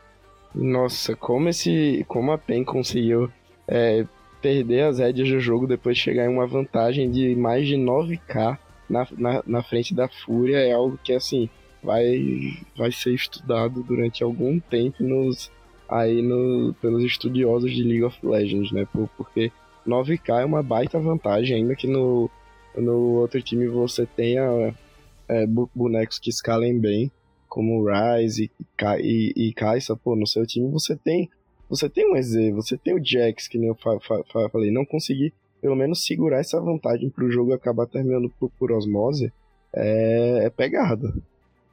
Nossa, 0.54 1.16
como 1.16 1.50
esse. 1.50 2.06
Como 2.08 2.32
a 2.32 2.38
Pen 2.38 2.64
conseguiu 2.64 3.32
é, 3.68 4.06
perder 4.42 4.84
as 4.84 5.00
rédeas 5.00 5.30
do 5.30 5.40
jogo 5.40 5.68
depois 5.68 5.98
de 5.98 6.04
chegar 6.04 6.26
em 6.26 6.34
uma 6.34 6.48
vantagem 6.48 7.10
de 7.10 7.36
mais 7.36 7.68
de 7.68 7.76
9k 7.76 8.58
na, 8.90 9.08
na, 9.12 9.44
na 9.46 9.64
frente 9.64 9.94
da 9.94 10.08
Fúria 10.08 10.58
é 10.58 10.74
algo 10.74 11.00
que, 11.04 11.14
assim, 11.14 11.50
vai, 11.88 12.60
vai 12.76 12.92
ser 12.92 13.14
estudado 13.14 13.82
durante 13.82 14.22
algum 14.22 14.60
tempo 14.60 15.02
nos, 15.02 15.50
aí 15.88 16.22
no, 16.22 16.76
pelos 16.82 17.02
estudiosos 17.02 17.72
de 17.72 17.82
League 17.82 18.04
of 18.04 18.18
Legends, 18.22 18.74
né? 18.74 18.86
Por, 18.92 19.08
porque 19.16 19.54
9k 19.88 20.42
é 20.42 20.46
uma 20.46 20.62
baita 20.62 21.00
vantagem, 21.00 21.56
ainda 21.56 21.78
que 21.78 21.88
no, 21.88 22.30
no 22.76 23.22
outro 23.22 23.42
time 23.42 23.70
você 23.70 24.06
tenha 24.06 24.76
é, 25.30 25.48
bonecos 25.74 26.20
que 26.20 26.30
escalem 26.30 26.78
bem, 26.78 27.10
como 27.48 27.86
Ryze 27.86 28.52
e, 28.60 29.34
e, 29.38 29.48
e 29.48 29.54
Kai'Sa, 29.54 29.96
pô, 29.96 30.14
no 30.14 30.28
seu 30.28 30.46
time 30.46 30.70
você 30.70 30.94
tem 30.94 31.30
você 31.70 31.90
tem 31.90 32.10
um 32.10 32.16
EZ, 32.16 32.54
você 32.54 32.78
tem 32.78 32.94
o 32.94 33.04
Jax, 33.04 33.48
que 33.48 33.58
nem 33.58 33.68
eu 33.70 33.76
fa 33.76 33.98
fa 34.00 34.50
falei, 34.50 34.72
não 34.72 34.86
conseguir 34.86 35.34
pelo 35.62 35.76
menos 35.76 36.06
segurar 36.06 36.40
essa 36.40 36.60
vantagem 36.60 37.10
pro 37.10 37.32
jogo 37.32 37.54
acabar 37.54 37.88
terminando 37.88 38.30
por, 38.38 38.50
por 38.60 38.72
osmose 38.74 39.32
é, 39.74 40.46
é 40.46 40.50
pegada. 40.50 41.14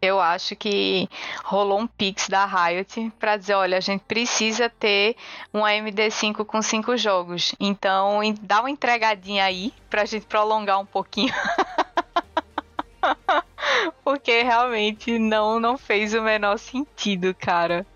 Eu 0.05 0.20
acho 0.20 0.55
que 0.55 1.09
rolou 1.42 1.80
um 1.80 1.86
pix 1.86 2.28
da 2.28 2.44
Riot 2.44 3.11
para 3.18 3.38
dizer, 3.38 3.55
olha, 3.55 3.78
a 3.78 3.80
gente 3.80 4.02
precisa 4.02 4.68
ter 4.68 5.16
um 5.52 5.61
AMD5 5.61 6.44
com 6.44 6.61
cinco 6.61 6.94
jogos. 6.96 7.55
Então, 7.59 8.20
dá 8.42 8.61
uma 8.61 8.70
entregadinha 8.70 9.44
aí 9.44 9.72
pra 9.88 10.05
gente 10.05 10.26
prolongar 10.26 10.78
um 10.78 10.84
pouquinho. 10.84 11.32
Porque 14.05 14.42
realmente 14.42 15.18
não 15.18 15.59
não 15.59 15.78
fez 15.78 16.12
o 16.12 16.20
menor 16.20 16.59
sentido, 16.59 17.34
cara. 17.34 17.86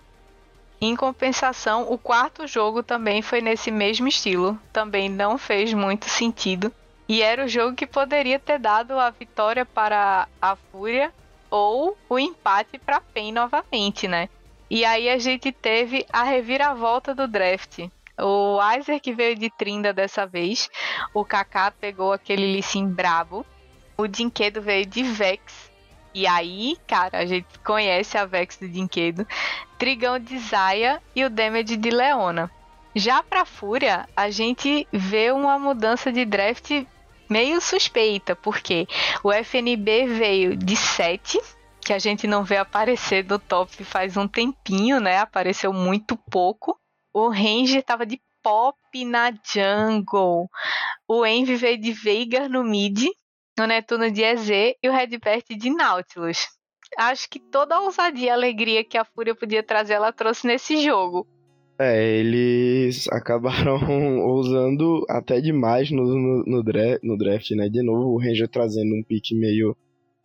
Em 0.81 0.97
compensação, 0.97 1.93
o 1.93 1.99
quarto 1.99 2.47
jogo 2.47 2.83
também 2.83 3.21
foi 3.21 3.43
nesse 3.43 3.71
mesmo 3.71 4.09
estilo, 4.09 4.59
também 4.73 5.09
não 5.09 5.37
fez 5.37 5.75
muito 5.75 6.09
sentido. 6.09 6.73
E 7.07 7.21
era 7.21 7.45
o 7.45 7.49
jogo 7.49 7.75
que 7.75 7.87
poderia 7.87 8.39
ter 8.39 8.59
dado 8.59 8.99
a 8.99 9.11
vitória 9.11 9.67
para 9.67 10.29
a 10.41 10.57
Fúria 10.57 11.13
ou 11.51 11.97
o 12.09 12.19
empate 12.19 12.79
para 12.79 13.01
PEN 13.01 13.33
novamente, 13.33 14.07
né? 14.07 14.29
E 14.71 14.85
aí 14.85 15.09
a 15.09 15.19
gente 15.19 15.51
teve 15.51 16.07
a 16.13 16.23
reviravolta 16.23 17.15
do 17.15 17.27
draft. 17.27 17.89
O 18.21 18.59
Isaac 18.79 19.13
veio 19.13 19.37
de 19.37 19.49
Trinda 19.49 19.93
dessa 19.93 20.27
vez. 20.27 20.69
O 21.15 21.25
Kaká 21.25 21.71
pegou 21.71 22.13
aquele 22.13 22.53
Lissim 22.53 22.87
brabo. 22.87 23.47
O 23.97 24.07
Dinquedo 24.07 24.61
veio 24.61 24.85
de 24.85 25.03
Vex. 25.03 25.71
E 26.13 26.27
aí, 26.27 26.77
cara, 26.87 27.19
a 27.19 27.27
gente 27.27 27.47
conhece 27.61 28.19
a 28.19 28.27
Vex 28.27 28.57
do 28.59 28.69
Dinquedo. 28.69 29.27
Trigão 29.79 30.19
de 30.19 30.39
Zaya 30.39 31.01
e 31.15 31.25
o 31.25 31.31
Damage 31.31 31.77
de 31.77 31.91
Leona. 31.91 32.51
Já 32.95 33.23
pra 33.23 33.45
Fúria, 33.45 34.09
a 34.17 34.29
gente 34.29 34.89
vê 34.93 35.31
uma 35.31 35.59
mudança 35.59 36.11
de 36.13 36.25
draft 36.25 36.85
meio 37.29 37.61
suspeita, 37.61 38.35
porque 38.35 38.87
o 39.23 39.33
FNB 39.33 40.07
veio 40.07 40.57
de 40.57 40.77
7, 40.77 41.39
que 41.81 41.93
a 41.93 41.99
gente 41.99 42.27
não 42.27 42.45
vê 42.45 42.57
aparecer 42.57 43.23
do 43.23 43.39
top 43.39 43.85
faz 43.85 44.17
um 44.17 44.29
tempinho, 44.29 45.01
né? 45.01 45.19
Apareceu 45.19 45.73
muito 45.73 46.17
pouco. 46.17 46.79
O 47.13 47.29
Ranger 47.29 47.83
tava 47.83 48.05
de 48.05 48.21
pop 48.43 48.77
na 49.05 49.31
jungle. 49.31 50.49
O 51.07 51.25
Envy 51.25 51.57
veio 51.57 51.81
de 51.81 51.93
Veigar 51.93 52.49
no 52.49 52.63
mid, 52.63 53.07
o 53.59 53.67
Netuno 53.67 54.11
de 54.11 54.23
EZ 54.23 54.49
e 54.83 54.89
o 54.89 54.93
Redbert 54.93 55.45
de 55.51 55.71
Nautilus. 55.71 56.47
Acho 56.97 57.29
que 57.29 57.39
toda 57.39 57.77
a 57.77 57.81
ousadia 57.81 58.27
e 58.27 58.31
alegria 58.31 58.85
que 58.85 58.97
a 58.97 59.05
Fúria 59.05 59.35
podia 59.35 59.63
trazer, 59.63 59.95
ela 59.95 60.13
trouxe 60.13 60.47
nesse 60.47 60.83
jogo. 60.83 61.27
É, 61.81 62.19
eles 62.19 63.07
acabaram 63.09 63.79
ousando 64.27 65.05
até 65.09 65.41
demais 65.41 65.93
no, 65.93 66.03
no, 66.05 66.45
no, 66.45 66.63
draft, 66.63 67.03
no 67.05 67.17
draft, 67.17 67.51
né? 67.53 67.69
De 67.69 67.83
novo, 67.83 68.15
o 68.15 68.19
Ranger 68.19 68.49
trazendo 68.49 68.97
um 68.97 69.03
pique 69.03 69.35
meio 69.35 69.77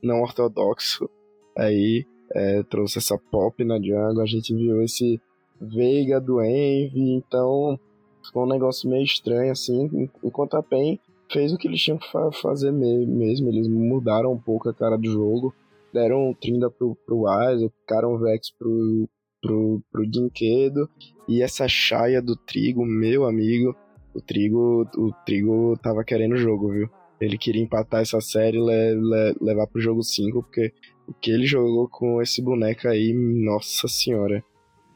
não 0.01 0.21
ortodoxo. 0.21 1.07
Aí 1.55 2.05
é, 2.33 2.63
trouxe 2.63 2.97
essa 2.97 3.17
pop 3.17 3.63
na 3.63 3.77
jungle, 3.77 4.21
a 4.21 4.25
gente 4.25 4.53
viu 4.55 4.81
esse 4.81 5.21
Veiga 5.61 6.19
do 6.19 6.41
Envy, 6.41 7.13
então 7.13 7.79
ficou 8.25 8.43
um 8.43 8.49
negócio 8.49 8.89
meio 8.89 9.03
estranho, 9.03 9.51
assim. 9.51 10.09
Enquanto 10.23 10.55
a 10.55 10.63
PEN 10.63 10.99
fez 11.31 11.53
o 11.53 11.57
que 11.57 11.67
eles 11.67 11.81
tinham 11.81 11.99
que 11.99 12.11
fa 12.11 12.31
fazer 12.31 12.71
mesmo, 12.71 13.49
eles 13.49 13.67
mudaram 13.67 14.33
um 14.33 14.39
pouco 14.39 14.69
a 14.69 14.73
cara 14.73 14.97
do 14.97 15.07
jogo, 15.07 15.53
deram 15.93 16.33
Trinda 16.33 16.69
pro, 16.69 16.95
pro 17.05 17.25
Isaac, 17.53 17.71
ficaram 17.81 18.17
Vex 18.17 18.51
pro, 18.51 19.07
pro, 19.43 19.83
pro 19.91 20.09
Dinquedo. 20.09 20.89
E 21.27 21.43
essa 21.43 21.67
chaia 21.67 22.21
do 22.21 22.35
Trigo, 22.35 22.85
meu 22.85 23.25
amigo, 23.25 23.75
o 24.13 24.21
Trigo, 24.21 24.87
o 24.95 25.11
Trigo 25.25 25.77
tava 25.83 26.03
querendo 26.03 26.33
o 26.33 26.37
jogo, 26.37 26.71
viu? 26.71 26.89
Ele 27.19 27.37
queria 27.37 27.61
empatar 27.61 28.01
essa 28.01 28.19
série 28.19 28.57
e 28.57 28.61
le, 28.61 28.95
le, 28.95 29.35
levar 29.41 29.67
pro 29.67 29.81
jogo 29.81 30.01
5, 30.01 30.41
porque 30.43 30.73
o 31.07 31.13
que 31.13 31.31
ele 31.31 31.45
jogou 31.45 31.87
com 31.87 32.21
esse 32.21 32.41
boneco 32.41 32.87
aí, 32.87 33.13
nossa 33.13 33.87
senhora. 33.87 34.43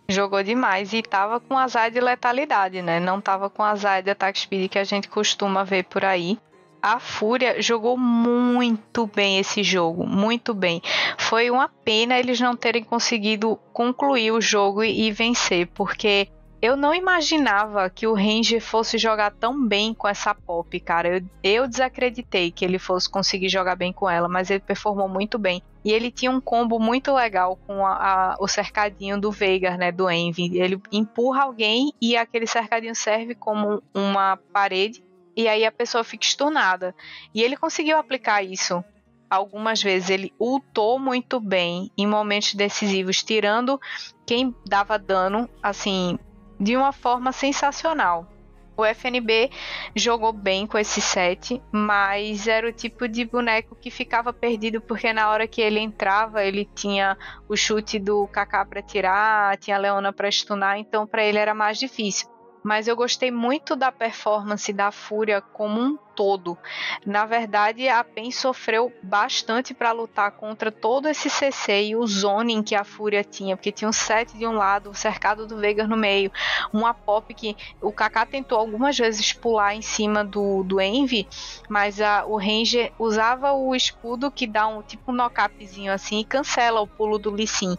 Jogou 0.10 0.42
demais 0.42 0.94
e 0.94 1.02
tava 1.02 1.40
com 1.40 1.58
azar 1.58 1.92
de 1.92 2.00
letalidade, 2.00 2.82
né? 2.82 3.00
Não 3.00 3.20
tava 3.20 3.50
com 3.50 3.62
azar 3.62 4.02
de 4.02 4.10
attack 4.10 4.40
speed 4.40 4.72
que 4.72 4.80
a 4.80 4.84
gente 4.84 5.10
costuma 5.10 5.64
ver 5.64 5.84
por 5.84 6.06
aí 6.06 6.38
a 6.82 7.00
Fúria 7.00 7.62
jogou 7.62 7.98
muito 7.98 9.08
bem 9.08 9.40
esse 9.40 9.64
jogo, 9.64 10.06
muito 10.06 10.54
bem. 10.54 10.82
Foi 11.18 11.50
uma 11.50 11.68
pena 11.68 12.18
eles 12.18 12.40
não 12.40 12.56
terem 12.56 12.84
conseguido 12.84 13.60
concluir 13.74 14.32
o 14.32 14.42
jogo 14.42 14.84
e, 14.84 15.12
vencer, 15.12 15.68
porque 15.68 16.30
eu 16.62 16.76
não 16.76 16.94
imaginava 16.94 17.90
que 17.90 18.08
o 18.08 18.14
Ranger 18.14 18.60
fosse 18.62 18.98
jogar 18.98 19.32
tão 19.32 19.68
bem 19.68 19.94
com 19.94 20.08
essa 20.08 20.34
pop, 20.34 20.80
cara. 20.80 21.18
Eu, 21.18 21.22
eu, 21.44 21.68
desacreditei 21.68 22.52
que 22.52 22.66
ele 22.66 22.80
fosse 22.80 23.10
conseguir 23.10 23.50
jogar 23.50 23.76
bem 23.76 23.94
com 23.94 24.10
ela, 24.10 24.28
mas 24.28 24.50
ele 24.50 24.60
performou 24.60 25.08
muito 25.08 25.38
bem. 25.38 25.62
E 25.86 25.92
ele 25.92 26.12
tinha 26.12 26.32
um 26.32 26.42
combo 26.42 26.80
muito 26.80 27.14
legal 27.14 27.58
com 27.68 27.86
a, 27.86 27.94
a, 27.94 28.38
o 28.40 28.48
cercadinho 28.48 29.22
do 29.22 29.32
Veigar, 29.32 29.78
né? 29.78 29.92
Do 29.92 30.10
Envy. 30.10 30.58
Ele 30.60 30.82
empurra 30.92 31.44
alguém 31.44 31.94
e 32.02 32.18
aquele 32.18 32.48
cercadinho 32.48 32.96
serve 32.96 33.36
como 33.36 33.82
uma 33.94 34.38
parede 34.52 35.07
e 35.38 35.48
aí 35.48 35.64
a 35.64 35.72
pessoa 35.72 36.04
fica 36.04 36.26
estunada. 36.26 36.96
E 37.32 37.44
ele 37.44 37.56
conseguiu 37.56 38.00
aplicar 38.00 38.42
isso 38.42 38.84
algumas 39.30 39.84
vezes. 39.84 40.10
Ele 40.10 40.34
ultou 40.40 40.98
muito 40.98 41.40
bem 41.40 41.92
em 41.96 42.08
momentos 42.08 42.56
decisivos, 42.56 43.22
tirando 43.22 43.80
quem 44.26 44.56
dava 44.66 44.98
dano, 44.98 45.48
assim, 45.62 46.18
de 46.60 46.76
uma 46.76 46.92
forma 46.92 47.32
sensacional. 47.32 48.28
O 48.76 48.86
FNB 48.86 49.50
jogou 49.96 50.32
bem 50.32 50.68
com 50.68 50.78
esse 50.78 51.02
set, 51.02 51.62
mas 51.72 52.48
era 52.48 52.68
o 52.68 52.74
tipo 52.74 53.08
de 53.08 53.26
boneco 53.26 53.76
que 53.76 53.90
ficava 53.90 54.32
perdido 54.32 54.80
porque 54.80 55.12
na 55.14 55.30
hora 55.30 55.48
que 55.48 55.62
ele 55.62 55.80
entrava, 55.80 56.44
ele 56.44 56.68
tinha 56.76 57.18
o 57.50 57.56
chute 57.56 57.98
do 57.98 58.28
Kaká 58.28 58.64
para 58.66 58.82
tirar, 58.82 59.58
tinha 59.58 59.78
a 59.78 59.80
Leona 59.80 60.14
para 60.14 60.30
stunar, 60.30 60.78
então 60.78 61.08
para 61.08 61.24
ele 61.24 61.40
era 61.40 61.56
mais 61.56 61.80
difícil 61.80 62.37
mas 62.68 62.86
eu 62.86 62.98
gostei 62.98 63.32
muito 63.32 63.78
da 63.78 63.94
performance 63.94 64.74
da 64.74 64.92
Fúria 64.92 65.40
como 65.40 65.80
um 65.80 65.98
todo. 66.14 66.58
Na 67.06 67.26
verdade, 67.26 67.88
a 67.88 68.04
PEN 68.04 68.30
sofreu 68.30 68.92
bastante 69.02 69.74
para 69.74 69.94
lutar 69.94 70.32
contra 70.32 70.70
todo 70.70 71.08
esse 71.08 71.30
CC 71.30 71.86
e 71.86 71.96
o 71.96 72.06
zoning 72.06 72.62
que 72.62 72.76
a 72.76 72.84
Fúria 72.84 73.24
tinha, 73.24 73.56
porque 73.56 73.72
tinha 73.72 73.88
um 73.88 73.94
set 73.94 74.38
de 74.38 74.46
um 74.46 74.52
lado, 74.52 74.90
o 74.90 74.94
cercado 74.94 75.48
do 75.48 75.56
Veigar 75.56 75.88
no 75.88 75.96
meio, 75.96 76.30
uma 76.74 76.94
pop 76.94 77.34
que 77.34 77.56
o 77.82 77.90
Kaká 77.90 78.26
tentou 78.26 78.58
algumas 78.58 78.98
vezes 78.98 79.32
pular 79.32 79.74
em 79.74 79.82
cima 79.82 80.26
do, 80.26 80.62
do 80.64 80.82
Envy, 80.82 81.26
mas 81.70 82.02
a, 82.02 82.26
o 82.26 82.36
Ranger 82.36 82.92
usava 83.00 83.54
o 83.54 83.74
escudo 83.74 84.30
que 84.30 84.46
dá 84.46 84.68
um 84.68 84.82
tipo 84.82 85.14
um 85.14 85.16
knockupzinho 85.16 85.94
assim 85.94 86.20
e 86.20 86.26
cancela 86.26 86.82
o 86.82 86.88
pulo 86.88 87.18
do 87.18 87.32
Lee 87.32 87.48
Sin. 87.48 87.78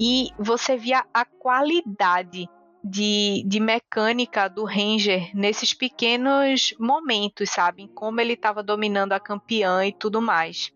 E 0.00 0.30
você 0.36 0.76
via 0.76 1.04
a 1.14 1.24
qualidade 1.24 2.48
de, 2.84 3.42
de 3.46 3.58
mecânica 3.58 4.46
do 4.46 4.64
Ranger 4.64 5.30
nesses 5.34 5.72
pequenos 5.72 6.74
momentos, 6.78 7.48
sabe? 7.48 7.88
Como 7.94 8.20
ele 8.20 8.34
estava 8.34 8.62
dominando 8.62 9.14
a 9.14 9.20
campeã 9.20 9.86
e 9.86 9.92
tudo 9.92 10.20
mais. 10.20 10.70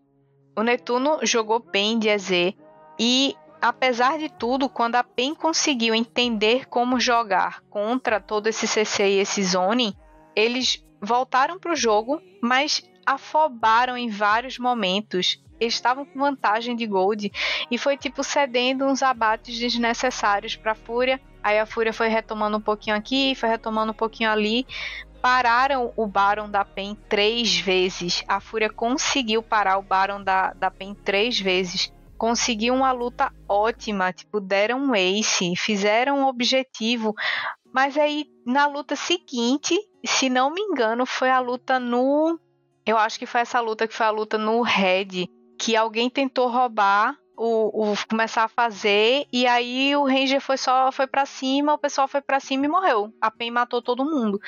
O 0.57 0.63
Netuno 0.63 1.19
jogou 1.21 1.59
bem 1.59 1.99
de 1.99 2.09
EZ 2.09 2.55
e, 2.99 3.35
apesar 3.61 4.17
de 4.17 4.27
tudo, 4.27 4.67
quando 4.67 4.95
a 4.95 5.03
PEN 5.03 5.35
conseguiu 5.35 5.93
entender 5.93 6.65
como 6.67 6.99
jogar 6.99 7.61
contra 7.69 8.19
todo 8.19 8.47
esse 8.47 8.65
CC 8.67 9.07
e 9.07 9.19
esse 9.19 9.43
zoning, 9.43 9.93
eles 10.35 10.83
voltaram 10.99 11.59
para 11.59 11.73
o 11.73 11.75
jogo, 11.75 12.19
mas 12.41 12.83
afobaram 13.05 13.95
em 13.95 14.09
vários 14.09 14.57
momentos. 14.57 15.39
Estavam 15.59 16.05
com 16.05 16.17
vantagem 16.17 16.75
de 16.75 16.87
gold 16.87 17.31
e 17.69 17.77
foi 17.77 17.97
tipo 17.97 18.23
cedendo 18.23 18.85
uns 18.85 19.03
abates 19.03 19.59
desnecessários 19.59 20.55
para 20.55 20.73
Fúria 20.73 21.21
Aí 21.43 21.57
a 21.59 21.65
Fúria 21.65 21.93
foi 21.93 22.07
retomando 22.07 22.57
um 22.57 22.61
pouquinho 22.61 22.95
aqui, 22.95 23.33
foi 23.35 23.49
retomando 23.49 23.91
um 23.91 23.95
pouquinho 23.95 24.29
ali. 24.29 24.65
Pararam 25.21 25.91
o 25.97 26.07
Baron 26.07 26.49
da 26.49 26.63
PEN 26.63 26.95
três 27.07 27.57
vezes. 27.59 28.23
A 28.27 28.39
Fúria 28.39 28.69
conseguiu 28.69 29.43
parar 29.43 29.77
o 29.77 29.81
Baron 29.81 30.23
da, 30.23 30.53
da 30.53 30.71
PEN 30.71 30.95
três 30.95 31.39
vezes. 31.39 31.91
Conseguiu 32.17 32.73
uma 32.73 32.91
luta 32.91 33.31
ótima, 33.47 34.11
tipo, 34.11 34.41
deram 34.41 34.79
um 34.79 34.95
ace, 34.95 35.55
fizeram 35.55 36.19
um 36.19 36.27
objetivo 36.27 37.15
Mas 37.73 37.97
aí, 37.97 38.25
na 38.45 38.67
luta 38.67 38.95
seguinte, 38.95 39.77
se 40.05 40.29
não 40.29 40.51
me 40.51 40.61
engano, 40.61 41.05
foi 41.05 41.29
a 41.29 41.39
luta 41.39 41.79
no. 41.79 42.37
Eu 42.85 42.97
acho 42.97 43.19
que 43.19 43.25
foi 43.25 43.41
essa 43.41 43.59
luta 43.59 43.87
que 43.87 43.93
foi 43.93 44.05
a 44.05 44.11
luta 44.11 44.37
no 44.37 44.61
Red, 44.61 45.27
que 45.57 45.75
alguém 45.75 46.09
tentou 46.09 46.49
roubar 46.49 47.15
o, 47.39 47.91
o, 47.91 47.93
começar 48.09 48.43
a 48.43 48.49
fazer 48.49 49.25
e 49.31 49.47
aí 49.47 49.95
o 49.95 50.03
Ranger 50.03 50.41
foi 50.41 50.57
só 50.57 50.91
foi 50.91 51.07
para 51.07 51.25
cima, 51.25 51.73
o 51.73 51.77
pessoal 51.77 52.05
foi 52.05 52.19
para 52.19 52.39
cima 52.39 52.65
e 52.65 52.69
morreu. 52.69 53.13
A 53.21 53.31
Pen 53.31 53.49
matou 53.49 53.81
todo 53.81 54.03
mundo. 54.03 54.41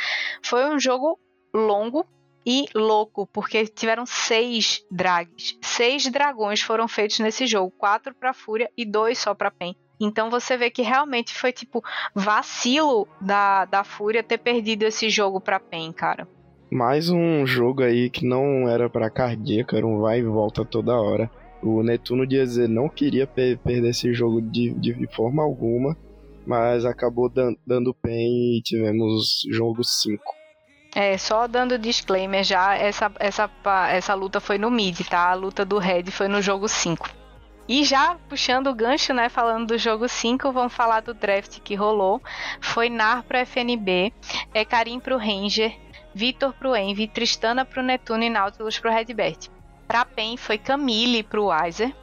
Foi 0.43 0.69
um 0.69 0.77
jogo 0.77 1.17
longo 1.53 2.05
e 2.45 2.65
louco, 2.75 3.25
porque 3.27 3.65
tiveram 3.65 4.05
seis 4.05 4.83
drags. 4.91 5.57
Seis 5.61 6.05
dragões 6.11 6.61
foram 6.61 6.87
feitos 6.87 7.19
nesse 7.19 7.47
jogo, 7.47 7.71
quatro 7.77 8.13
para 8.13 8.33
Fúria 8.33 8.69
e 8.75 8.83
dois 8.83 9.17
só 9.17 9.33
para 9.33 9.49
Pen. 9.49 9.73
Então 9.97 10.29
você 10.29 10.57
vê 10.57 10.69
que 10.69 10.81
realmente 10.81 11.33
foi 11.33 11.53
tipo 11.53 11.81
vacilo 12.13 13.07
da, 13.21 13.63
da 13.65 13.85
Fúria 13.85 14.21
ter 14.21 14.39
perdido 14.39 14.83
esse 14.83 15.09
jogo 15.09 15.39
para 15.39 15.61
Pen, 15.61 15.93
cara. 15.93 16.27
Mais 16.69 17.09
um 17.09 17.45
jogo 17.45 17.83
aí 17.83 18.09
que 18.09 18.25
não 18.25 18.67
era 18.67 18.89
para 18.89 19.09
cardíaco, 19.09 19.75
era 19.75 19.85
um 19.85 19.99
vai 19.99 20.19
e 20.19 20.23
volta 20.23 20.65
toda 20.65 20.99
hora. 20.99 21.29
O 21.63 21.83
Netuno 21.83 22.25
dizer 22.25 22.67
não 22.67 22.89
queria 22.89 23.27
per 23.27 23.57
perder 23.59 23.89
esse 23.89 24.13
jogo 24.13 24.41
de, 24.41 24.73
de 24.73 25.07
forma 25.15 25.43
alguma, 25.43 25.95
mas 26.45 26.85
acabou 26.85 27.29
dan 27.29 27.55
dando 27.65 27.93
pen 27.93 28.57
e 28.57 28.61
tivemos 28.63 29.41
jogo 29.51 29.83
5. 29.83 30.41
É, 30.93 31.17
só 31.17 31.47
dando 31.47 31.77
disclaimer 31.77 32.43
já, 32.43 32.75
essa, 32.75 33.11
essa, 33.19 33.49
essa 33.89 34.13
luta 34.13 34.41
foi 34.41 34.57
no 34.57 34.69
mid, 34.69 34.99
tá? 35.07 35.29
A 35.29 35.33
luta 35.33 35.63
do 35.63 35.77
Red 35.77 36.05
foi 36.11 36.27
no 36.27 36.41
jogo 36.41 36.67
5. 36.67 37.09
E 37.67 37.85
já 37.85 38.17
puxando 38.27 38.67
o 38.67 38.75
gancho, 38.75 39.13
né, 39.13 39.29
falando 39.29 39.67
do 39.67 39.77
jogo 39.77 40.09
5, 40.09 40.51
vamos 40.51 40.73
falar 40.73 41.01
do 41.01 41.13
draft 41.13 41.61
que 41.61 41.75
rolou. 41.75 42.21
Foi 42.59 42.89
Nar 42.89 43.23
pro 43.23 43.37
FNB, 43.37 44.11
é 44.53 44.65
Karim 44.65 44.99
pro 44.99 45.17
Ranger, 45.17 45.73
Vitor 46.13 46.53
pro 46.53 46.75
Envy, 46.75 47.07
Tristana 47.07 47.63
pro 47.63 47.81
Netuno 47.81 48.23
e 48.23 48.29
Nautilus 48.29 48.77
pro 48.77 48.91
Redbert. 48.91 49.49
Pra 49.91 50.05
PEN 50.05 50.37
foi 50.37 50.57
Camille 50.57 51.21
pro 51.21 51.47
Weiser, 51.47 51.93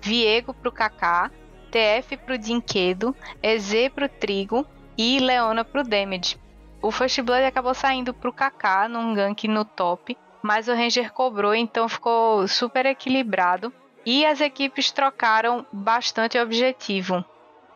Viego 0.00 0.54
pro 0.54 0.72
Kaká, 0.72 1.30
TF 1.70 2.16
pro 2.16 2.38
Dinquedo, 2.38 3.14
EZ 3.42 3.90
pro 3.94 4.08
Trigo 4.08 4.66
e 4.96 5.18
Leona 5.20 5.62
pro 5.62 5.84
Damage. 5.84 6.40
O 6.80 6.90
First 6.90 7.20
Blood 7.20 7.44
acabou 7.44 7.74
saindo 7.74 8.14
pro 8.14 8.32
Kaká 8.32 8.88
num 8.88 9.12
gank 9.12 9.46
no 9.46 9.62
top, 9.62 10.16
mas 10.42 10.68
o 10.68 10.72
Ranger 10.72 11.12
cobrou, 11.12 11.54
então 11.54 11.86
ficou 11.86 12.48
super 12.48 12.86
equilibrado. 12.86 13.70
E 14.06 14.24
as 14.24 14.40
equipes 14.40 14.90
trocaram 14.90 15.66
bastante 15.70 16.38
objetivo. 16.38 17.22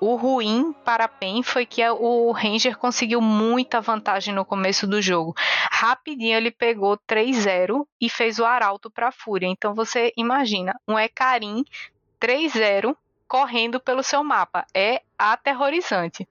O 0.00 0.14
ruim 0.14 0.72
para 0.84 1.04
a 1.04 1.08
PEN 1.08 1.42
foi 1.42 1.66
que 1.66 1.82
o 1.88 2.30
Ranger 2.30 2.78
conseguiu 2.78 3.20
muita 3.20 3.80
vantagem 3.80 4.32
no 4.32 4.44
começo 4.44 4.86
do 4.86 5.02
jogo. 5.02 5.34
Rapidinho 5.70 6.36
ele 6.36 6.52
pegou 6.52 6.96
3-0 6.96 7.84
e 8.00 8.08
fez 8.08 8.38
o 8.38 8.44
arauto 8.44 8.88
para 8.90 9.08
a 9.08 9.12
Fúria. 9.12 9.48
Então 9.48 9.74
você 9.74 10.12
imagina, 10.16 10.72
um 10.86 10.96
Ecarim 10.96 11.64
3-0 12.20 12.94
correndo 13.26 13.80
pelo 13.80 14.04
seu 14.04 14.22
mapa. 14.22 14.64
É 14.72 15.02
aterrorizante. 15.18 16.26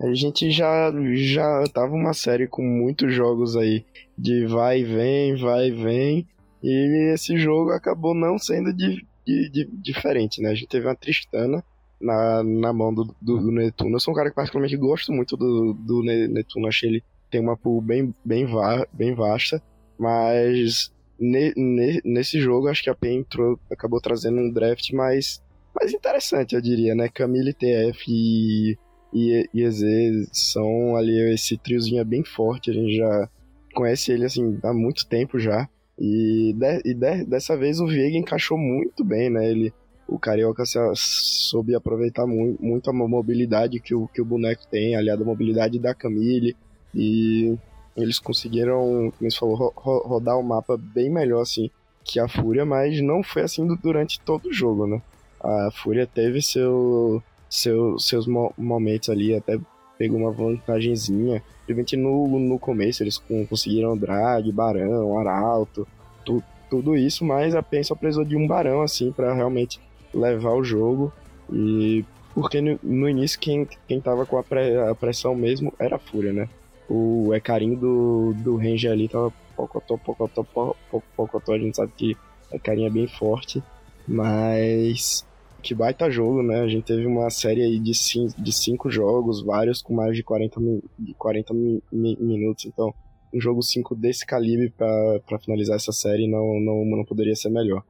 A 0.00 0.12
gente 0.12 0.50
já 0.50 0.92
já 1.14 1.64
tava 1.72 1.94
uma 1.94 2.12
série 2.12 2.48
com 2.48 2.62
muitos 2.62 3.14
jogos 3.14 3.56
aí 3.56 3.84
de 4.18 4.44
vai 4.44 4.80
e 4.80 4.84
vem, 4.84 5.36
vai 5.36 5.68
e 5.68 5.70
vem. 5.70 6.28
E 6.60 7.12
esse 7.14 7.38
jogo 7.38 7.70
acabou 7.70 8.12
não 8.12 8.38
sendo 8.38 8.72
de, 8.72 9.06
de, 9.24 9.48
de 9.50 9.70
diferente, 9.76 10.42
né? 10.42 10.50
A 10.50 10.54
gente 10.54 10.66
teve 10.66 10.86
uma 10.88 10.96
Tristana 10.96 11.64
na, 12.04 12.42
na 12.42 12.72
mão 12.72 12.92
do, 12.92 13.04
do, 13.20 13.38
do, 13.40 13.50
Netuno. 13.50 13.96
Eu 13.96 14.00
sou 14.00 14.12
um 14.12 14.16
cara 14.16 14.28
que 14.28 14.36
particularmente 14.36 14.76
gosto 14.76 15.10
muito 15.12 15.36
do, 15.36 15.72
do 15.72 16.02
Netuno, 16.02 16.68
achei 16.68 16.90
ele 16.90 17.04
tem 17.30 17.40
uma 17.40 17.56
pool 17.56 17.80
bem, 17.80 18.14
bem, 18.24 18.46
va 18.46 18.86
bem 18.92 19.14
vasta, 19.14 19.60
mas 19.98 20.92
ne, 21.18 21.52
ne, 21.56 22.00
nesse 22.04 22.38
jogo 22.38 22.68
acho 22.68 22.82
que 22.82 22.90
a 22.90 22.94
PEN 22.94 23.20
entrou, 23.20 23.58
acabou 23.70 24.00
trazendo 24.00 24.38
um 24.38 24.50
draft 24.50 24.92
mais, 24.92 25.42
mais 25.74 25.92
interessante, 25.92 26.54
eu 26.54 26.60
diria, 26.60 26.94
né? 26.94 27.08
Camille, 27.08 27.54
TF 27.54 28.04
e, 28.06 28.78
e, 29.12 29.48
e 29.52 29.62
EZ 29.62 30.28
são 30.32 30.94
ali 30.96 31.18
esse 31.32 31.56
triozinho 31.56 32.00
é 32.00 32.04
bem 32.04 32.22
forte, 32.22 32.70
a 32.70 32.74
gente 32.74 32.96
já 32.96 33.28
conhece 33.74 34.12
ele 34.12 34.26
assim 34.26 34.58
há 34.62 34.72
muito 34.72 35.06
tempo 35.06 35.38
já. 35.38 35.68
E, 35.98 36.52
de, 36.56 36.90
e 36.90 36.94
de, 36.94 37.24
dessa 37.24 37.56
vez 37.56 37.80
o 37.80 37.86
Viega 37.86 38.16
encaixou 38.16 38.58
muito 38.58 39.04
bem, 39.04 39.30
né? 39.30 39.48
Ele 39.48 39.72
o 40.14 40.18
Carioca 40.18 40.64
soube 40.94 41.74
aproveitar 41.74 42.26
muito, 42.26 42.62
muito 42.62 42.90
a 42.90 42.92
mobilidade 42.92 43.80
que 43.80 43.94
o, 43.94 44.06
que 44.08 44.20
o 44.20 44.24
boneco 44.24 44.66
tem, 44.70 44.96
aliado 44.96 45.22
à 45.22 45.26
mobilidade 45.26 45.78
da 45.78 45.94
Camille, 45.94 46.56
e 46.94 47.56
eles 47.96 48.18
conseguiram, 48.18 49.12
como 49.18 49.30
você 49.30 49.38
falou, 49.38 49.72
ro 49.76 49.98
rodar 50.06 50.38
o 50.38 50.42
mapa 50.42 50.76
bem 50.76 51.10
melhor 51.10 51.42
assim 51.42 51.70
que 52.04 52.20
a 52.20 52.28
Fúria, 52.28 52.64
mas 52.64 53.00
não 53.00 53.22
foi 53.22 53.42
assim 53.42 53.66
durante 53.82 54.20
todo 54.20 54.48
o 54.48 54.52
jogo, 54.52 54.86
né? 54.86 55.00
A 55.42 55.70
Fúria 55.72 56.06
teve 56.06 56.42
seu, 56.42 57.22
seu, 57.48 57.98
seus 57.98 58.26
mo 58.26 58.52
momentos 58.58 59.08
ali, 59.08 59.34
até 59.34 59.58
pegou 59.98 60.18
uma 60.18 60.30
vantagenzinha. 60.30 61.42
Principalmente 61.64 61.96
no, 61.96 62.38
no 62.38 62.58
começo, 62.58 63.02
eles 63.02 63.18
conseguiram 63.48 63.96
drag, 63.96 64.52
barão, 64.52 65.18
arauto, 65.18 65.88
tu, 66.24 66.42
tudo 66.68 66.94
isso, 66.94 67.24
mas 67.24 67.54
a 67.54 67.62
PEN 67.62 67.82
só 67.82 67.94
precisou 67.94 68.24
de 68.24 68.36
um 68.36 68.46
barão, 68.46 68.82
assim, 68.82 69.10
para 69.12 69.32
realmente 69.32 69.80
levar 70.14 70.52
o 70.52 70.64
jogo. 70.64 71.12
E 71.52 72.04
porque 72.34 72.60
no, 72.60 72.78
no 72.82 73.08
início 73.08 73.38
quem, 73.38 73.68
quem 73.86 74.00
tava 74.00 74.26
com 74.26 74.36
a, 74.36 74.44
a, 74.90 74.94
pressão 74.94 75.34
mesmo 75.34 75.72
era 75.78 75.96
a 75.96 75.98
Fúria, 75.98 76.32
né? 76.32 76.48
O 76.88 77.32
Ecarim 77.34 77.74
do, 77.74 78.34
do 78.38 78.56
Ranger 78.56 78.92
ali 78.92 79.08
tava 79.08 79.32
pocotó, 79.56 79.96
pocotó, 79.96 80.74
pocotó, 81.16 81.52
a 81.52 81.58
gente 81.58 81.76
sabe 81.76 81.92
que 81.96 82.16
Ecarim 82.52 82.86
é 82.86 82.90
bem 82.90 83.06
forte, 83.06 83.62
mas 84.06 85.24
que 85.62 85.74
baita 85.74 86.10
jogo, 86.10 86.42
né? 86.42 86.60
A 86.60 86.68
gente 86.68 86.84
teve 86.84 87.06
uma 87.06 87.30
série 87.30 87.62
aí 87.62 87.78
de 87.78 87.94
cinco, 87.94 88.34
de 88.40 88.52
cinco 88.52 88.90
jogos, 88.90 89.42
vários 89.42 89.80
com 89.80 89.94
mais 89.94 90.16
de 90.16 90.22
40, 90.22 90.60
de 90.98 91.14
40 91.14 91.54
minutos, 91.92 92.66
então 92.66 92.92
um 93.32 93.40
jogo 93.40 93.62
5 93.62 93.96
desse 93.96 94.24
calibre 94.24 94.70
para 94.70 95.38
finalizar 95.40 95.74
essa 95.76 95.90
série 95.90 96.28
não, 96.28 96.60
não, 96.60 96.84
não 96.84 97.04
poderia 97.04 97.34
ser 97.34 97.48
melhor. 97.48 97.82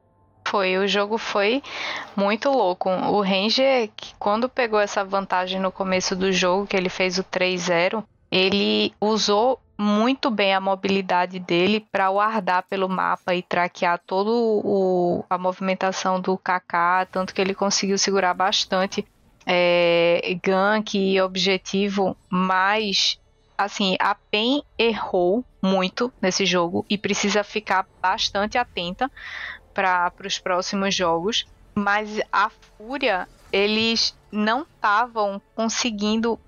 Foi, 0.55 0.77
o 0.77 0.87
jogo 0.87 1.17
foi 1.17 1.61
muito 2.15 2.49
louco. 2.49 2.89
O 2.89 3.19
Ranger, 3.19 3.89
quando 4.17 4.47
pegou 4.47 4.79
essa 4.79 5.03
vantagem 5.03 5.59
no 5.59 5.69
começo 5.69 6.15
do 6.15 6.31
jogo, 6.31 6.65
que 6.65 6.77
ele 6.77 6.87
fez 6.87 7.17
o 7.17 7.25
3-0, 7.25 8.01
ele 8.31 8.93
usou 9.01 9.59
muito 9.77 10.31
bem 10.31 10.53
a 10.53 10.61
mobilidade 10.61 11.39
dele 11.39 11.85
para 11.91 12.09
guardar 12.09 12.63
pelo 12.69 12.87
mapa 12.87 13.35
e 13.35 13.41
traquear 13.41 13.99
toda 14.07 14.31
a 15.29 15.37
movimentação 15.37 16.21
do 16.21 16.37
Kaká, 16.37 17.05
tanto 17.11 17.35
que 17.35 17.41
ele 17.41 17.53
conseguiu 17.53 17.97
segurar 17.97 18.33
bastante 18.33 19.05
é, 19.45 20.37
gank 20.41 20.97
e 20.97 21.19
objetivo, 21.19 22.15
mas 22.29 23.19
assim, 23.57 23.95
a 23.99 24.15
PEN 24.15 24.63
errou 24.77 25.43
muito 25.61 26.11
nesse 26.21 26.45
jogo 26.45 26.85
e 26.89 26.97
precisa 26.97 27.43
ficar 27.43 27.85
bastante 28.01 28.57
atenta 28.57 29.09
para 29.75 30.11
os 30.25 30.39
próximos 30.39 30.95
jogos, 30.95 31.45
mas 31.75 32.21
a 32.31 32.49
Fúria 32.49 33.27
eles 33.51 34.17
não 34.31 34.61
estavam 34.61 35.41
conseguindo 35.53 36.39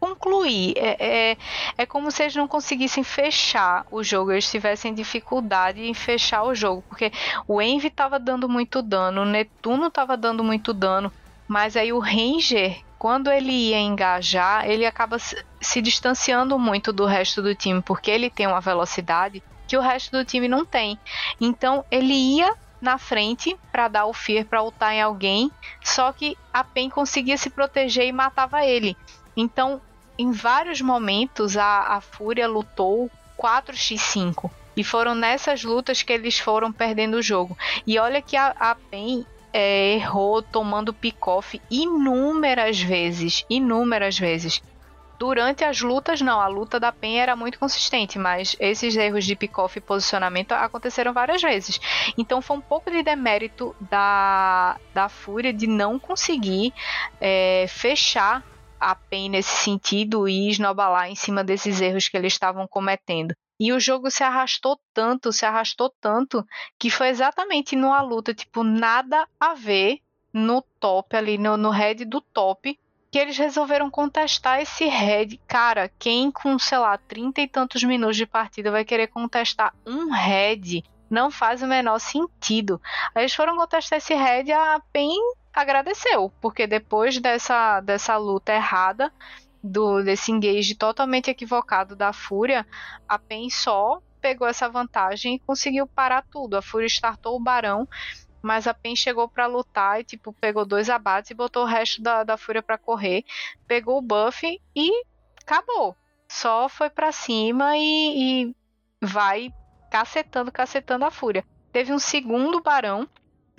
concluir. 0.00 0.74
É, 0.76 0.96
é, 0.98 1.36
é, 1.78 1.86
como 1.86 2.10
se 2.10 2.24
eles 2.24 2.34
não 2.34 2.48
conseguissem 2.48 3.04
fechar 3.04 3.86
o 3.88 4.02
jogo, 4.02 4.32
eles 4.32 4.50
tivessem 4.50 4.92
dificuldade 4.92 5.80
em 5.80 5.94
fechar 5.94 6.42
o 6.42 6.54
jogo, 6.54 6.82
porque 6.88 7.12
o 7.46 7.62
Envy 7.62 7.86
estava 7.86 8.18
dando 8.18 8.48
muito 8.48 8.82
dano, 8.82 9.22
o 9.22 9.24
Netuno 9.24 9.86
estava 9.86 10.16
dando 10.16 10.42
muito 10.42 10.74
dano, 10.74 11.12
mas 11.46 11.76
aí 11.76 11.92
o 11.92 12.00
Ranger, 12.00 12.80
quando 12.98 13.30
ele 13.30 13.52
ia 13.52 13.78
engajar, 13.78 14.68
ele 14.68 14.84
acaba 14.84 15.18
se 15.18 15.80
distanciando 15.80 16.58
muito 16.58 16.92
do 16.92 17.06
resto 17.06 17.40
do 17.40 17.54
time, 17.54 17.80
porque 17.80 18.10
ele 18.10 18.28
tem 18.28 18.48
uma 18.48 18.60
velocidade 18.60 19.40
que 19.68 19.76
o 19.76 19.80
resto 19.80 20.10
do 20.10 20.24
time 20.24 20.48
não 20.48 20.64
tem. 20.64 20.98
Então 21.40 21.84
ele 21.90 22.12
ia 22.12 22.54
na 22.82 22.98
frente 22.98 23.56
para 23.70 23.86
dar 23.86 24.06
o 24.06 24.12
fear 24.12 24.44
para 24.44 24.62
ultar 24.62 24.92
em 24.92 25.00
alguém, 25.00 25.50
só 25.82 26.12
que 26.12 26.36
a 26.52 26.64
Pen 26.64 26.90
conseguia 26.90 27.38
se 27.38 27.48
proteger 27.48 28.06
e 28.06 28.12
matava 28.12 28.66
ele. 28.66 28.96
Então, 29.36 29.80
em 30.18 30.32
vários 30.32 30.80
momentos, 30.80 31.56
a, 31.56 31.94
a 31.96 32.00
Fúria 32.00 32.48
lutou 32.48 33.08
4x5. 33.38 34.50
E 34.76 34.82
foram 34.82 35.14
nessas 35.14 35.62
lutas 35.62 36.02
que 36.02 36.12
eles 36.12 36.38
foram 36.38 36.72
perdendo 36.72 37.18
o 37.18 37.22
jogo. 37.22 37.56
E 37.86 37.98
olha 37.98 38.20
que 38.20 38.36
a, 38.36 38.54
a 38.58 38.74
Pen 38.74 39.24
é, 39.52 39.94
errou 39.94 40.42
tomando 40.42 40.94
pick-off 40.94 41.60
inúmeras 41.70 42.80
vezes. 42.80 43.44
Inúmeras 43.48 44.18
vezes. 44.18 44.62
Durante 45.22 45.62
as 45.62 45.80
lutas, 45.80 46.20
não, 46.20 46.40
a 46.40 46.48
luta 46.48 46.80
da 46.80 46.90
Pen 46.90 47.20
era 47.20 47.36
muito 47.36 47.56
consistente, 47.56 48.18
mas 48.18 48.56
esses 48.58 48.96
erros 48.96 49.24
de 49.24 49.36
pick-off 49.36 49.78
e 49.78 49.80
posicionamento 49.80 50.50
aconteceram 50.50 51.12
várias 51.12 51.40
vezes. 51.40 51.80
Então 52.18 52.42
foi 52.42 52.56
um 52.56 52.60
pouco 52.60 52.90
de 52.90 53.04
demérito 53.04 53.72
da, 53.88 54.80
da 54.92 55.08
Fúria 55.08 55.52
de 55.52 55.68
não 55.68 55.96
conseguir 55.96 56.74
é, 57.20 57.66
fechar 57.68 58.42
a 58.80 58.96
PEN 58.96 59.28
nesse 59.28 59.58
sentido 59.58 60.28
e 60.28 60.50
esnobalar 60.50 61.08
em 61.08 61.14
cima 61.14 61.44
desses 61.44 61.80
erros 61.80 62.08
que 62.08 62.16
eles 62.16 62.32
estavam 62.32 62.66
cometendo. 62.66 63.32
E 63.60 63.72
o 63.72 63.78
jogo 63.78 64.10
se 64.10 64.24
arrastou 64.24 64.76
tanto, 64.92 65.32
se 65.32 65.46
arrastou 65.46 65.94
tanto, 66.00 66.44
que 66.76 66.90
foi 66.90 67.10
exatamente 67.10 67.76
numa 67.76 68.02
luta, 68.02 68.34
tipo, 68.34 68.64
nada 68.64 69.24
a 69.38 69.54
ver 69.54 70.00
no 70.32 70.62
top 70.80 71.16
ali, 71.16 71.38
no, 71.38 71.56
no 71.56 71.70
head 71.70 72.04
do 72.06 72.20
top, 72.20 72.76
que 73.12 73.18
eles 73.18 73.36
resolveram 73.36 73.90
contestar 73.90 74.62
esse 74.62 74.86
head. 74.86 75.38
Cara, 75.46 75.92
quem 75.98 76.32
com, 76.32 76.58
sei 76.58 76.78
lá, 76.78 76.96
trinta 76.96 77.42
e 77.42 77.46
tantos 77.46 77.84
minutos 77.84 78.16
de 78.16 78.24
partida 78.24 78.70
vai 78.70 78.86
querer 78.86 79.08
contestar 79.08 79.74
um 79.86 80.10
head? 80.10 80.82
Não 81.10 81.30
faz 81.30 81.62
o 81.62 81.66
menor 81.66 81.98
sentido. 81.98 82.80
Aí 83.14 83.24
eles 83.24 83.34
foram 83.34 83.54
contestar 83.54 83.98
esse 83.98 84.14
head 84.14 84.50
a 84.50 84.80
PEN 84.90 85.18
agradeceu, 85.52 86.32
porque 86.40 86.66
depois 86.66 87.18
dessa, 87.18 87.80
dessa 87.82 88.16
luta 88.16 88.50
errada, 88.54 89.12
do 89.62 90.02
desse 90.02 90.32
engage 90.32 90.74
totalmente 90.74 91.30
equivocado 91.30 91.94
da 91.94 92.14
Fúria, 92.14 92.66
a 93.06 93.18
PEN 93.18 93.50
só 93.50 94.00
pegou 94.22 94.48
essa 94.48 94.70
vantagem 94.70 95.34
e 95.34 95.38
conseguiu 95.40 95.86
parar 95.86 96.24
tudo. 96.30 96.56
A 96.56 96.62
Fúria 96.62 96.86
startou 96.86 97.36
o 97.36 97.42
Barão, 97.42 97.86
mas 98.42 98.66
a 98.66 98.74
PEN 98.74 98.96
chegou 98.96 99.28
para 99.28 99.46
lutar 99.46 100.00
e 100.00 100.04
tipo 100.04 100.32
pegou 100.32 100.64
dois 100.64 100.90
abates 100.90 101.30
e 101.30 101.34
botou 101.34 101.62
o 101.62 101.66
resto 101.66 102.02
da, 102.02 102.24
da 102.24 102.36
Fúria 102.36 102.62
para 102.62 102.78
correr, 102.78 103.24
pegou 103.66 103.98
o 103.98 104.02
buff 104.02 104.60
e 104.74 105.04
acabou. 105.40 105.96
Só 106.28 106.68
foi 106.68 106.90
para 106.90 107.12
cima 107.12 107.76
e, 107.76 108.48
e 108.48 108.56
vai 109.00 109.52
cacetando, 109.90 110.50
cacetando 110.50 111.04
a 111.04 111.10
Fúria. 111.10 111.44
Teve 111.72 111.92
um 111.92 111.98
segundo 111.98 112.60
Barão 112.60 113.08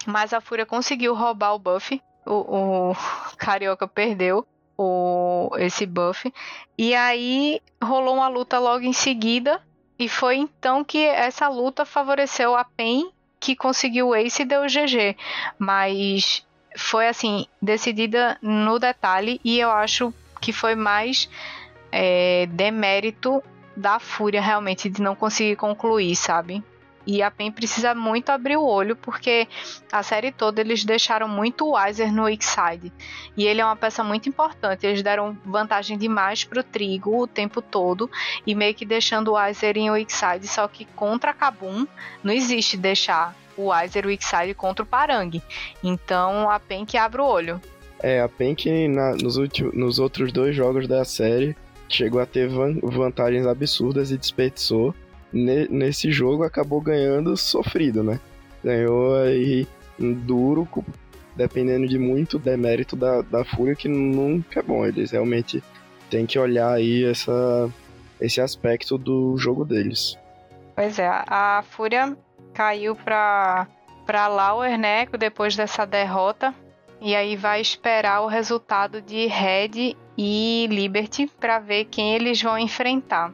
mas 0.05 0.33
a 0.33 0.41
Fúria 0.41 0.65
conseguiu 0.65 1.13
roubar 1.13 1.53
o 1.53 1.59
buff. 1.59 2.01
O, 2.25 2.91
o 2.91 2.95
Carioca 3.37 3.87
perdeu 3.87 4.45
o, 4.77 5.51
esse 5.57 5.85
buff. 5.85 6.31
E 6.77 6.93
aí 6.95 7.61
rolou 7.81 8.15
uma 8.15 8.27
luta 8.27 8.59
logo 8.59 8.83
em 8.83 8.93
seguida. 8.93 9.61
E 9.97 10.09
foi 10.09 10.37
então 10.37 10.83
que 10.83 10.97
essa 10.97 11.47
luta 11.47 11.85
favoreceu 11.85 12.55
a 12.55 12.65
PEN, 12.65 13.11
que 13.43 13.57
conseguiu 13.57 14.07
o 14.07 14.15
Ace 14.15 14.43
e 14.43 14.45
deu 14.45 14.61
o 14.61 14.67
GG. 14.67 15.17
Mas 15.59 16.45
foi 16.77 17.09
assim, 17.09 17.45
decidida 17.61 18.37
no 18.41 18.79
detalhe. 18.79 19.41
E 19.43 19.59
eu 19.59 19.69
acho 19.69 20.13
que 20.39 20.53
foi 20.53 20.75
mais 20.75 21.29
é, 21.91 22.47
demérito 22.49 23.43
da 23.75 23.99
Fúria 23.99 24.41
realmente 24.41 24.89
de 24.89 25.01
não 25.01 25.13
conseguir 25.13 25.57
concluir, 25.57 26.15
sabe? 26.15 26.63
E 27.05 27.21
a 27.21 27.29
PEN 27.29 27.51
precisa 27.51 27.93
muito 27.93 28.29
abrir 28.29 28.57
o 28.57 28.65
olho, 28.65 28.95
porque 28.95 29.47
a 29.91 30.01
série 30.01 30.31
toda 30.31 30.61
eles 30.61 30.85
deixaram 30.85 31.27
muito 31.27 31.65
o 31.65 31.73
Weiser 31.75 32.13
no 32.13 32.23
weak 32.23 32.43
side. 32.43 32.91
E 33.35 33.45
ele 33.45 33.61
é 33.61 33.65
uma 33.65 33.75
peça 33.75 34.03
muito 34.03 34.29
importante. 34.29 34.85
Eles 34.85 35.01
deram 35.01 35.37
vantagem 35.45 35.97
demais 35.97 36.43
pro 36.43 36.63
Trigo 36.63 37.23
o 37.23 37.27
tempo 37.27 37.61
todo. 37.61 38.09
E 38.47 38.55
meio 38.55 38.73
que 38.73 38.85
deixando 38.85 39.29
o 39.29 39.33
Weiser 39.33 39.77
em 39.77 39.91
weak 39.91 40.11
side. 40.11 40.47
Só 40.47 40.67
que 40.67 40.85
contra 40.85 41.33
Kabum 41.33 41.85
não 42.23 42.33
existe 42.33 42.77
deixar 42.77 43.35
o 43.57 43.69
Weiser 43.69 44.05
weak 44.05 44.23
side 44.23 44.53
contra 44.53 44.83
o 44.83 44.87
Parang. 44.87 45.41
Então 45.83 46.49
a 46.49 46.59
PEN 46.59 46.85
que 46.85 46.97
abre 46.97 47.21
o 47.21 47.25
olho. 47.25 47.61
É, 47.99 48.21
a 48.21 48.29
PEN 48.29 48.55
que 48.55 48.87
na, 48.87 49.11
nos, 49.15 49.37
últimos, 49.37 49.73
nos 49.73 49.99
outros 49.99 50.31
dois 50.31 50.55
jogos 50.55 50.87
da 50.87 51.03
série 51.05 51.55
chegou 51.87 52.19
a 52.19 52.25
ter 52.25 52.47
van, 52.47 52.79
vantagens 52.81 53.45
absurdas 53.45 54.11
e 54.11 54.17
desperdiçou 54.17 54.95
nesse 55.33 56.11
jogo 56.11 56.43
acabou 56.43 56.79
ganhando 56.79 57.35
sofrido, 57.35 58.03
né? 58.03 58.19
Ganhou 58.63 59.15
aí 59.15 59.67
duro, 59.99 60.67
dependendo 61.35 61.87
de 61.87 61.97
muito 61.97 62.37
demérito 62.37 62.95
da, 62.95 63.21
da 63.21 63.43
Fúria, 63.43 63.75
que 63.75 63.87
nunca 63.87 64.59
é 64.59 64.63
bom. 64.63 64.85
Eles 64.85 65.11
realmente 65.11 65.63
têm 66.09 66.25
que 66.25 66.37
olhar 66.37 66.71
aí 66.71 67.03
essa, 67.03 67.69
esse 68.21 68.39
aspecto 68.39 68.97
do 68.97 69.35
jogo 69.37 69.65
deles. 69.65 70.17
Pois 70.75 70.99
é, 70.99 71.07
a 71.07 71.63
Fúria 71.69 72.15
caiu 72.53 72.95
para 72.95 73.67
para 74.05 74.27
Lauer, 74.27 74.77
né, 74.77 75.05
depois 75.17 75.55
dessa 75.55 75.85
derrota. 75.85 76.53
E 76.99 77.15
aí 77.15 77.37
vai 77.37 77.61
esperar 77.61 78.21
o 78.21 78.27
resultado 78.27 79.01
de 79.01 79.27
Red 79.27 79.95
e 80.17 80.67
Liberty 80.69 81.31
para 81.39 81.57
ver 81.57 81.85
quem 81.85 82.13
eles 82.13 82.41
vão 82.41 82.57
enfrentar. 82.59 83.33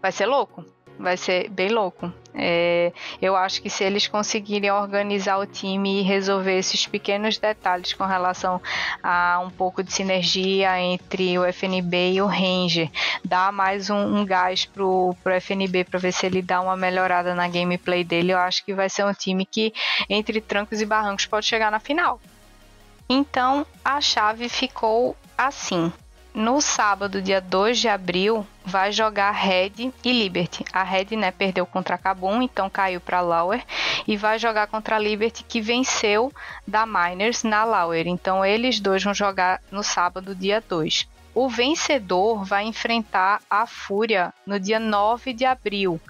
Vai 0.00 0.12
ser 0.12 0.26
louco 0.26 0.64
vai 0.98 1.16
ser 1.16 1.48
bem 1.50 1.68
louco. 1.68 2.12
É, 2.36 2.92
eu 3.22 3.36
acho 3.36 3.62
que 3.62 3.70
se 3.70 3.84
eles 3.84 4.08
conseguirem 4.08 4.70
organizar 4.70 5.38
o 5.38 5.46
time 5.46 6.00
e 6.00 6.02
resolver 6.02 6.58
esses 6.58 6.84
pequenos 6.84 7.38
detalhes 7.38 7.92
com 7.92 8.04
relação 8.04 8.60
a 9.00 9.40
um 9.44 9.50
pouco 9.50 9.84
de 9.84 9.92
sinergia 9.92 10.80
entre 10.80 11.38
o 11.38 11.44
FNB 11.44 12.14
e 12.14 12.22
o 12.22 12.26
Ranger, 12.26 12.90
dar 13.24 13.52
mais 13.52 13.88
um, 13.88 14.18
um 14.18 14.24
gás 14.24 14.64
pro, 14.64 15.14
pro 15.22 15.34
FNB 15.34 15.84
para 15.84 16.00
ver 16.00 16.12
se 16.12 16.26
ele 16.26 16.42
dá 16.42 16.60
uma 16.60 16.76
melhorada 16.76 17.34
na 17.34 17.46
gameplay 17.46 18.02
dele, 18.02 18.32
eu 18.32 18.38
acho 18.38 18.64
que 18.64 18.74
vai 18.74 18.88
ser 18.88 19.04
um 19.04 19.12
time 19.12 19.46
que, 19.46 19.72
entre 20.10 20.40
trancos 20.40 20.80
e 20.80 20.86
barrancos, 20.86 21.26
pode 21.26 21.46
chegar 21.46 21.70
na 21.70 21.78
final. 21.78 22.20
Então 23.08 23.64
a 23.84 24.00
chave 24.00 24.48
ficou 24.48 25.16
assim. 25.38 25.92
No 26.34 26.60
sábado, 26.60 27.22
dia 27.22 27.40
2 27.40 27.78
de 27.78 27.88
abril, 27.88 28.44
vai 28.64 28.90
jogar 28.90 29.30
Red 29.30 29.92
e 30.02 30.12
Liberty. 30.12 30.64
A 30.72 30.82
Red 30.82 31.16
né, 31.16 31.30
perdeu 31.30 31.64
contra 31.64 31.94
a 31.94 31.98
Kabum, 31.98 32.42
então 32.42 32.68
caiu 32.68 33.00
para 33.00 33.20
Lauer. 33.20 33.64
E 34.04 34.16
vai 34.16 34.36
jogar 34.36 34.66
contra 34.66 34.96
a 34.96 34.98
Liberty, 34.98 35.44
que 35.44 35.60
venceu 35.60 36.32
da 36.66 36.84
Miners 36.84 37.44
na 37.44 37.62
Lauer. 37.62 38.08
Então 38.08 38.44
eles 38.44 38.80
dois 38.80 39.00
vão 39.04 39.14
jogar 39.14 39.62
no 39.70 39.84
sábado, 39.84 40.34
dia 40.34 40.60
2. 40.68 41.06
O 41.32 41.48
vencedor 41.48 42.44
vai 42.44 42.64
enfrentar 42.64 43.40
a 43.48 43.64
Fúria 43.64 44.34
no 44.44 44.58
dia 44.58 44.80
9 44.80 45.32
de 45.32 45.44
abril, 45.44 46.00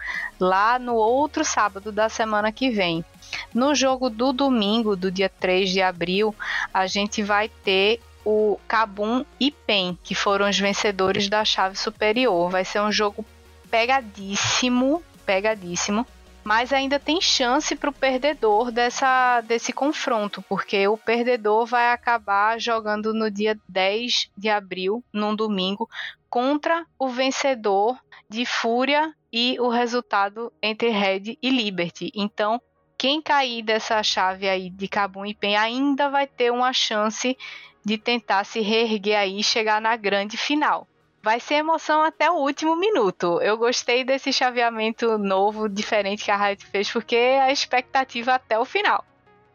lá 0.41 0.79
no 0.79 0.95
outro 0.95 1.45
sábado 1.45 1.93
da 1.93 2.09
semana 2.09 2.51
que 2.51 2.71
vem. 2.71 3.05
No 3.53 3.75
jogo 3.75 4.09
do 4.09 4.33
domingo, 4.33 4.97
do 4.97 5.11
dia 5.11 5.29
3 5.29 5.69
de 5.69 5.83
abril, 5.83 6.35
a 6.73 6.87
gente 6.87 7.23
vai 7.23 7.49
ter 7.49 8.01
o 8.25 8.59
Kabum 8.67 9.25
e 9.39 9.51
Pen, 9.51 9.99
que 10.03 10.15
foram 10.15 10.49
os 10.49 10.59
vencedores 10.59 11.29
da 11.29 11.45
chave 11.45 11.77
superior. 11.77 12.51
Vai 12.51 12.65
ser 12.65 12.81
um 12.81 12.91
jogo 12.91 13.25
pegadíssimo, 13.71 15.03
pegadíssimo. 15.27 16.07
Mas 16.43 16.75
ainda 16.75 16.99
tem 16.99 17.21
chance 17.23 17.75
para 17.75 17.89
o 17.89 17.93
perdedor 17.93 18.71
dessa, 18.71 19.41
desse 19.41 19.73
confronto, 19.73 20.43
porque 20.43 20.87
o 20.87 20.97
perdedor 20.97 21.65
vai 21.65 21.91
acabar 21.91 22.61
jogando 22.61 23.15
no 23.15 23.31
dia 23.31 23.59
10 23.67 24.31
de 24.37 24.51
abril, 24.51 25.03
num 25.11 25.35
domingo, 25.35 25.89
contra 26.29 26.85
o 26.99 27.09
vencedor 27.09 27.99
de 28.29 28.45
Fúria 28.45 29.15
e 29.33 29.57
o 29.59 29.69
resultado 29.69 30.53
entre 30.63 30.91
Red 30.91 31.39
e 31.41 31.49
Liberty. 31.49 32.13
Então, 32.15 32.61
quem 32.99 33.23
cair 33.23 33.63
dessa 33.63 34.03
chave 34.03 34.49
aí 34.49 34.69
de 34.69 34.87
Kabum 34.87 35.25
e 35.25 35.35
Pen 35.35 35.57
ainda 35.57 36.09
vai 36.09 36.27
ter 36.27 36.53
uma 36.53 36.73
chance 36.73 37.37
de 37.85 37.99
tentar 37.99 38.45
se 38.45 38.61
reerguer 38.61 39.19
aí 39.19 39.41
e 39.41 39.45
chegar 39.45 39.81
na 39.81 39.97
grande 39.97 40.37
final. 40.37 40.87
Vai 41.23 41.41
ser 41.41 41.55
emoção 41.55 42.03
até 42.03 42.31
o 42.31 42.35
último 42.35 42.77
minuto. 42.77 43.41
Eu 43.41 43.57
gostei 43.57 44.05
desse 44.05 44.33
chaveamento 44.33 45.17
novo, 45.17 45.69
diferente 45.69 46.25
que 46.25 46.31
a 46.31 46.37
Riot 46.37 46.67
fez, 46.67 46.91
porque 46.91 47.17
é 47.17 47.41
a 47.41 47.53
expectativa 47.53 48.35
até 48.35 48.59
o 48.59 48.65
final. 48.65 49.05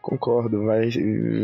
Concordo, 0.01 0.65
vai, 0.65 0.89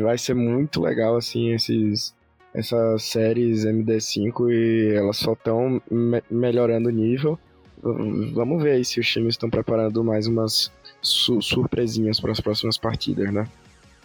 vai 0.01 0.17
ser 0.17 0.33
muito 0.33 0.81
legal 0.81 1.15
assim 1.15 1.53
esses 1.53 2.15
essas 2.55 3.03
séries 3.03 3.65
MD5 3.65 4.49
e 4.49 4.95
elas 4.95 5.17
só 5.17 5.33
estão 5.33 5.81
me 5.91 6.23
melhorando 6.31 6.87
o 6.87 6.91
nível. 6.91 7.37
Vamos 7.83 8.63
ver 8.63 8.71
aí 8.71 8.85
se 8.85 8.99
os 8.99 9.07
times 9.07 9.33
estão 9.33 9.49
preparando 9.49 10.03
mais 10.03 10.25
umas 10.25 10.71
su 11.01 11.41
surpresinhas 11.41 12.19
para 12.19 12.31
as 12.31 12.39
próximas 12.39 12.77
partidas, 12.77 13.31
né? 13.31 13.45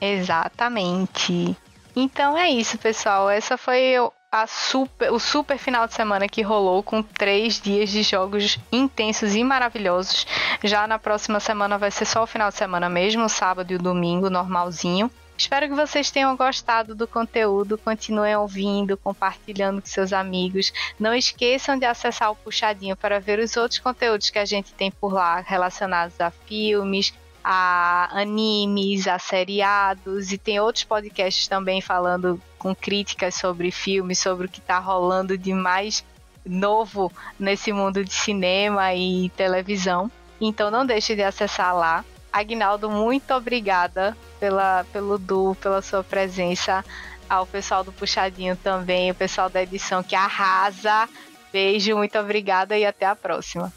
Exatamente. 0.01 1.57
Então 1.95 2.37
é 2.37 2.51
isso, 2.51 2.79
pessoal. 2.79 3.29
Essa 3.29 3.57
foi 3.57 3.95
a 4.33 4.47
super, 4.47 5.13
o 5.13 5.19
super 5.19 5.59
final 5.59 5.87
de 5.89 5.95
semana 5.95 6.29
que 6.29 6.41
rolou 6.41 6.83
com 6.83 7.03
três 7.03 7.61
dias 7.61 7.91
de 7.91 8.03
jogos 8.03 8.59
intensos 8.71 9.35
e 9.35 9.43
maravilhosos. 9.43 10.27
Já 10.63 10.87
na 10.87 10.99
próxima 10.99 11.41
semana 11.41 11.77
vai 11.79 11.91
ser 11.91 12.05
só 12.05 12.23
o 12.23 12.27
final 12.27 12.51
de 12.51 12.57
semana 12.57 12.89
mesmo, 12.89 13.29
sábado 13.29 13.73
e 13.73 13.79
domingo, 13.79 14.31
normalzinho. 14.31 15.11
Espero 15.41 15.71
que 15.71 15.75
vocês 15.75 16.11
tenham 16.11 16.37
gostado 16.37 16.95
do 16.95 17.09
conteúdo, 17.09 17.79
continuem 17.79 18.37
ouvindo, 18.37 18.95
compartilhando 18.99 19.81
com 19.81 19.89
seus 19.89 20.13
amigos. 20.13 20.71
Não 20.99 21.15
esqueçam 21.15 21.79
de 21.79 21.87
acessar 21.87 22.31
o 22.31 22.37
Puxadinho 22.37 22.95
para 22.95 23.19
ver 23.19 23.39
os 23.39 23.57
outros 23.57 23.81
conteúdos 23.81 24.29
que 24.29 24.39
a 24.39 24.45
gente 24.45 24.75
tem 24.75 24.91
por 24.91 25.15
lá 25.15 25.41
relacionados 25.41 26.21
a 26.21 26.31
filmes, 26.31 27.15
a 27.43 28.09
animes, 28.13 29.07
a 29.07 29.19
seriados 29.19 30.33
e 30.33 30.39
tem 30.39 30.61
outros 30.61 30.85
podcasts 30.85 31.49
também 31.49 31.81
falando 31.81 32.41
com 32.59 32.75
críticas 32.75 33.35
sobre 33.35 33.71
filmes, 33.71 34.19
sobre 34.19 34.47
o 34.47 34.49
que 34.49 34.61
está 34.61 34.79
rolando 34.79 35.37
de 35.37 35.53
mais 35.53 36.05
novo 36.45 37.11
nesse 37.39 37.73
mundo 37.73 38.05
de 38.05 38.13
cinema 38.13 38.95
e 38.95 39.31
televisão. 39.31 40.11
Então 40.41 40.71
não 40.71 40.87
deixe 40.87 41.15
de 41.15 41.23
acessar 41.23 41.75
lá. 41.75 42.05
Agnaldo, 42.33 42.91
muito 42.91 43.35
obrigada 43.35 44.17
pela, 44.39 44.85
pelo 44.93 45.19
Du, 45.19 45.57
pela 45.61 45.83
sua 45.83 46.05
presença 46.05 46.85
ao 47.29 47.47
pessoal 47.47 47.85
do 47.85 47.93
Puxadinho 47.93 48.57
também, 48.57 49.11
o 49.11 49.15
pessoal 49.15 49.49
da 49.49 49.63
edição 49.63 50.03
que 50.03 50.17
arrasa. 50.17 51.09
Beijo, 51.53 51.97
muito 51.97 52.19
obrigada 52.19 52.77
e 52.77 52.85
até 52.85 53.07
a 53.07 53.17
próxima. 53.17 53.73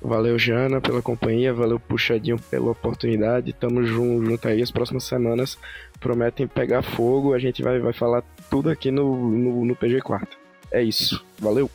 Valeu, 0.00 0.38
Jana, 0.38 0.80
pela 0.80 1.02
companhia. 1.02 1.52
Valeu, 1.52 1.80
Puxadinho, 1.80 2.38
pela 2.50 2.70
oportunidade. 2.70 3.52
Tamo 3.52 3.82
junto, 3.84 4.26
junto 4.26 4.48
aí. 4.48 4.62
As 4.62 4.70
próximas 4.70 5.04
semanas 5.04 5.58
prometem 6.00 6.46
pegar 6.46 6.82
fogo. 6.82 7.34
A 7.34 7.38
gente 7.38 7.62
vai, 7.62 7.78
vai 7.78 7.92
falar 7.92 8.22
tudo 8.50 8.70
aqui 8.70 8.90
no, 8.90 9.30
no, 9.30 9.64
no 9.64 9.76
PG4. 9.76 10.28
É 10.70 10.82
isso. 10.82 11.24
Valeu! 11.38 11.70